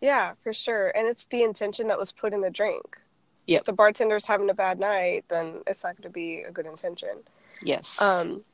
yeah, 0.00 0.34
for 0.44 0.52
sure. 0.52 0.90
And 0.96 1.06
it's 1.08 1.24
the 1.24 1.42
intention 1.42 1.88
that 1.88 1.98
was 1.98 2.12
put 2.12 2.32
in 2.32 2.40
the 2.42 2.50
drink. 2.50 2.98
Yep. 3.46 3.60
If 3.62 3.64
the 3.66 3.72
bartender's 3.72 4.26
having 4.26 4.48
a 4.50 4.54
bad 4.54 4.78
night, 4.78 5.24
then 5.28 5.62
it's 5.66 5.82
not 5.82 5.96
going 5.96 6.02
to 6.02 6.10
be 6.10 6.42
a 6.42 6.50
good 6.52 6.66
intention. 6.66 7.14
Yes. 7.62 8.00
um 8.00 8.44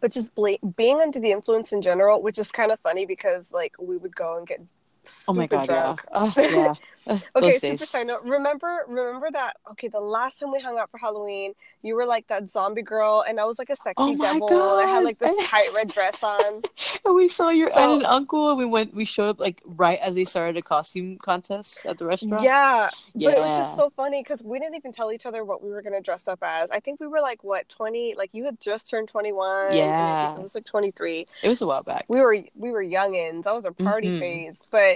but 0.00 0.10
just 0.12 0.34
bla- 0.34 0.58
being 0.76 1.00
under 1.00 1.20
the 1.20 1.30
influence 1.30 1.72
in 1.72 1.80
general 1.80 2.20
which 2.20 2.38
is 2.38 2.50
kind 2.50 2.72
of 2.72 2.80
funny 2.80 3.06
because 3.06 3.52
like 3.52 3.74
we 3.78 3.96
would 3.96 4.14
go 4.16 4.36
and 4.36 4.46
get 4.46 4.60
oh 5.28 5.32
my 5.34 5.46
god, 5.46 5.66
drunk 5.66 6.00
yeah. 6.10 6.14
Oh, 6.14 6.32
yeah. 6.36 6.74
Okay 7.34 7.58
super 7.58 7.66
days. 7.78 7.88
side 7.88 8.06
note 8.06 8.22
remember 8.22 8.84
remember 8.86 9.28
that 9.32 9.56
okay 9.72 9.88
the 9.88 9.98
last 9.98 10.38
time 10.38 10.52
we 10.52 10.60
hung 10.60 10.78
out 10.78 10.88
for 10.88 10.98
halloween 10.98 11.52
you 11.82 11.96
were 11.96 12.06
like 12.06 12.28
that 12.28 12.48
zombie 12.48 12.80
girl 12.82 13.24
and 13.28 13.40
i 13.40 13.44
was 13.44 13.58
like 13.58 13.70
a 13.70 13.74
sexy 13.74 13.94
Oh 13.98 14.16
devil 14.16 14.78
and 14.78 14.88
i 14.88 14.94
had 14.94 15.02
like 15.02 15.18
this 15.18 15.34
tight 15.48 15.68
red 15.74 15.88
dress 15.92 16.22
on 16.22 16.62
And 17.04 17.14
we 17.16 17.26
saw 17.26 17.48
your 17.48 17.70
So- 17.70 17.80
aunt 17.80 17.92
and 17.94 18.06
uncle 18.06 18.50
and 18.50 18.56
we 18.58 18.64
went 18.66 18.94
we 18.94 19.04
showed 19.04 19.30
up 19.30 19.40
like 19.40 19.60
right 19.64 19.98
as 19.98 20.14
they 20.14 20.22
started 20.24 20.56
a 20.56 20.62
costume 20.62 21.18
contest 21.18 21.80
at 21.84 21.98
the 21.98 22.06
restaurant. 22.06 22.44
yeah 22.44 22.88
but 23.16 23.34
it 23.34 23.38
was 23.38 23.58
just 23.58 23.74
so 23.74 23.90
funny 23.96 24.22
because 24.22 24.40
we 24.44 24.60
didn't 24.60 24.76
even 24.76 24.92
tell 24.92 25.10
each 25.10 25.26
other 25.26 25.44
what 25.44 25.60
we 25.60 25.70
were 25.70 25.82
going 25.82 25.94
to 25.94 26.00
dress 26.00 26.28
up 26.28 26.38
as 26.42 26.70
i 26.70 26.78
think 26.78 27.00
we 27.00 27.08
were 27.08 27.20
like 27.20 27.42
what 27.42 27.68
20 27.68 28.14
like 28.16 28.30
you 28.32 28.44
had 28.44 28.60
just 28.60 28.88
turned 28.88 29.08
21 29.08 29.66
and 29.66 29.74
I 29.74 29.76
Yeah. 29.76 30.36
it 30.36 30.40
was 30.42 30.54
like 30.54 30.64
23 30.66 31.26
It 31.42 31.48
was 31.48 31.60
a 31.60 31.66
while 31.66 31.82
back. 31.82 32.04
we 32.06 32.20
were 32.20 32.36
we 32.54 32.70
were 32.70 32.84
youngins. 32.84 33.42
That 33.42 33.56
was 33.56 33.66
our 33.66 33.72
party 33.72 34.06
Mhm. 34.06 34.20
phase. 34.20 34.60
But 34.70 34.91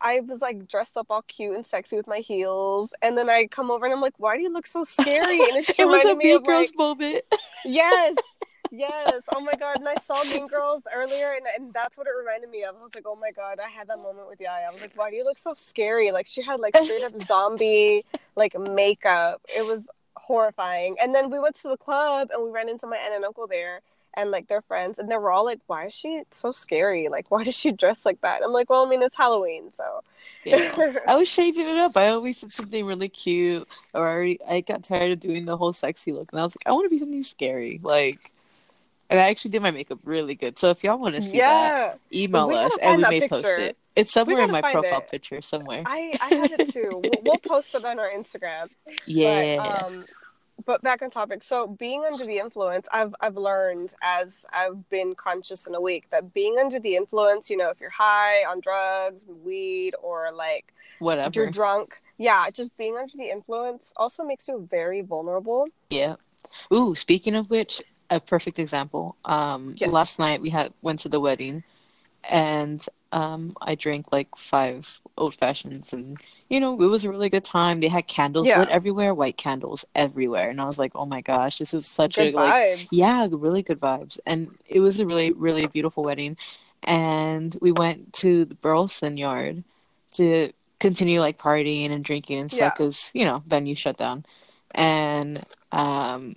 I 0.00 0.20
was 0.20 0.40
like 0.40 0.68
dressed 0.68 0.96
up 0.96 1.06
all 1.10 1.22
cute 1.22 1.54
and 1.54 1.64
sexy 1.64 1.96
with 1.96 2.06
my 2.06 2.18
heels, 2.18 2.94
and 3.02 3.16
then 3.16 3.30
I 3.30 3.46
come 3.46 3.70
over 3.70 3.86
and 3.86 3.94
I'm 3.94 4.00
like, 4.00 4.14
"Why 4.18 4.36
do 4.36 4.42
you 4.42 4.52
look 4.52 4.66
so 4.66 4.84
scary?" 4.84 5.38
And 5.40 5.56
it 5.56 5.68
It 5.78 5.86
was 5.86 6.04
a 6.04 6.14
me 6.14 6.24
Mean 6.24 6.42
Girls 6.42 6.68
like, 6.68 6.76
moment. 6.76 7.24
yes, 7.64 8.16
yes. 8.70 9.22
Oh 9.34 9.40
my 9.40 9.54
god! 9.54 9.78
And 9.78 9.88
I 9.88 9.94
saw 10.02 10.22
Mean 10.24 10.46
Girls 10.46 10.82
earlier, 10.94 11.32
and, 11.32 11.46
and 11.56 11.74
that's 11.74 11.96
what 11.96 12.06
it 12.06 12.10
reminded 12.18 12.50
me 12.50 12.64
of. 12.64 12.76
I 12.76 12.82
was 12.82 12.94
like, 12.94 13.04
"Oh 13.06 13.16
my 13.16 13.30
god!" 13.30 13.58
I 13.64 13.68
had 13.68 13.88
that 13.88 13.98
moment 13.98 14.28
with 14.28 14.40
Yaya. 14.40 14.66
I 14.68 14.72
was 14.72 14.80
like, 14.80 14.92
"Why 14.96 15.10
do 15.10 15.16
you 15.16 15.24
look 15.24 15.38
so 15.38 15.54
scary?" 15.54 16.12
Like 16.12 16.26
she 16.26 16.42
had 16.42 16.60
like 16.60 16.76
straight 16.76 17.02
up 17.02 17.16
zombie 17.24 18.04
like 18.36 18.58
makeup. 18.58 19.40
It 19.54 19.64
was 19.64 19.88
horrifying. 20.16 20.96
And 21.00 21.14
then 21.14 21.30
we 21.30 21.38
went 21.38 21.54
to 21.56 21.68
the 21.68 21.76
club 21.76 22.30
and 22.32 22.42
we 22.42 22.50
ran 22.50 22.68
into 22.68 22.86
my 22.86 22.96
aunt 22.96 23.14
and 23.14 23.24
uncle 23.24 23.46
there 23.46 23.80
and 24.16 24.30
like 24.30 24.48
their 24.48 24.60
friends 24.62 24.98
and 24.98 25.10
they 25.10 25.16
were 25.16 25.30
all 25.30 25.44
like 25.44 25.60
why 25.66 25.86
is 25.86 25.92
she 25.92 26.22
so 26.30 26.52
scary 26.52 27.08
like 27.08 27.30
why 27.30 27.44
does 27.44 27.54
she 27.56 27.70
dress 27.72 28.06
like 28.06 28.20
that 28.22 28.42
i'm 28.42 28.52
like 28.52 28.68
well 28.70 28.86
i 28.86 28.88
mean 28.88 29.02
it's 29.02 29.16
halloween 29.16 29.72
so 29.72 30.02
Yeah. 30.44 30.72
I 31.08 31.16
was 31.16 31.30
changing 31.34 31.68
it 31.68 31.76
up. 31.76 31.96
I 31.96 32.08
always 32.08 32.40
did 32.40 32.52
something 32.52 32.84
really 32.86 33.08
cute, 33.08 33.66
or 33.94 34.06
I, 34.06 34.12
already, 34.12 34.40
I 34.48 34.60
got 34.60 34.84
tired 34.84 35.12
of 35.12 35.20
doing 35.20 35.44
the 35.44 35.56
whole 35.56 35.72
sexy 35.72 36.12
look, 36.12 36.30
and 36.32 36.40
I 36.40 36.44
was 36.44 36.56
like, 36.56 36.66
I 36.66 36.72
want 36.72 36.86
to 36.86 36.90
be 36.90 36.98
something 36.98 37.22
scary, 37.22 37.80
like. 37.82 38.32
And 39.08 39.20
I 39.20 39.28
actually 39.30 39.52
did 39.52 39.62
my 39.62 39.70
makeup 39.70 40.00
really 40.04 40.34
good. 40.34 40.58
So 40.58 40.70
if 40.70 40.82
y'all 40.82 40.98
want 40.98 41.14
to 41.14 41.22
see 41.22 41.38
that, 41.38 42.00
email 42.12 42.48
We 42.48 42.56
us 42.56 42.76
and 42.82 42.96
we 42.98 43.20
may 43.20 43.28
post 43.28 43.46
it. 43.46 43.76
It's 43.94 44.12
somewhere 44.12 44.40
in 44.40 44.50
my 44.50 44.60
profile 44.62 45.00
it. 45.00 45.10
picture 45.10 45.40
somewhere. 45.40 45.82
i 45.86 46.16
i 46.20 46.34
have 46.34 46.52
it 46.52 46.70
too 46.72 47.00
we'll, 47.02 47.22
we'll 47.22 47.38
post 47.48 47.74
it 47.74 47.84
on 47.84 47.98
our 47.98 48.10
instagram 48.10 48.68
yeah. 49.06 49.56
but, 49.56 49.84
um 49.84 50.04
but 50.64 50.82
back 50.82 51.02
on 51.02 51.10
topic. 51.10 51.42
So 51.42 51.66
being 51.66 52.04
under 52.04 52.24
the 52.24 52.38
influence, 52.38 52.88
I've 52.92 53.14
I've 53.20 53.36
learned 53.36 53.94
as 54.02 54.44
I've 54.52 54.88
been 54.88 55.14
conscious 55.14 55.66
in 55.66 55.74
a 55.74 55.80
week 55.80 56.08
that 56.10 56.32
being 56.32 56.58
under 56.58 56.80
the 56.80 56.96
influence, 56.96 57.50
you 57.50 57.56
know, 57.56 57.70
if 57.70 57.80
you're 57.80 57.90
high 57.90 58.44
on 58.44 58.60
drugs, 58.60 59.24
weed, 59.44 59.94
or 60.02 60.30
like 60.32 60.72
Whatever. 60.98 61.38
you're 61.42 61.50
drunk, 61.50 62.00
yeah, 62.18 62.48
just 62.50 62.74
being 62.78 62.96
under 62.96 63.16
the 63.16 63.30
influence 63.30 63.92
also 63.96 64.24
makes 64.24 64.48
you 64.48 64.66
very 64.70 65.02
vulnerable. 65.02 65.66
Yeah. 65.90 66.16
Ooh, 66.72 66.94
speaking 66.94 67.34
of 67.34 67.50
which, 67.50 67.82
a 68.08 68.18
perfect 68.18 68.58
example. 68.58 69.16
Um, 69.24 69.74
Yes. 69.76 69.92
last 69.92 70.18
night 70.18 70.40
we 70.40 70.48
had 70.50 70.72
went 70.80 71.00
to 71.00 71.08
the 71.10 71.20
wedding, 71.20 71.62
and 72.28 72.84
um, 73.12 73.56
I 73.62 73.74
drank 73.74 74.12
like 74.12 74.36
five 74.36 75.00
old 75.16 75.34
fashions, 75.36 75.92
and 75.92 76.18
you 76.48 76.60
know 76.60 76.80
it 76.80 76.86
was 76.86 77.04
a 77.04 77.10
really 77.10 77.28
good 77.28 77.44
time. 77.44 77.80
They 77.80 77.88
had 77.88 78.06
candles 78.06 78.48
Yeah. 78.48 78.60
lit 78.60 78.68
everywhere, 78.68 79.14
white 79.14 79.36
candles 79.36 79.84
everywhere, 79.94 80.50
and 80.50 80.60
I 80.60 80.66
was 80.66 80.78
like, 80.78 80.92
oh 80.94 81.06
my 81.06 81.20
gosh, 81.20 81.58
this 81.58 81.72
is 81.74 81.86
such 81.86 82.16
Good 82.16 82.34
a 82.34 82.36
like 82.36 82.88
yeah, 82.90 83.26
really 83.30 83.62
good 83.62 83.80
vibes. 83.80 84.18
And 84.26 84.56
it 84.66 84.80
was 84.80 85.00
a 85.00 85.06
really, 85.06 85.32
really 85.32 85.66
beautiful 85.66 86.04
wedding. 86.04 86.36
And 86.82 87.56
we 87.60 87.72
went 87.72 88.12
to 88.14 88.44
the 88.44 88.54
Burleson 88.54 89.16
yard 89.16 89.64
to 90.12 90.52
continue 90.78 91.20
like 91.20 91.38
partying 91.38 91.90
and 91.90 92.04
drinking 92.04 92.38
and 92.38 92.52
stuff 92.52 92.74
because, 92.74 93.10
you 93.14 93.24
know, 93.24 93.42
venue 93.46 93.74
shut 93.74 93.96
down. 93.96 94.24
And 94.72 95.44
um, 95.72 96.36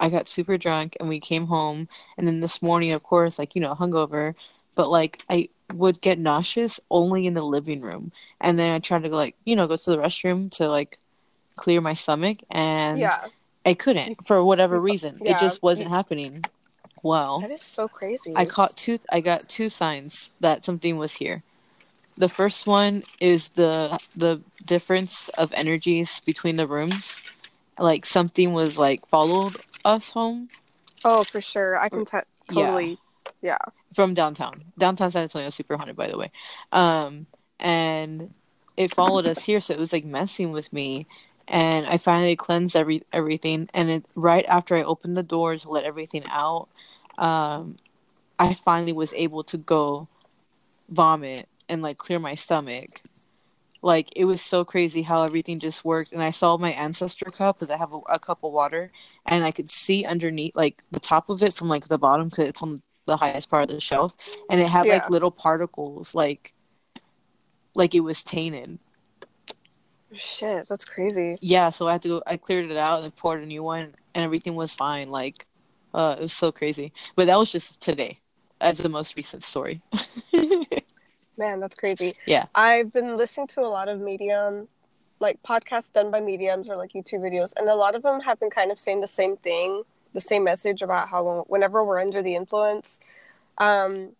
I 0.00 0.08
got 0.08 0.28
super 0.28 0.56
drunk 0.56 0.96
and 1.00 1.08
we 1.08 1.20
came 1.20 1.46
home. 1.46 1.88
And 2.16 2.26
then 2.26 2.40
this 2.40 2.62
morning, 2.62 2.92
of 2.92 3.02
course, 3.02 3.38
like, 3.38 3.54
you 3.54 3.60
know, 3.60 3.74
hungover, 3.74 4.34
but 4.74 4.90
like 4.90 5.22
I 5.28 5.48
would 5.72 6.00
get 6.00 6.18
nauseous 6.18 6.80
only 6.90 7.26
in 7.26 7.34
the 7.34 7.42
living 7.42 7.80
room. 7.80 8.12
And 8.40 8.58
then 8.58 8.72
I 8.72 8.78
tried 8.78 9.02
to 9.02 9.08
go, 9.08 9.16
like, 9.16 9.36
you 9.44 9.56
know, 9.56 9.66
go 9.66 9.76
to 9.76 9.90
the 9.90 9.96
restroom 9.96 10.50
to 10.52 10.68
like 10.68 10.98
clear 11.56 11.80
my 11.80 11.94
stomach. 11.94 12.38
And 12.50 13.00
Yeah, 13.00 13.26
I 13.64 13.74
couldn't 13.74 14.26
for 14.26 14.44
whatever 14.44 14.80
reason. 14.80 15.20
Yeah, 15.22 15.36
it 15.36 15.40
just 15.40 15.62
wasn't 15.62 15.90
happening. 15.90 16.44
Well, 17.02 17.40
that 17.40 17.50
is 17.50 17.62
so 17.62 17.88
crazy. 17.88 18.34
I 18.36 18.44
caught 18.44 18.76
two. 18.76 18.98
I 19.10 19.20
got 19.20 19.48
two 19.48 19.68
signs 19.68 20.34
that 20.40 20.64
something 20.64 20.96
was 20.98 21.14
here. 21.14 21.42
The 22.16 22.28
first 22.28 22.66
one 22.66 23.02
is 23.20 23.48
the 23.50 23.98
the 24.14 24.42
difference 24.64 25.28
of 25.30 25.52
energies 25.54 26.20
between 26.20 26.56
the 26.56 26.66
rooms. 26.66 27.18
Like 27.78 28.04
something 28.04 28.52
was 28.52 28.78
like 28.78 29.06
followed 29.08 29.56
us 29.84 30.10
home 30.10 30.48
Oh, 31.04 31.24
for 31.24 31.40
sure. 31.40 31.76
I 31.76 31.88
can 31.88 32.04
t- 32.04 32.18
totally. 32.48 32.90
Yeah. 32.90 32.96
From 33.92 34.14
downtown. 34.14 34.64
Downtown 34.78 35.10
San 35.10 35.24
Antonio 35.24 35.50
super 35.50 35.76
haunted, 35.76 35.96
by 35.96 36.08
the 36.08 36.16
way. 36.16 36.30
Um, 36.70 37.26
and 37.58 38.30
it 38.76 38.94
followed 38.94 39.26
us 39.26 39.44
here, 39.44 39.60
so 39.60 39.74
it 39.74 39.80
was 39.80 39.92
like 39.92 40.04
messing 40.04 40.52
with 40.52 40.72
me. 40.72 41.06
And 41.48 41.86
I 41.86 41.98
finally 41.98 42.36
cleansed 42.36 42.76
every 42.76 43.02
everything. 43.12 43.68
And 43.74 43.90
it, 43.90 44.04
right 44.14 44.44
after 44.46 44.76
I 44.76 44.84
opened 44.84 45.16
the 45.16 45.22
doors, 45.22 45.66
let 45.66 45.84
everything 45.84 46.24
out, 46.28 46.68
um, 47.18 47.78
I 48.38 48.54
finally 48.54 48.92
was 48.92 49.12
able 49.14 49.44
to 49.44 49.58
go 49.58 50.08
vomit 50.88 51.48
and 51.68 51.82
like 51.82 51.98
clear 51.98 52.18
my 52.18 52.34
stomach. 52.34 53.02
Like 53.82 54.10
it 54.14 54.24
was 54.24 54.40
so 54.40 54.64
crazy 54.64 55.02
how 55.02 55.24
everything 55.24 55.58
just 55.58 55.84
worked. 55.84 56.12
And 56.12 56.22
I 56.22 56.30
saw 56.30 56.56
my 56.56 56.70
ancestor 56.72 57.30
cup 57.30 57.58
because 57.58 57.70
I 57.70 57.76
have 57.76 57.92
a, 57.92 57.98
a 58.08 58.18
cup 58.18 58.44
of 58.44 58.52
water, 58.52 58.92
and 59.26 59.44
I 59.44 59.50
could 59.50 59.70
see 59.70 60.04
underneath, 60.04 60.54
like 60.54 60.82
the 60.92 61.00
top 61.00 61.28
of 61.28 61.42
it 61.42 61.54
from 61.54 61.68
like 61.68 61.88
the 61.88 61.98
bottom, 61.98 62.28
because 62.28 62.48
it's 62.48 62.62
on 62.62 62.82
the 63.06 63.16
highest 63.16 63.50
part 63.50 63.64
of 63.70 63.74
the 63.74 63.80
shelf, 63.80 64.14
and 64.50 64.60
it 64.60 64.68
had 64.68 64.86
Yeah. 64.86 64.94
like 64.94 65.10
little 65.10 65.30
particles, 65.30 66.14
like 66.14 66.54
like 67.74 67.94
it 67.94 68.00
was 68.00 68.22
tainted. 68.22 68.78
Shit, 70.14 70.66
that's 70.68 70.84
crazy. 70.84 71.38
Yeah, 71.40 71.70
so 71.70 71.88
I 71.88 71.92
had 71.92 72.02
to 72.02 72.08
go. 72.08 72.22
I 72.26 72.36
cleared 72.36 72.70
it 72.70 72.76
out 72.76 73.02
and 73.02 73.14
poured 73.16 73.42
a 73.42 73.46
new 73.46 73.62
one, 73.62 73.94
and 74.14 74.24
everything 74.24 74.54
was 74.54 74.74
fine. 74.74 75.08
Like, 75.08 75.46
uh, 75.94 76.16
it 76.18 76.22
was 76.22 76.32
so 76.34 76.52
crazy. 76.52 76.92
But 77.16 77.26
that 77.28 77.38
was 77.38 77.50
just 77.50 77.80
today, 77.80 78.18
as 78.60 78.78
the 78.78 78.90
most 78.90 79.16
recent 79.16 79.42
story. 79.42 79.80
Man, 81.38 81.60
that's 81.60 81.76
crazy. 81.76 82.14
Yeah. 82.26 82.44
I've 82.54 82.92
been 82.92 83.16
listening 83.16 83.46
to 83.48 83.62
a 83.62 83.68
lot 83.68 83.88
of 83.88 84.00
medium, 84.00 84.68
like 85.18 85.42
podcasts 85.42 85.90
done 85.90 86.10
by 86.10 86.20
mediums 86.20 86.68
or 86.68 86.76
like 86.76 86.92
YouTube 86.92 87.20
videos, 87.20 87.54
and 87.56 87.66
a 87.70 87.74
lot 87.74 87.94
of 87.94 88.02
them 88.02 88.20
have 88.20 88.38
been 88.38 88.50
kind 88.50 88.70
of 88.70 88.78
saying 88.78 89.00
the 89.00 89.06
same 89.06 89.38
thing, 89.38 89.82
the 90.12 90.20
same 90.20 90.44
message 90.44 90.82
about 90.82 91.08
how 91.08 91.44
whenever 91.48 91.84
we're 91.84 92.00
under 92.00 92.22
the 92.22 92.34
influence, 92.34 93.00
um, 93.58 94.10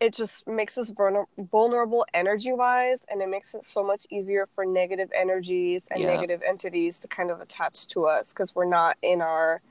it 0.00 0.12
just 0.12 0.46
makes 0.46 0.76
us 0.76 0.90
vulner- 0.90 1.26
vulnerable 1.38 2.04
energy 2.12 2.52
wise, 2.52 3.04
and 3.10 3.22
it 3.22 3.28
makes 3.28 3.54
it 3.54 3.64
so 3.64 3.82
much 3.82 4.06
easier 4.10 4.48
for 4.54 4.66
negative 4.66 5.10
energies 5.14 5.86
and 5.90 6.00
Yeah. 6.02 6.08
negative 6.08 6.42
entities 6.46 6.98
to 7.00 7.08
kind 7.08 7.30
of 7.30 7.40
attach 7.40 7.86
to 7.88 8.06
us 8.06 8.32
because 8.32 8.54
we're 8.54 8.64
not 8.64 8.96
in 9.02 9.22
our 9.22 9.62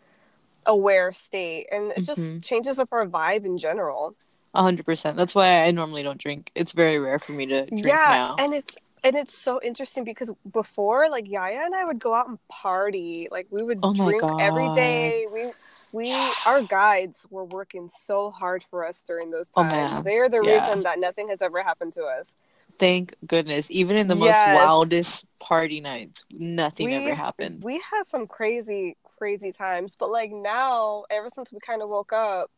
aware 0.65 1.12
state, 1.12 1.67
and 1.71 1.91
it 1.91 2.03
just 2.03 2.21
Mhm. 2.21 2.43
changes 2.43 2.79
up 2.79 2.89
our 2.93 3.06
vibe 3.06 3.45
in 3.45 3.58
general. 3.58 4.15
A 4.56 4.62
hundred 4.62 4.86
percent. 4.86 5.17
That's 5.17 5.36
why 5.36 5.63
I 5.63 5.71
normally 5.71 6.03
don't 6.03 6.19
drink. 6.19 6.51
It's 6.56 6.71
very 6.71 6.99
rare 6.99 7.19
for 7.19 7.34
me 7.34 7.45
to 7.47 7.65
drink 7.65 7.86
yeah 7.86 8.06
now. 8.10 8.36
and 8.39 8.53
it's 8.53 8.77
and 9.04 9.16
it's 9.16 9.36
so 9.38 9.60
interesting 9.62 10.04
because 10.04 10.32
before 10.52 11.10
like 11.10 11.30
yaya 11.30 11.62
and 11.66 11.76
i 11.76 11.84
would 11.84 12.00
go 12.00 12.13
out 12.13 12.28
and 12.28 12.39
party 12.48 13.28
like 13.32 13.48
we 13.52 13.63
would 13.63 13.80
Oh 13.84 13.94
drink 13.94 14.24
every 14.39 14.66
God. 14.68 14.76
day 14.76 15.28
we 15.32 15.52
we 15.92 16.12
our 16.46 16.62
guides 16.63 17.28
were 17.30 17.46
working 17.46 17.89
so 17.89 18.32
hard 18.32 18.63
for 18.70 18.86
us 18.86 19.04
during 19.06 19.30
those 19.32 19.52
Oh, 19.56 19.63
times 19.63 19.72
man. 19.72 20.04
they're 20.04 20.30
the 20.30 20.42
Yeah. 20.44 20.66
reason 20.66 20.84
that 20.84 21.00
nothing 21.00 21.30
has 21.30 21.42
ever 21.42 21.62
happened 21.63 21.94
to 21.94 22.04
us 22.06 22.36
Thank 22.80 23.13
goodness. 23.28 23.70
Even 23.70 23.98
in 23.98 24.08
the 24.08 24.16
most 24.16 24.30
Yes. 24.30 24.56
wildest 24.56 25.26
party 25.39 25.80
nights, 25.80 26.26
nothing 26.32 26.88
We- 26.88 26.96
ever 26.96 27.13
happened. 27.13 27.63
we 27.63 27.76
had 27.76 28.04
some 28.08 28.26
crazy 28.26 28.98
crazy 29.18 29.52
times 29.52 29.96
but 29.98 30.10
like 30.10 30.32
now 30.32 31.06
ever 31.12 31.30
since 31.30 31.54
we 31.54 31.60
kind 31.60 31.84
of 31.84 31.88
woke 31.89 32.12
up 32.12 32.50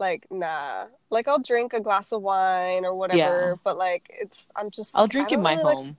like 0.00 0.26
nah 0.30 0.86
like 1.10 1.28
i'll 1.28 1.38
drink 1.38 1.72
a 1.74 1.80
glass 1.80 2.10
of 2.10 2.22
wine 2.22 2.84
or 2.84 2.94
whatever 2.94 3.18
Yeah. 3.18 3.54
but 3.62 3.76
like 3.78 4.10
it's 4.10 4.48
i'm 4.56 4.70
just 4.70 4.96
I'll 4.96 5.06
drink 5.06 5.30
in 5.30 5.40
my 5.42 5.52
really 5.52 5.64
like 5.64 5.76
home. 5.76 5.96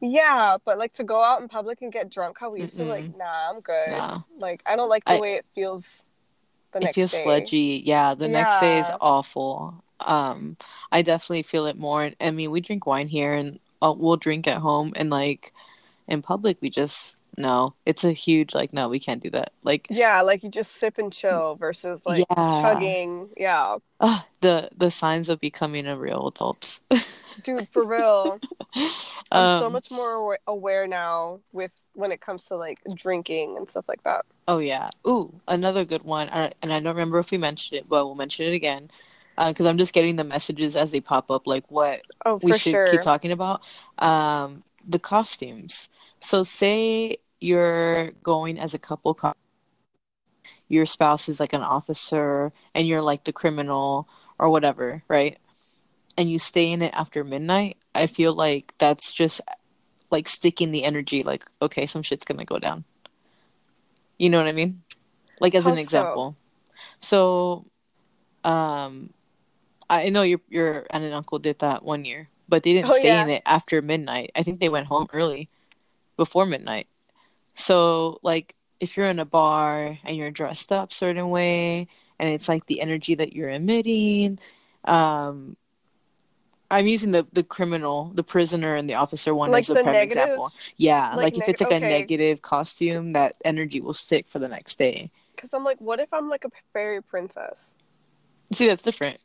Yeah, 0.00 0.56
but 0.64 0.78
like 0.78 0.92
to 0.94 1.04
go 1.04 1.22
out 1.22 1.40
in 1.42 1.48
public 1.48 1.82
and 1.82 1.92
get 1.92 2.10
drunk 2.10 2.38
how 2.40 2.50
we 2.50 2.60
used 2.60 2.76
to, 2.76 2.84
like, 2.84 3.16
nah, 3.16 3.50
I'm 3.50 3.60
good. 3.60 3.90
Nah. 3.90 4.20
Like, 4.38 4.62
I 4.66 4.74
don't 4.76 4.88
like 4.88 5.04
the 5.04 5.12
I- 5.12 5.20
way 5.20 5.34
it 5.34 5.46
feels 5.54 6.04
the 6.72 6.78
It 6.78 6.84
next 6.84 6.94
feels 6.94 7.12
day. 7.12 7.22
sludgy. 7.22 7.82
Yeah, 7.84 8.14
the 8.14 8.28
next 8.28 8.58
day 8.60 8.78
is 8.80 8.86
awful. 9.00 9.84
Um, 10.00 10.56
I 10.90 11.02
definitely 11.02 11.42
feel 11.44 11.66
it 11.66 11.76
more. 11.76 12.10
I 12.20 12.30
mean, 12.30 12.50
we 12.50 12.60
drink 12.60 12.86
wine 12.86 13.08
here, 13.08 13.34
and 13.34 13.58
uh, 13.82 13.94
we'll 13.96 14.16
drink 14.16 14.46
at 14.48 14.58
home, 14.58 14.92
and 14.96 15.10
like 15.10 15.52
in 16.08 16.22
public, 16.22 16.58
we 16.60 16.70
just 16.70 17.16
no. 17.38 17.74
It's 17.86 18.04
a 18.04 18.12
huge 18.12 18.54
like 18.54 18.72
no, 18.72 18.88
we 18.88 19.00
can't 19.00 19.22
do 19.22 19.30
that. 19.30 19.52
Like 19.62 19.90
Yeah, 19.90 20.20
like 20.22 20.42
you 20.42 20.50
just 20.50 20.72
sip 20.72 20.98
and 20.98 21.12
chill 21.12 21.56
versus 21.56 22.02
like 22.04 22.28
Yeah. 22.28 22.28
chugging. 22.46 23.30
Yeah, 23.36 23.78
ah, 24.00 24.26
the 24.40 24.70
the 24.76 24.90
signs 24.90 25.28
of 25.28 25.40
becoming 25.40 25.86
a 25.86 25.98
real 25.98 26.28
adult. 26.28 26.80
dude, 27.40 27.68
for 27.68 27.84
real. 27.84 28.42
I'm 29.34 29.46
so 29.46 29.70
Um, 29.70 29.70
much 29.70 29.90
more 29.90 30.38
aware 30.46 30.86
now 30.86 31.40
with 31.52 31.80
when 31.94 32.12
it 32.12 32.20
comes 32.20 32.46
to 32.46 32.56
like 32.56 32.80
drinking 32.94 33.56
and 33.56 33.68
stuff 33.68 33.86
like 33.88 34.02
that. 34.04 34.24
Oh 34.46 34.58
yeah. 34.58 34.90
Ooh, 35.06 35.40
another 35.46 35.84
good 35.84 36.02
one. 36.04 36.28
I, 36.30 36.52
and 36.62 36.72
I 36.72 36.80
don't 36.80 36.94
remember 36.94 37.18
if 37.18 37.30
we 37.30 37.38
mentioned 37.38 37.78
it, 37.80 37.88
but 37.88 38.06
we'll 38.06 38.14
mention 38.14 38.46
it 38.46 38.54
again. 38.54 38.90
Because 39.36 39.66
I'm 39.66 39.78
just 39.78 39.92
getting 39.92 40.16
the 40.16 40.24
messages 40.24 40.74
as 40.76 40.90
they 40.90 41.00
pop 41.00 41.30
up, 41.30 41.46
like 41.46 41.70
what 41.70 42.02
Oh, 42.24 42.38
we 42.40 42.52
should 42.52 42.82
sure. 42.82 42.84
keep 42.84 43.02
talking 43.02 43.30
about. 43.30 43.60
Um, 43.98 44.64
the 44.86 44.98
costumes. 44.98 45.88
So 46.20 46.42
say 46.42 47.18
you're 47.40 48.12
going 48.22 48.58
as 48.58 48.74
a 48.74 48.78
couple. 48.78 49.14
Co- 49.14 49.32
your 50.68 50.86
spouse 50.86 51.28
is 51.28 51.40
like 51.40 51.52
an 51.52 51.62
officer, 51.62 52.52
and 52.74 52.86
you're 52.86 53.02
like 53.02 53.24
the 53.24 53.32
criminal 53.32 54.08
or 54.38 54.50
whatever, 54.50 55.02
right? 55.08 55.38
And 56.16 56.30
you 56.30 56.38
stay 56.38 56.70
in 56.70 56.82
it 56.82 56.94
after 56.94 57.24
midnight. 57.24 57.78
I 57.94 58.06
feel 58.06 58.34
like 58.34 58.74
that's 58.78 59.12
just 59.12 59.40
like 60.10 60.28
sticking 60.28 60.70
the 60.72 60.84
energy. 60.84 61.22
Like, 61.22 61.46
okay, 61.62 61.86
some 61.86 62.02
shit's 62.02 62.24
gonna 62.24 62.44
go 62.44 62.58
down. 62.58 62.84
You 64.18 64.30
know 64.30 64.38
what 64.38 64.48
I 64.48 64.52
mean? 64.52 64.82
Like 65.40 65.54
as 65.54 65.64
How 65.64 65.72
an 65.72 65.76
so? 65.76 65.80
example. 65.82 66.36
So, 67.00 67.66
um, 68.44 69.10
I 69.88 70.08
know 70.10 70.22
your 70.22 70.40
your 70.48 70.86
aunt 70.90 71.04
and 71.04 71.14
uncle 71.14 71.38
did 71.38 71.58
that 71.60 71.84
one 71.84 72.04
year, 72.04 72.28
but 72.48 72.62
they 72.62 72.72
didn't 72.72 72.90
Oh, 72.90 72.96
stay 72.96 73.08
yeah. 73.08 73.22
in 73.22 73.28
it 73.30 73.42
after 73.46 73.82
midnight. 73.82 74.30
I 74.34 74.42
think 74.42 74.60
they 74.60 74.68
went 74.68 74.86
home 74.88 75.08
early, 75.12 75.48
before 76.16 76.46
midnight. 76.46 76.88
So, 77.58 78.20
like, 78.22 78.54
if 78.80 78.96
you're 78.96 79.10
in 79.10 79.20
a 79.20 79.26
bar 79.26 79.98
and 80.04 80.16
you're 80.16 80.30
dressed 80.30 80.72
up 80.72 80.92
certain 80.92 81.30
way, 81.30 81.88
and 82.20 82.30
it's 82.30 82.48
like 82.48 82.66
the 82.66 82.80
energy 82.82 83.16
that 83.16 83.34
you're 83.34 83.50
emitting, 83.50 84.40
um, 84.84 85.56
I'm 86.70 86.86
using 86.86 87.12
the 87.12 87.26
the 87.32 87.42
criminal, 87.42 88.12
the 88.14 88.22
prisoner, 88.22 88.74
and 88.74 88.88
the 88.90 88.94
officer 88.94 89.34
one 89.34 89.52
Like 89.52 89.64
as 89.64 89.70
a 89.70 89.76
prime 89.76 89.94
negative? 89.94 90.04
example. 90.04 90.52
Yeah, 90.76 91.16
Like 91.16 91.22
like, 91.22 91.38
if 91.38 91.48
it's 91.48 91.60
neg- 91.60 91.70
like 91.70 91.70
a 91.72 91.80
negative 91.80 92.42
costume, 92.42 93.14
that 93.14 93.36
energy 93.44 93.80
will 93.80 93.94
stick 93.94 94.28
for 94.28 94.38
the 94.38 94.48
next 94.48 94.78
day. 94.78 95.10
Because 95.34 95.54
I'm 95.54 95.64
like, 95.64 95.80
what 95.80 96.00
if 96.00 96.12
I'm 96.12 96.28
like 96.28 96.44
a 96.44 96.50
fairy 96.72 97.02
princess? 97.02 97.76
See, 98.52 98.66
that's 98.66 98.82
different. 98.82 99.20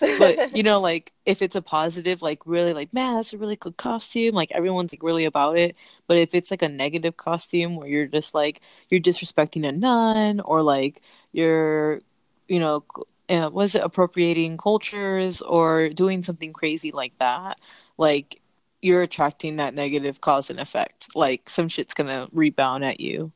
But 0.00 0.56
you 0.56 0.62
know 0.62 0.80
like 0.80 1.12
if 1.26 1.42
it's 1.42 1.56
a 1.56 1.62
positive 1.62 2.22
like 2.22 2.40
really 2.46 2.72
like 2.72 2.92
man 2.92 3.14
that's 3.14 3.32
a 3.32 3.38
really 3.38 3.56
good 3.56 3.76
costume 3.76 4.34
like 4.34 4.50
everyone's 4.52 4.92
like 4.92 5.02
really 5.02 5.24
about 5.24 5.56
it. 5.56 5.76
But 6.06 6.18
if 6.18 6.34
it's 6.34 6.50
like 6.50 6.62
a 6.62 6.68
negative 6.68 7.16
costume 7.16 7.76
where 7.76 7.88
you're 7.88 8.06
just 8.06 8.34
like 8.34 8.60
you're 8.90 9.00
disrespecting 9.00 9.66
a 9.66 9.72
nun 9.72 10.40
or 10.40 10.62
like 10.62 11.02
you're 11.32 12.00
you 12.48 12.60
know 12.60 12.84
uh, 13.28 13.50
was 13.52 13.74
it 13.74 13.82
appropriating 13.82 14.56
cultures 14.56 15.40
or 15.40 15.88
doing 15.88 16.22
something 16.22 16.52
crazy 16.52 16.90
like 16.92 17.16
that 17.18 17.58
like 17.96 18.40
you're 18.82 19.02
attracting 19.02 19.56
that 19.56 19.74
negative 19.74 20.20
cause 20.20 20.50
and 20.50 20.60
effect 20.60 21.08
like 21.14 21.48
some 21.48 21.68
shit's 21.68 21.94
gonna 21.94 22.28
rebound 22.32 22.84
at 22.84 23.00
you 23.00 23.32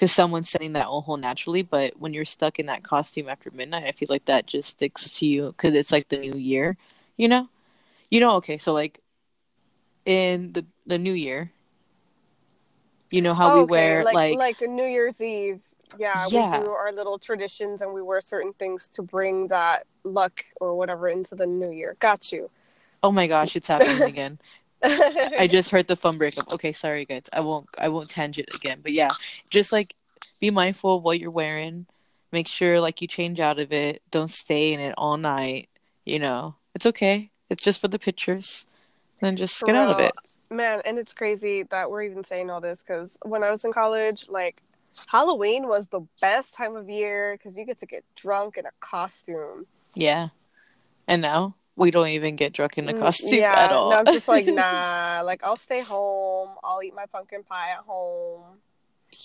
because 0.00 0.12
someone's 0.12 0.48
setting 0.48 0.72
that 0.72 0.86
whole 0.86 1.18
naturally. 1.18 1.60
But 1.60 2.00
when 2.00 2.14
you're 2.14 2.24
stuck 2.24 2.58
in 2.58 2.64
that 2.66 2.82
costume 2.82 3.28
after 3.28 3.50
midnight, 3.50 3.84
I 3.84 3.92
feel 3.92 4.06
like 4.08 4.24
that 4.24 4.46
just 4.46 4.70
sticks 4.70 5.10
to 5.18 5.26
you 5.26 5.48
because 5.48 5.74
it's 5.74 5.92
like 5.92 6.08
the 6.08 6.16
new 6.16 6.38
year, 6.38 6.78
you 7.18 7.28
know? 7.28 7.50
You 8.10 8.20
know, 8.20 8.36
okay, 8.36 8.56
so 8.56 8.72
like 8.72 9.00
in 10.06 10.54
the 10.54 10.64
the 10.86 10.96
new 10.98 11.12
year, 11.12 11.52
you 13.10 13.20
know 13.20 13.34
how 13.34 13.50
Oh, 13.50 13.54
we 13.56 13.64
okay, 13.64 13.72
wear 13.72 14.02
like 14.02 14.14
like, 14.14 14.38
like 14.38 14.60
New 14.62 14.86
Year's 14.86 15.20
Eve. 15.20 15.60
Yeah, 15.98 16.28
Yeah. 16.28 16.60
we 16.60 16.64
do 16.64 16.70
our 16.70 16.92
little 16.92 17.18
traditions 17.18 17.82
and 17.82 17.92
we 17.92 18.00
wear 18.00 18.22
certain 18.22 18.54
things 18.54 18.88
to 18.94 19.02
bring 19.02 19.48
that 19.48 19.86
luck 20.02 20.44
or 20.60 20.74
whatever 20.76 21.08
into 21.08 21.34
the 21.34 21.46
new 21.46 21.70
year. 21.72 21.96
Got 22.00 22.32
you. 22.32 22.48
oh 23.02 23.12
my 23.12 23.26
gosh, 23.26 23.54
it's 23.56 23.68
happening 23.68 24.02
again. 24.06 24.38
I 24.82 25.48
just 25.50 25.70
heard 25.70 25.86
the 25.86 25.96
phone 25.96 26.18
breakup. 26.18 26.50
Okay, 26.52 26.72
sorry 26.72 27.04
guys. 27.04 27.24
I 27.32 27.40
won't 27.40 27.68
I 27.78 27.88
won't 27.88 28.10
tangent 28.10 28.48
again. 28.54 28.80
But 28.82 28.92
yeah, 28.92 29.10
just 29.50 29.72
like 29.72 29.94
be 30.40 30.50
mindful 30.50 30.96
of 30.96 31.04
what 31.04 31.20
you're 31.20 31.30
wearing. 31.30 31.86
Make 32.32 32.48
sure 32.48 32.80
like 32.80 33.00
you 33.00 33.08
change 33.08 33.40
out 33.40 33.58
of 33.58 33.72
it. 33.72 34.02
Don't 34.10 34.30
stay 34.30 34.72
in 34.72 34.80
it 34.80 34.94
all 34.96 35.16
night. 35.16 35.68
You 36.04 36.18
know, 36.18 36.56
it's 36.74 36.86
okay. 36.86 37.30
It's 37.48 37.62
just 37.62 37.80
for 37.80 37.88
the 37.88 37.98
pictures. 37.98 38.66
Then 39.20 39.36
just 39.36 39.58
For 39.58 39.66
get 39.66 39.76
out 39.76 39.90
of 39.90 40.00
it. 40.00 40.12
Man, 40.50 40.82
and 40.84 40.98
it's 40.98 41.14
crazy 41.14 41.62
that 41.64 41.90
we're 41.90 42.02
even 42.02 42.24
saying 42.24 42.50
all 42.50 42.60
this 42.60 42.82
because 42.82 43.18
when 43.22 43.44
I 43.44 43.50
was 43.50 43.64
in 43.64 43.72
college, 43.72 44.28
like 44.28 44.62
Halloween 45.06 45.68
was 45.68 45.88
the 45.88 46.00
best 46.20 46.54
time 46.54 46.76
of 46.76 46.88
year 46.88 47.36
because 47.36 47.56
you 47.56 47.64
get 47.64 47.78
to 47.78 47.86
get 47.86 48.04
drunk 48.16 48.56
in 48.56 48.66
a 48.66 48.70
costume. 48.80 49.66
Yeah. 49.94 50.28
And 51.06 51.22
now 51.22 51.54
we 51.80 51.90
don't 51.90 52.08
even 52.08 52.36
get 52.36 52.52
drunk 52.52 52.78
in 52.78 52.86
the 52.86 52.94
Mm, 52.94 53.00
costume 53.00 53.40
yeah, 53.40 53.54
at 53.64 53.72
all. 53.72 53.90
No, 53.90 53.96
I'm 53.98 54.04
just 54.06 54.28
like, 54.28 54.46
nah. 54.62 55.22
Like, 55.24 55.42
I'll 55.42 55.56
stay 55.56 55.80
home. 55.80 56.50
I'll 56.62 56.82
eat 56.82 56.94
my 56.94 57.06
pumpkin 57.06 57.42
pie 57.42 57.70
at 57.72 57.78
home. 57.86 58.60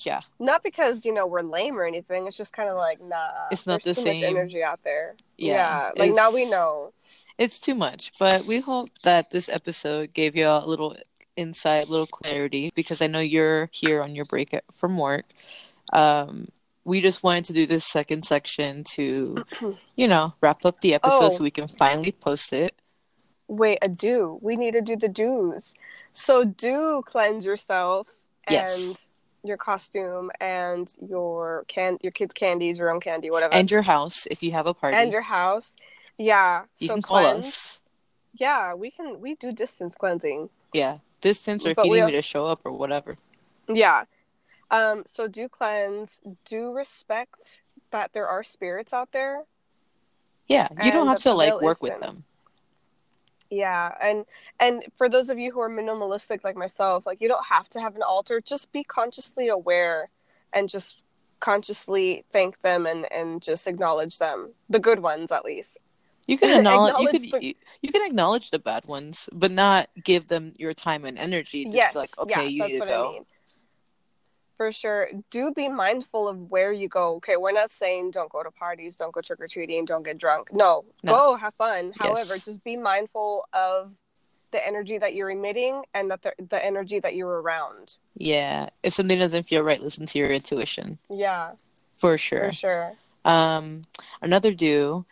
yeah. 0.06 0.22
Not 0.40 0.64
because 0.64 1.06
you 1.06 1.14
know 1.14 1.28
we're 1.28 1.42
lame 1.44 1.78
or 1.78 1.86
anything. 1.86 2.26
It's 2.28 2.38
just 2.38 2.54
kind 2.54 2.70
of 2.70 2.78
like, 2.78 3.00
nah. 3.02 3.50
It's 3.52 3.68
not 3.68 3.84
the 3.84 3.94
too 3.94 4.04
much 4.06 4.20
same. 4.20 4.38
energy 4.38 4.64
out 4.64 4.80
there. 4.84 5.16
Yeah, 5.38 5.92
like 5.98 6.14
now 6.16 6.32
we 6.34 6.50
know. 6.50 6.94
It's 7.38 7.60
too 7.60 7.76
much. 7.76 8.14
But 8.18 8.46
we 8.46 8.62
hope 8.62 8.90
that 9.04 9.32
this 9.32 9.50
episode 9.50 10.14
gave 10.14 10.36
you 10.36 10.48
a 10.48 10.66
little 10.66 10.96
insight, 11.36 11.88
a 11.88 11.92
little 11.92 12.08
clarity, 12.08 12.72
because 12.74 13.02
I 13.02 13.08
know 13.08 13.20
you're 13.20 13.70
here 13.74 14.02
on 14.02 14.16
your 14.16 14.26
break 14.26 14.56
from 14.74 14.98
work. 14.98 15.26
Um, 15.94 16.48
we 16.86 17.02
just 17.02 17.24
wanted 17.24 17.44
to 17.46 17.54
do 17.54 17.66
this 17.66 17.84
second 17.86 18.24
section 18.26 18.84
to, 18.96 19.44
you 19.96 20.08
know, 20.08 20.34
wrap 20.42 20.66
up 20.66 20.80
the 20.82 20.94
episode 20.94 21.24
Oh. 21.24 21.30
so 21.30 21.44
we 21.44 21.52
can 21.52 21.68
finally 21.68 22.12
post 22.12 22.54
it. 22.54 22.76
Wait, 23.48 23.80
a 23.82 23.90
do. 23.90 24.40
We 24.42 24.56
need 24.56 24.72
to 24.74 24.82
do 24.82 24.96
the 24.96 25.08
do's. 25.10 25.74
So 26.14 26.44
do 26.46 27.02
cleanse 27.06 27.46
yourself 27.46 28.08
and 28.48 28.54
Yes. 28.56 29.08
your 29.44 29.58
costume 29.58 30.32
and 30.40 30.92
your 31.08 31.66
can 31.68 31.98
your 32.02 32.12
kids' 32.12 32.34
candies, 32.34 32.80
your 32.80 32.92
own 32.92 33.00
candy, 33.00 33.30
whatever, 33.30 33.54
And 33.54 33.70
your 33.70 33.82
house, 33.84 34.26
if 34.32 34.42
you 34.42 34.52
have 34.54 34.66
a 34.66 34.74
party, 34.74 34.96
and 34.98 35.12
your 35.12 35.22
house. 35.22 35.76
Yeah. 36.18 36.64
you 36.80 36.88
so 36.88 36.94
can 36.96 37.02
call 37.04 37.20
cleanse. 37.22 37.46
us. 37.48 37.82
Yeah, 38.34 38.74
we 38.74 38.90
can. 38.92 39.20
We 39.22 39.36
do 39.36 39.52
distance 39.52 39.96
cleansing. 39.96 40.50
Yeah. 40.74 40.98
Distance 41.22 41.66
or 41.66 41.70
if 41.70 41.78
you 41.78 41.92
need 41.94 42.06
me 42.06 42.12
to 42.14 42.22
show 42.22 42.46
up 42.46 42.62
or 42.66 42.72
whatever. 42.72 43.16
Yeah. 43.68 44.06
Um, 44.76 45.04
so 45.06 45.28
do 45.28 45.48
cleanse, 45.48 46.20
do 46.44 46.74
respect 46.74 47.62
that 47.92 48.14
there 48.14 48.28
are 48.28 48.44
spirits 48.44 48.94
out 48.94 49.12
there. 49.12 49.44
Yeah. 50.48 50.68
You 50.84 50.92
don't 50.92 51.08
have 51.08 51.20
to 51.20 51.34
like 51.34 51.62
work 51.62 51.82
with 51.82 52.00
them. 52.00 52.24
Yeah, 53.50 53.94
and 54.02 54.26
and 54.60 54.84
for 54.98 55.08
those 55.08 55.30
of 55.30 55.38
you 55.38 55.52
who 55.52 55.60
are 55.62 55.70
minimalistic 55.70 56.44
like 56.44 56.56
myself, 56.56 57.06
like 57.06 57.22
you 57.22 57.28
don't 57.28 57.46
have 57.46 57.70
to 57.70 57.80
have 57.80 57.96
an 57.96 58.02
altar. 58.02 58.42
Just 58.42 58.72
be 58.72 58.84
consciously 58.84 59.48
aware 59.50 60.10
and 60.52 60.68
just 60.68 61.02
consciously 61.40 62.26
thank 62.32 62.62
them 62.64 62.86
and 62.86 63.12
and 63.12 63.42
just 63.42 63.68
acknowledge 63.68 64.18
them, 64.18 64.50
the 64.70 64.80
good 64.80 65.00
ones 65.00 65.32
at 65.32 65.46
least. 65.46 65.78
You 66.28 66.38
can 66.40 66.50
acknowledge, 66.58 66.94
you 67.00 67.08
Acknowledge 67.08 67.32
could 67.32 67.42
the- 67.42 67.46
you, 67.46 67.54
you 67.82 67.92
can 67.92 68.06
acknowledge 68.06 68.50
the 68.50 68.60
bad 68.60 68.86
ones, 68.86 69.30
but 69.32 69.52
not 69.52 69.90
give 70.04 70.28
them 70.28 70.54
your 70.58 70.74
time 70.74 71.06
and 71.06 71.18
energy. 71.20 71.66
Just 71.66 71.76
yes, 71.76 71.96
like, 71.96 72.18
okay, 72.18 72.42
yeah, 72.42 72.48
you 72.48 72.60
that's 72.62 72.72
need 72.72 72.80
to 72.80 72.80
what 72.80 72.90
go. 72.90 73.10
I 73.10 73.14
mean. 73.14 73.26
For 74.58 74.72
sure, 74.72 75.10
do 75.32 75.52
be 75.54 75.68
mindful 75.68 76.28
of 76.30 76.50
where 76.50 76.72
you 76.72 76.88
go. 76.88 77.16
Okay, 77.16 77.36
we're 77.36 77.52
not 77.52 77.72
saying 77.72 78.12
don't 78.12 78.30
go 78.32 78.42
to 78.42 78.52
parties, 78.52 78.96
don't 78.96 79.12
go 79.14 79.20
trick 79.22 79.42
or 79.42 79.48
treating, 79.48 79.84
don't 79.84 80.04
get 80.04 80.18
drunk. 80.18 80.54
No, 80.54 80.86
No. 81.04 81.14
go 81.14 81.36
have 81.36 81.54
fun. 81.56 81.88
Yes. 81.88 81.96
However, 81.98 82.36
just 82.38 82.64
be 82.64 82.78
mindful 82.78 83.44
of 83.52 83.92
the 84.52 84.66
energy 84.66 84.98
that 84.98 85.14
you're 85.14 85.30
emitting 85.30 85.84
and 85.94 86.10
that 86.12 86.22
the, 86.22 86.34
the 86.50 86.64
energy 86.64 87.00
that 87.00 87.16
you're 87.16 87.42
around. 87.42 87.98
Yeah. 88.16 88.70
If 88.82 88.94
something 88.94 89.20
doesn't 89.20 89.44
feel 89.50 89.62
right, 89.62 89.82
listen 89.84 90.06
to 90.06 90.18
your 90.20 90.32
intuition 90.32 91.00
Yeah, 91.10 91.52
for 91.98 92.18
sure. 92.18 92.46
for 92.46 92.52
sure. 92.54 92.92
Um, 93.26 93.82
another 94.22 94.54
do, 94.54 95.06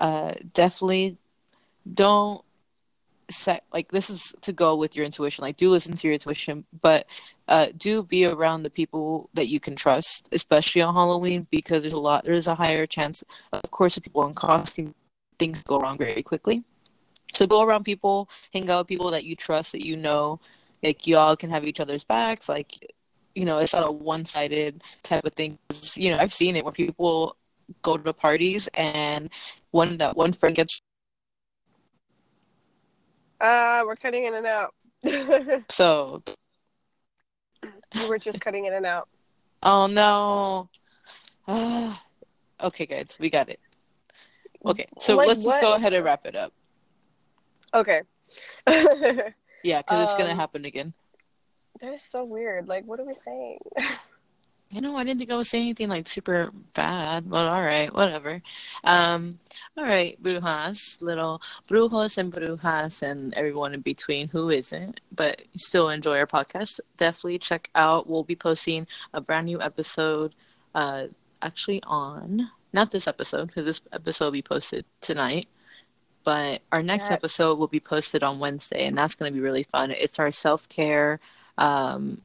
uh, 0.00 0.32
definitely 0.52 1.16
don't 1.92 2.42
set 3.30 3.64
like 3.72 3.90
this 3.90 4.10
is 4.10 4.34
to 4.42 4.52
go 4.52 4.74
with 4.74 4.96
your 4.96 5.04
intuition. 5.04 5.42
Like, 5.42 5.56
do 5.56 5.70
listen 5.70 5.96
to 5.96 6.06
your 6.06 6.14
intuition, 6.14 6.64
but 6.80 7.06
uh, 7.48 7.68
do 7.76 8.02
be 8.02 8.24
around 8.24 8.62
the 8.62 8.70
people 8.70 9.28
that 9.34 9.48
you 9.48 9.60
can 9.60 9.76
trust, 9.76 10.28
especially 10.32 10.82
on 10.82 10.94
Halloween, 10.94 11.46
because 11.50 11.82
there's 11.82 11.94
a 11.94 11.98
lot. 11.98 12.24
There's 12.24 12.46
a 12.46 12.54
higher 12.54 12.86
chance, 12.86 13.24
of 13.52 13.70
course, 13.70 13.96
of 13.96 14.02
people 14.02 14.26
in 14.26 14.34
costume, 14.34 14.94
things 15.38 15.62
go 15.62 15.80
wrong 15.80 15.98
very 15.98 16.22
quickly. 16.22 16.62
So 17.34 17.46
go 17.46 17.62
around 17.62 17.84
people, 17.84 18.28
hang 18.52 18.68
out 18.70 18.80
with 18.80 18.88
people 18.88 19.10
that 19.10 19.24
you 19.24 19.36
trust, 19.36 19.72
that 19.72 19.84
you 19.84 19.96
know, 19.96 20.40
like 20.82 21.06
y'all 21.06 21.36
can 21.36 21.50
have 21.50 21.64
each 21.64 21.80
other's 21.80 22.04
backs. 22.04 22.48
Like, 22.48 22.94
you 23.34 23.44
know, 23.44 23.58
it's 23.58 23.72
not 23.72 23.86
a 23.86 23.92
one-sided 23.92 24.82
type 25.02 25.24
of 25.24 25.32
thing 25.32 25.58
You 25.94 26.10
know, 26.10 26.18
I've 26.18 26.32
seen 26.32 26.56
it 26.56 26.64
where 26.64 26.72
people 26.72 27.36
go 27.82 27.96
to 27.96 28.12
parties 28.12 28.68
and 28.74 29.30
one 29.70 29.98
that 29.98 30.16
one 30.16 30.32
friend 30.32 30.56
gets 30.56 30.82
Uh, 33.40 33.82
we're 33.86 33.96
cutting 33.96 34.24
in 34.24 34.34
and 34.34 34.46
out. 34.46 34.74
So, 35.70 36.22
you 37.62 37.70
so. 38.02 38.08
were 38.08 38.18
just 38.18 38.40
cutting 38.40 38.66
in 38.66 38.72
and 38.74 38.84
out. 38.86 39.08
Oh 39.62 39.86
no. 39.86 40.68
Ah. 41.48 42.02
okay, 42.62 42.86
guys, 42.86 43.16
we 43.20 43.30
got 43.30 43.48
it. 43.48 43.60
Okay, 44.64 44.86
so 44.98 45.16
Like 45.16 45.28
let's 45.28 45.44
just 45.44 45.60
go 45.62 45.74
ahead 45.74 45.94
and 45.94 46.04
wrap 46.04 46.26
it 46.26 46.36
up. 46.36 46.52
Okay. 47.72 48.02
Yeah, 49.62 49.78
because 49.82 50.02
it's 50.08 50.14
gonna 50.18 50.30
Um, 50.32 50.38
happen 50.38 50.64
again. 50.64 50.92
that 51.80 51.92
is 51.94 52.02
so 52.02 52.24
weird. 52.24 52.68
Like, 52.68 52.84
what 52.86 53.00
are 53.00 53.06
we 53.06 53.14
saying? 53.14 53.58
You 54.72 54.80
know, 54.80 54.96
I 54.96 55.02
didn't 55.02 55.18
think 55.18 55.32
I 55.32 55.36
was 55.36 55.48
saying 55.48 55.64
anything 55.64 55.88
like 55.88 56.06
super 56.06 56.52
bad, 56.74 57.28
but 57.28 57.46
all 57.48 57.60
right, 57.62 57.92
whatever. 57.92 58.40
Um, 58.84 59.40
all 59.76 59.82
right, 59.82 60.20
brujas, 60.22 61.02
little 61.02 61.42
brujos 61.68 62.18
and 62.18 62.32
brujas, 62.32 63.02
and 63.02 63.34
everyone 63.34 63.74
in 63.74 63.80
between 63.80 64.28
who 64.28 64.48
isn't, 64.48 65.00
but 65.10 65.42
still 65.56 65.90
enjoy 65.90 66.18
our 66.18 66.26
podcast. 66.26 66.78
Definitely 66.96 67.40
check 67.40 67.68
out. 67.74 68.08
We'll 68.08 68.22
be 68.22 68.36
posting 68.36 68.86
a 69.12 69.20
brand 69.20 69.46
new 69.46 69.60
episode, 69.60 70.36
uh, 70.74 71.06
actually 71.42 71.82
on 71.84 72.50
not 72.72 72.92
this 72.92 73.08
episode 73.08 73.48
because 73.48 73.66
this 73.66 73.80
episode 73.92 74.26
will 74.26 74.32
be 74.32 74.42
posted 74.42 74.84
tonight. 75.00 75.48
But 76.24 76.62
our 76.70 76.82
next 76.82 77.10
Yes. 77.10 77.12
episode 77.12 77.58
will 77.58 77.66
be 77.68 77.80
posted 77.80 78.22
on 78.22 78.38
Wednesday, 78.38 78.86
and 78.86 78.96
that's 78.96 79.14
going 79.16 79.32
to 79.32 79.34
be 79.36 79.42
really 79.42 79.62
fun. 79.64 79.90
It's 79.90 80.18
our 80.20 80.30
self 80.30 80.68
care, 80.68 81.18
um, 81.58 82.22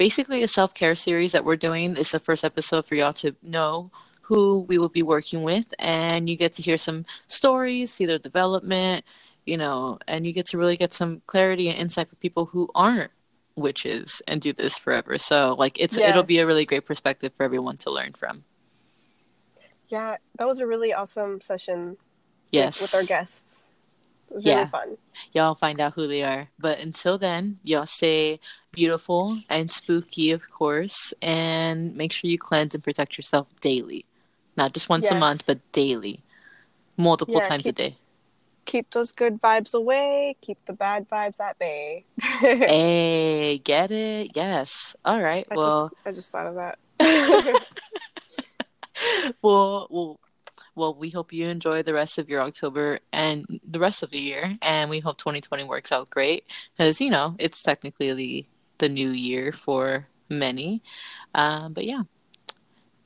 basically 0.00 0.42
a 0.42 0.48
self 0.48 0.72
care 0.72 0.94
series 0.94 1.32
that 1.32 1.44
we're 1.44 1.56
doing. 1.56 1.94
It's 1.94 2.12
the 2.12 2.18
first 2.18 2.42
episode 2.42 2.86
for 2.86 2.94
y'all 2.94 3.12
to 3.12 3.36
know 3.42 3.90
who 4.22 4.60
we 4.60 4.78
will 4.78 4.88
be 4.88 5.02
working 5.02 5.42
with, 5.42 5.74
and 5.78 6.26
you 6.28 6.36
get 6.36 6.54
to 6.54 6.62
hear 6.62 6.78
some 6.78 7.04
stories, 7.26 7.92
see 7.92 8.06
their 8.06 8.18
development, 8.18 9.04
you 9.44 9.58
know, 9.58 9.98
and 10.08 10.26
you 10.26 10.32
get 10.32 10.46
to 10.46 10.58
really 10.58 10.78
get 10.78 10.94
some 10.94 11.20
clarity 11.26 11.68
and 11.68 11.78
insight 11.78 12.08
for 12.08 12.16
people 12.16 12.46
who 12.46 12.70
aren't 12.74 13.10
witches 13.56 14.22
and 14.26 14.40
do 14.40 14.54
this 14.54 14.78
forever. 14.78 15.18
So, 15.18 15.54
like, 15.58 15.78
it's 15.78 15.98
it'll 15.98 16.22
be 16.22 16.38
a 16.38 16.46
really 16.46 16.64
great 16.64 16.86
perspective 16.86 17.32
for 17.36 17.42
everyone 17.44 17.76
to 17.78 17.90
learn 17.90 18.14
from. 18.14 18.44
Yeah, 19.88 20.16
that 20.38 20.46
was 20.46 20.60
a 20.60 20.66
really 20.66 20.94
awesome 20.94 21.42
session 21.42 21.90
with- 21.90 21.98
Yes, 22.52 22.80
with, 22.80 22.94
our 22.94 23.04
guests. 23.04 23.69
Was 24.30 24.44
Yeah. 24.44 24.66
fun. 24.68 24.96
y'all 25.32 25.54
find 25.54 25.80
out 25.80 25.94
who 25.94 26.06
they 26.08 26.22
are. 26.22 26.48
But 26.58 26.78
until 26.78 27.18
then, 27.18 27.58
y'all 27.62 27.84
stay 27.86 28.40
beautiful 28.72 29.40
and 29.48 29.70
spooky, 29.70 30.30
of 30.30 30.48
course, 30.50 31.12
and 31.20 31.94
make 31.96 32.12
sure 32.12 32.30
you 32.30 32.38
cleanse 32.38 32.74
and 32.74 32.82
protect 32.82 33.18
yourself 33.18 33.48
daily. 33.60 34.04
Not 34.56 34.72
just 34.72 34.88
once 34.88 35.10
a 35.10 35.14
month, 35.14 35.46
but 35.46 35.58
daily. 35.72 36.22
multiple 36.96 37.34
Yeah, 37.40 37.48
times 37.48 37.62
keep- 37.64 37.74
a 37.74 37.82
day. 37.82 37.96
Keep 38.66 38.90
those 38.92 39.10
good 39.10 39.40
vibes 39.40 39.74
away. 39.74 40.36
Keep 40.42 40.64
the 40.66 40.72
bad 40.74 41.08
vibes 41.08 41.40
at 41.40 41.58
bay. 41.58 42.04
Hey, 42.40 43.58
get 43.64 43.90
it? 43.90 44.30
Yes. 44.36 44.94
All 45.04 45.20
right. 45.20 45.46
I 45.50 45.56
well, 45.56 45.88
just 45.88 46.06
I 46.06 46.12
just 46.12 46.30
thought 46.30 46.46
of 46.46 46.54
that. 46.56 46.78
well, 49.42 49.86
well, 49.90 50.20
well. 50.80 50.94
We 50.94 51.10
hope 51.10 51.32
you 51.32 51.46
enjoy 51.46 51.82
the 51.82 51.94
rest 51.94 52.18
of 52.18 52.28
your 52.28 52.40
October 52.40 52.98
and 53.12 53.60
the 53.64 53.78
rest 53.78 54.02
of 54.02 54.10
the 54.10 54.18
year, 54.18 54.52
and 54.62 54.90
we 54.90 55.00
hope 55.00 55.18
2020 55.18 55.64
works 55.64 55.92
out 55.92 56.10
great 56.10 56.44
because 56.76 57.00
you 57.00 57.10
know 57.10 57.36
it's 57.38 57.62
technically 57.62 58.12
the 58.12 58.46
the 58.78 58.88
new 58.88 59.10
year 59.10 59.52
for 59.52 60.08
many. 60.28 60.82
Um, 61.34 61.72
but 61.72 61.84
yeah, 61.84 62.02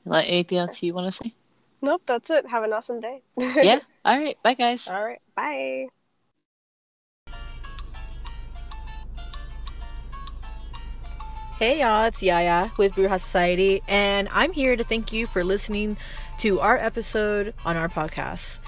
like 0.05 0.27
anything 0.27 0.57
else 0.57 0.81
you 0.81 0.93
want 0.93 1.07
to 1.07 1.11
say? 1.11 1.35
nope, 1.81 2.01
that's 2.05 2.29
it. 2.29 2.47
Have 2.47 2.63
an 2.63 2.73
awesome 2.73 2.99
day. 2.99 3.21
Yeah. 3.37 3.79
All 4.03 4.17
right. 4.17 4.37
Bye, 4.43 4.55
guys. 4.55 4.87
All 4.87 5.03
right. 5.03 5.21
Bye. 5.35 5.87
Hey 11.57 11.79
y'all, 11.79 12.03
it's 12.03 12.21
Yaya 12.21 12.71
with 12.77 12.95
Bruja 12.95 13.17
Society, 13.17 13.81
and 13.87 14.27
I'm 14.33 14.51
here 14.51 14.75
to 14.75 14.83
thank 14.83 15.13
you 15.13 15.25
for 15.25 15.41
listening 15.41 15.95
to 16.39 16.59
our 16.59 16.77
episode 16.77 17.53
on 17.65 17.77
our 17.77 17.89
podcast. 17.89 18.59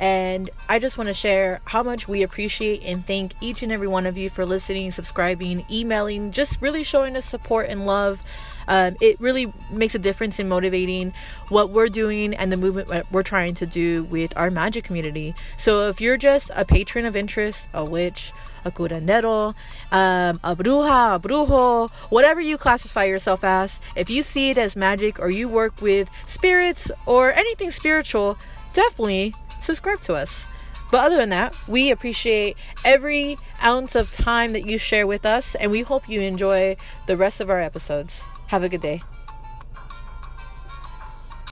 And 0.00 0.50
I 0.68 0.78
just 0.78 0.96
want 0.96 1.08
to 1.08 1.14
share 1.14 1.60
how 1.64 1.82
much 1.82 2.06
we 2.06 2.22
appreciate 2.22 2.82
and 2.84 3.04
thank 3.04 3.32
each 3.40 3.62
and 3.62 3.72
every 3.72 3.88
one 3.88 4.06
of 4.06 4.16
you 4.16 4.30
for 4.30 4.46
listening, 4.46 4.90
subscribing, 4.92 5.64
emailing, 5.70 6.30
just 6.30 6.60
really 6.62 6.84
showing 6.84 7.16
us 7.16 7.24
support 7.24 7.68
and 7.68 7.84
love. 7.84 8.24
Um, 8.68 8.96
it 9.00 9.18
really 9.18 9.46
makes 9.72 9.94
a 9.94 9.98
difference 9.98 10.38
in 10.38 10.48
motivating 10.48 11.14
what 11.48 11.70
we're 11.70 11.88
doing 11.88 12.34
and 12.34 12.52
the 12.52 12.56
movement 12.56 12.90
we're 13.10 13.22
trying 13.22 13.54
to 13.54 13.66
do 13.66 14.04
with 14.04 14.36
our 14.36 14.50
magic 14.50 14.84
community. 14.84 15.34
So 15.56 15.88
if 15.88 16.00
you're 16.00 16.18
just 16.18 16.50
a 16.54 16.64
patron 16.64 17.06
of 17.06 17.16
interest, 17.16 17.70
a 17.72 17.84
witch, 17.84 18.30
a 18.64 18.70
curandero, 18.70 19.54
um, 19.92 20.40
a 20.44 20.54
bruja, 20.56 21.16
a 21.16 21.20
brujo, 21.20 21.90
whatever 22.10 22.40
you 22.40 22.58
classify 22.58 23.04
yourself 23.04 23.44
as, 23.44 23.80
if 23.96 24.10
you 24.10 24.22
see 24.22 24.50
it 24.50 24.58
as 24.58 24.76
magic 24.76 25.20
or 25.20 25.30
you 25.30 25.48
work 25.48 25.80
with 25.80 26.10
spirits 26.22 26.90
or 27.06 27.32
anything 27.32 27.70
spiritual, 27.70 28.38
definitely 28.72 29.34
subscribe 29.60 30.00
to 30.00 30.14
us. 30.14 30.46
But 30.90 31.04
other 31.04 31.16
than 31.16 31.28
that, 31.30 31.54
we 31.68 31.90
appreciate 31.90 32.56
every 32.84 33.36
ounce 33.62 33.94
of 33.94 34.10
time 34.10 34.52
that 34.52 34.64
you 34.64 34.78
share 34.78 35.06
with 35.06 35.26
us, 35.26 35.54
and 35.54 35.70
we 35.70 35.82
hope 35.82 36.08
you 36.08 36.20
enjoy 36.20 36.76
the 37.06 37.16
rest 37.16 37.40
of 37.40 37.50
our 37.50 37.60
episodes. 37.60 38.24
Have 38.46 38.62
a 38.62 38.68
good 38.68 38.80
day. 38.80 39.02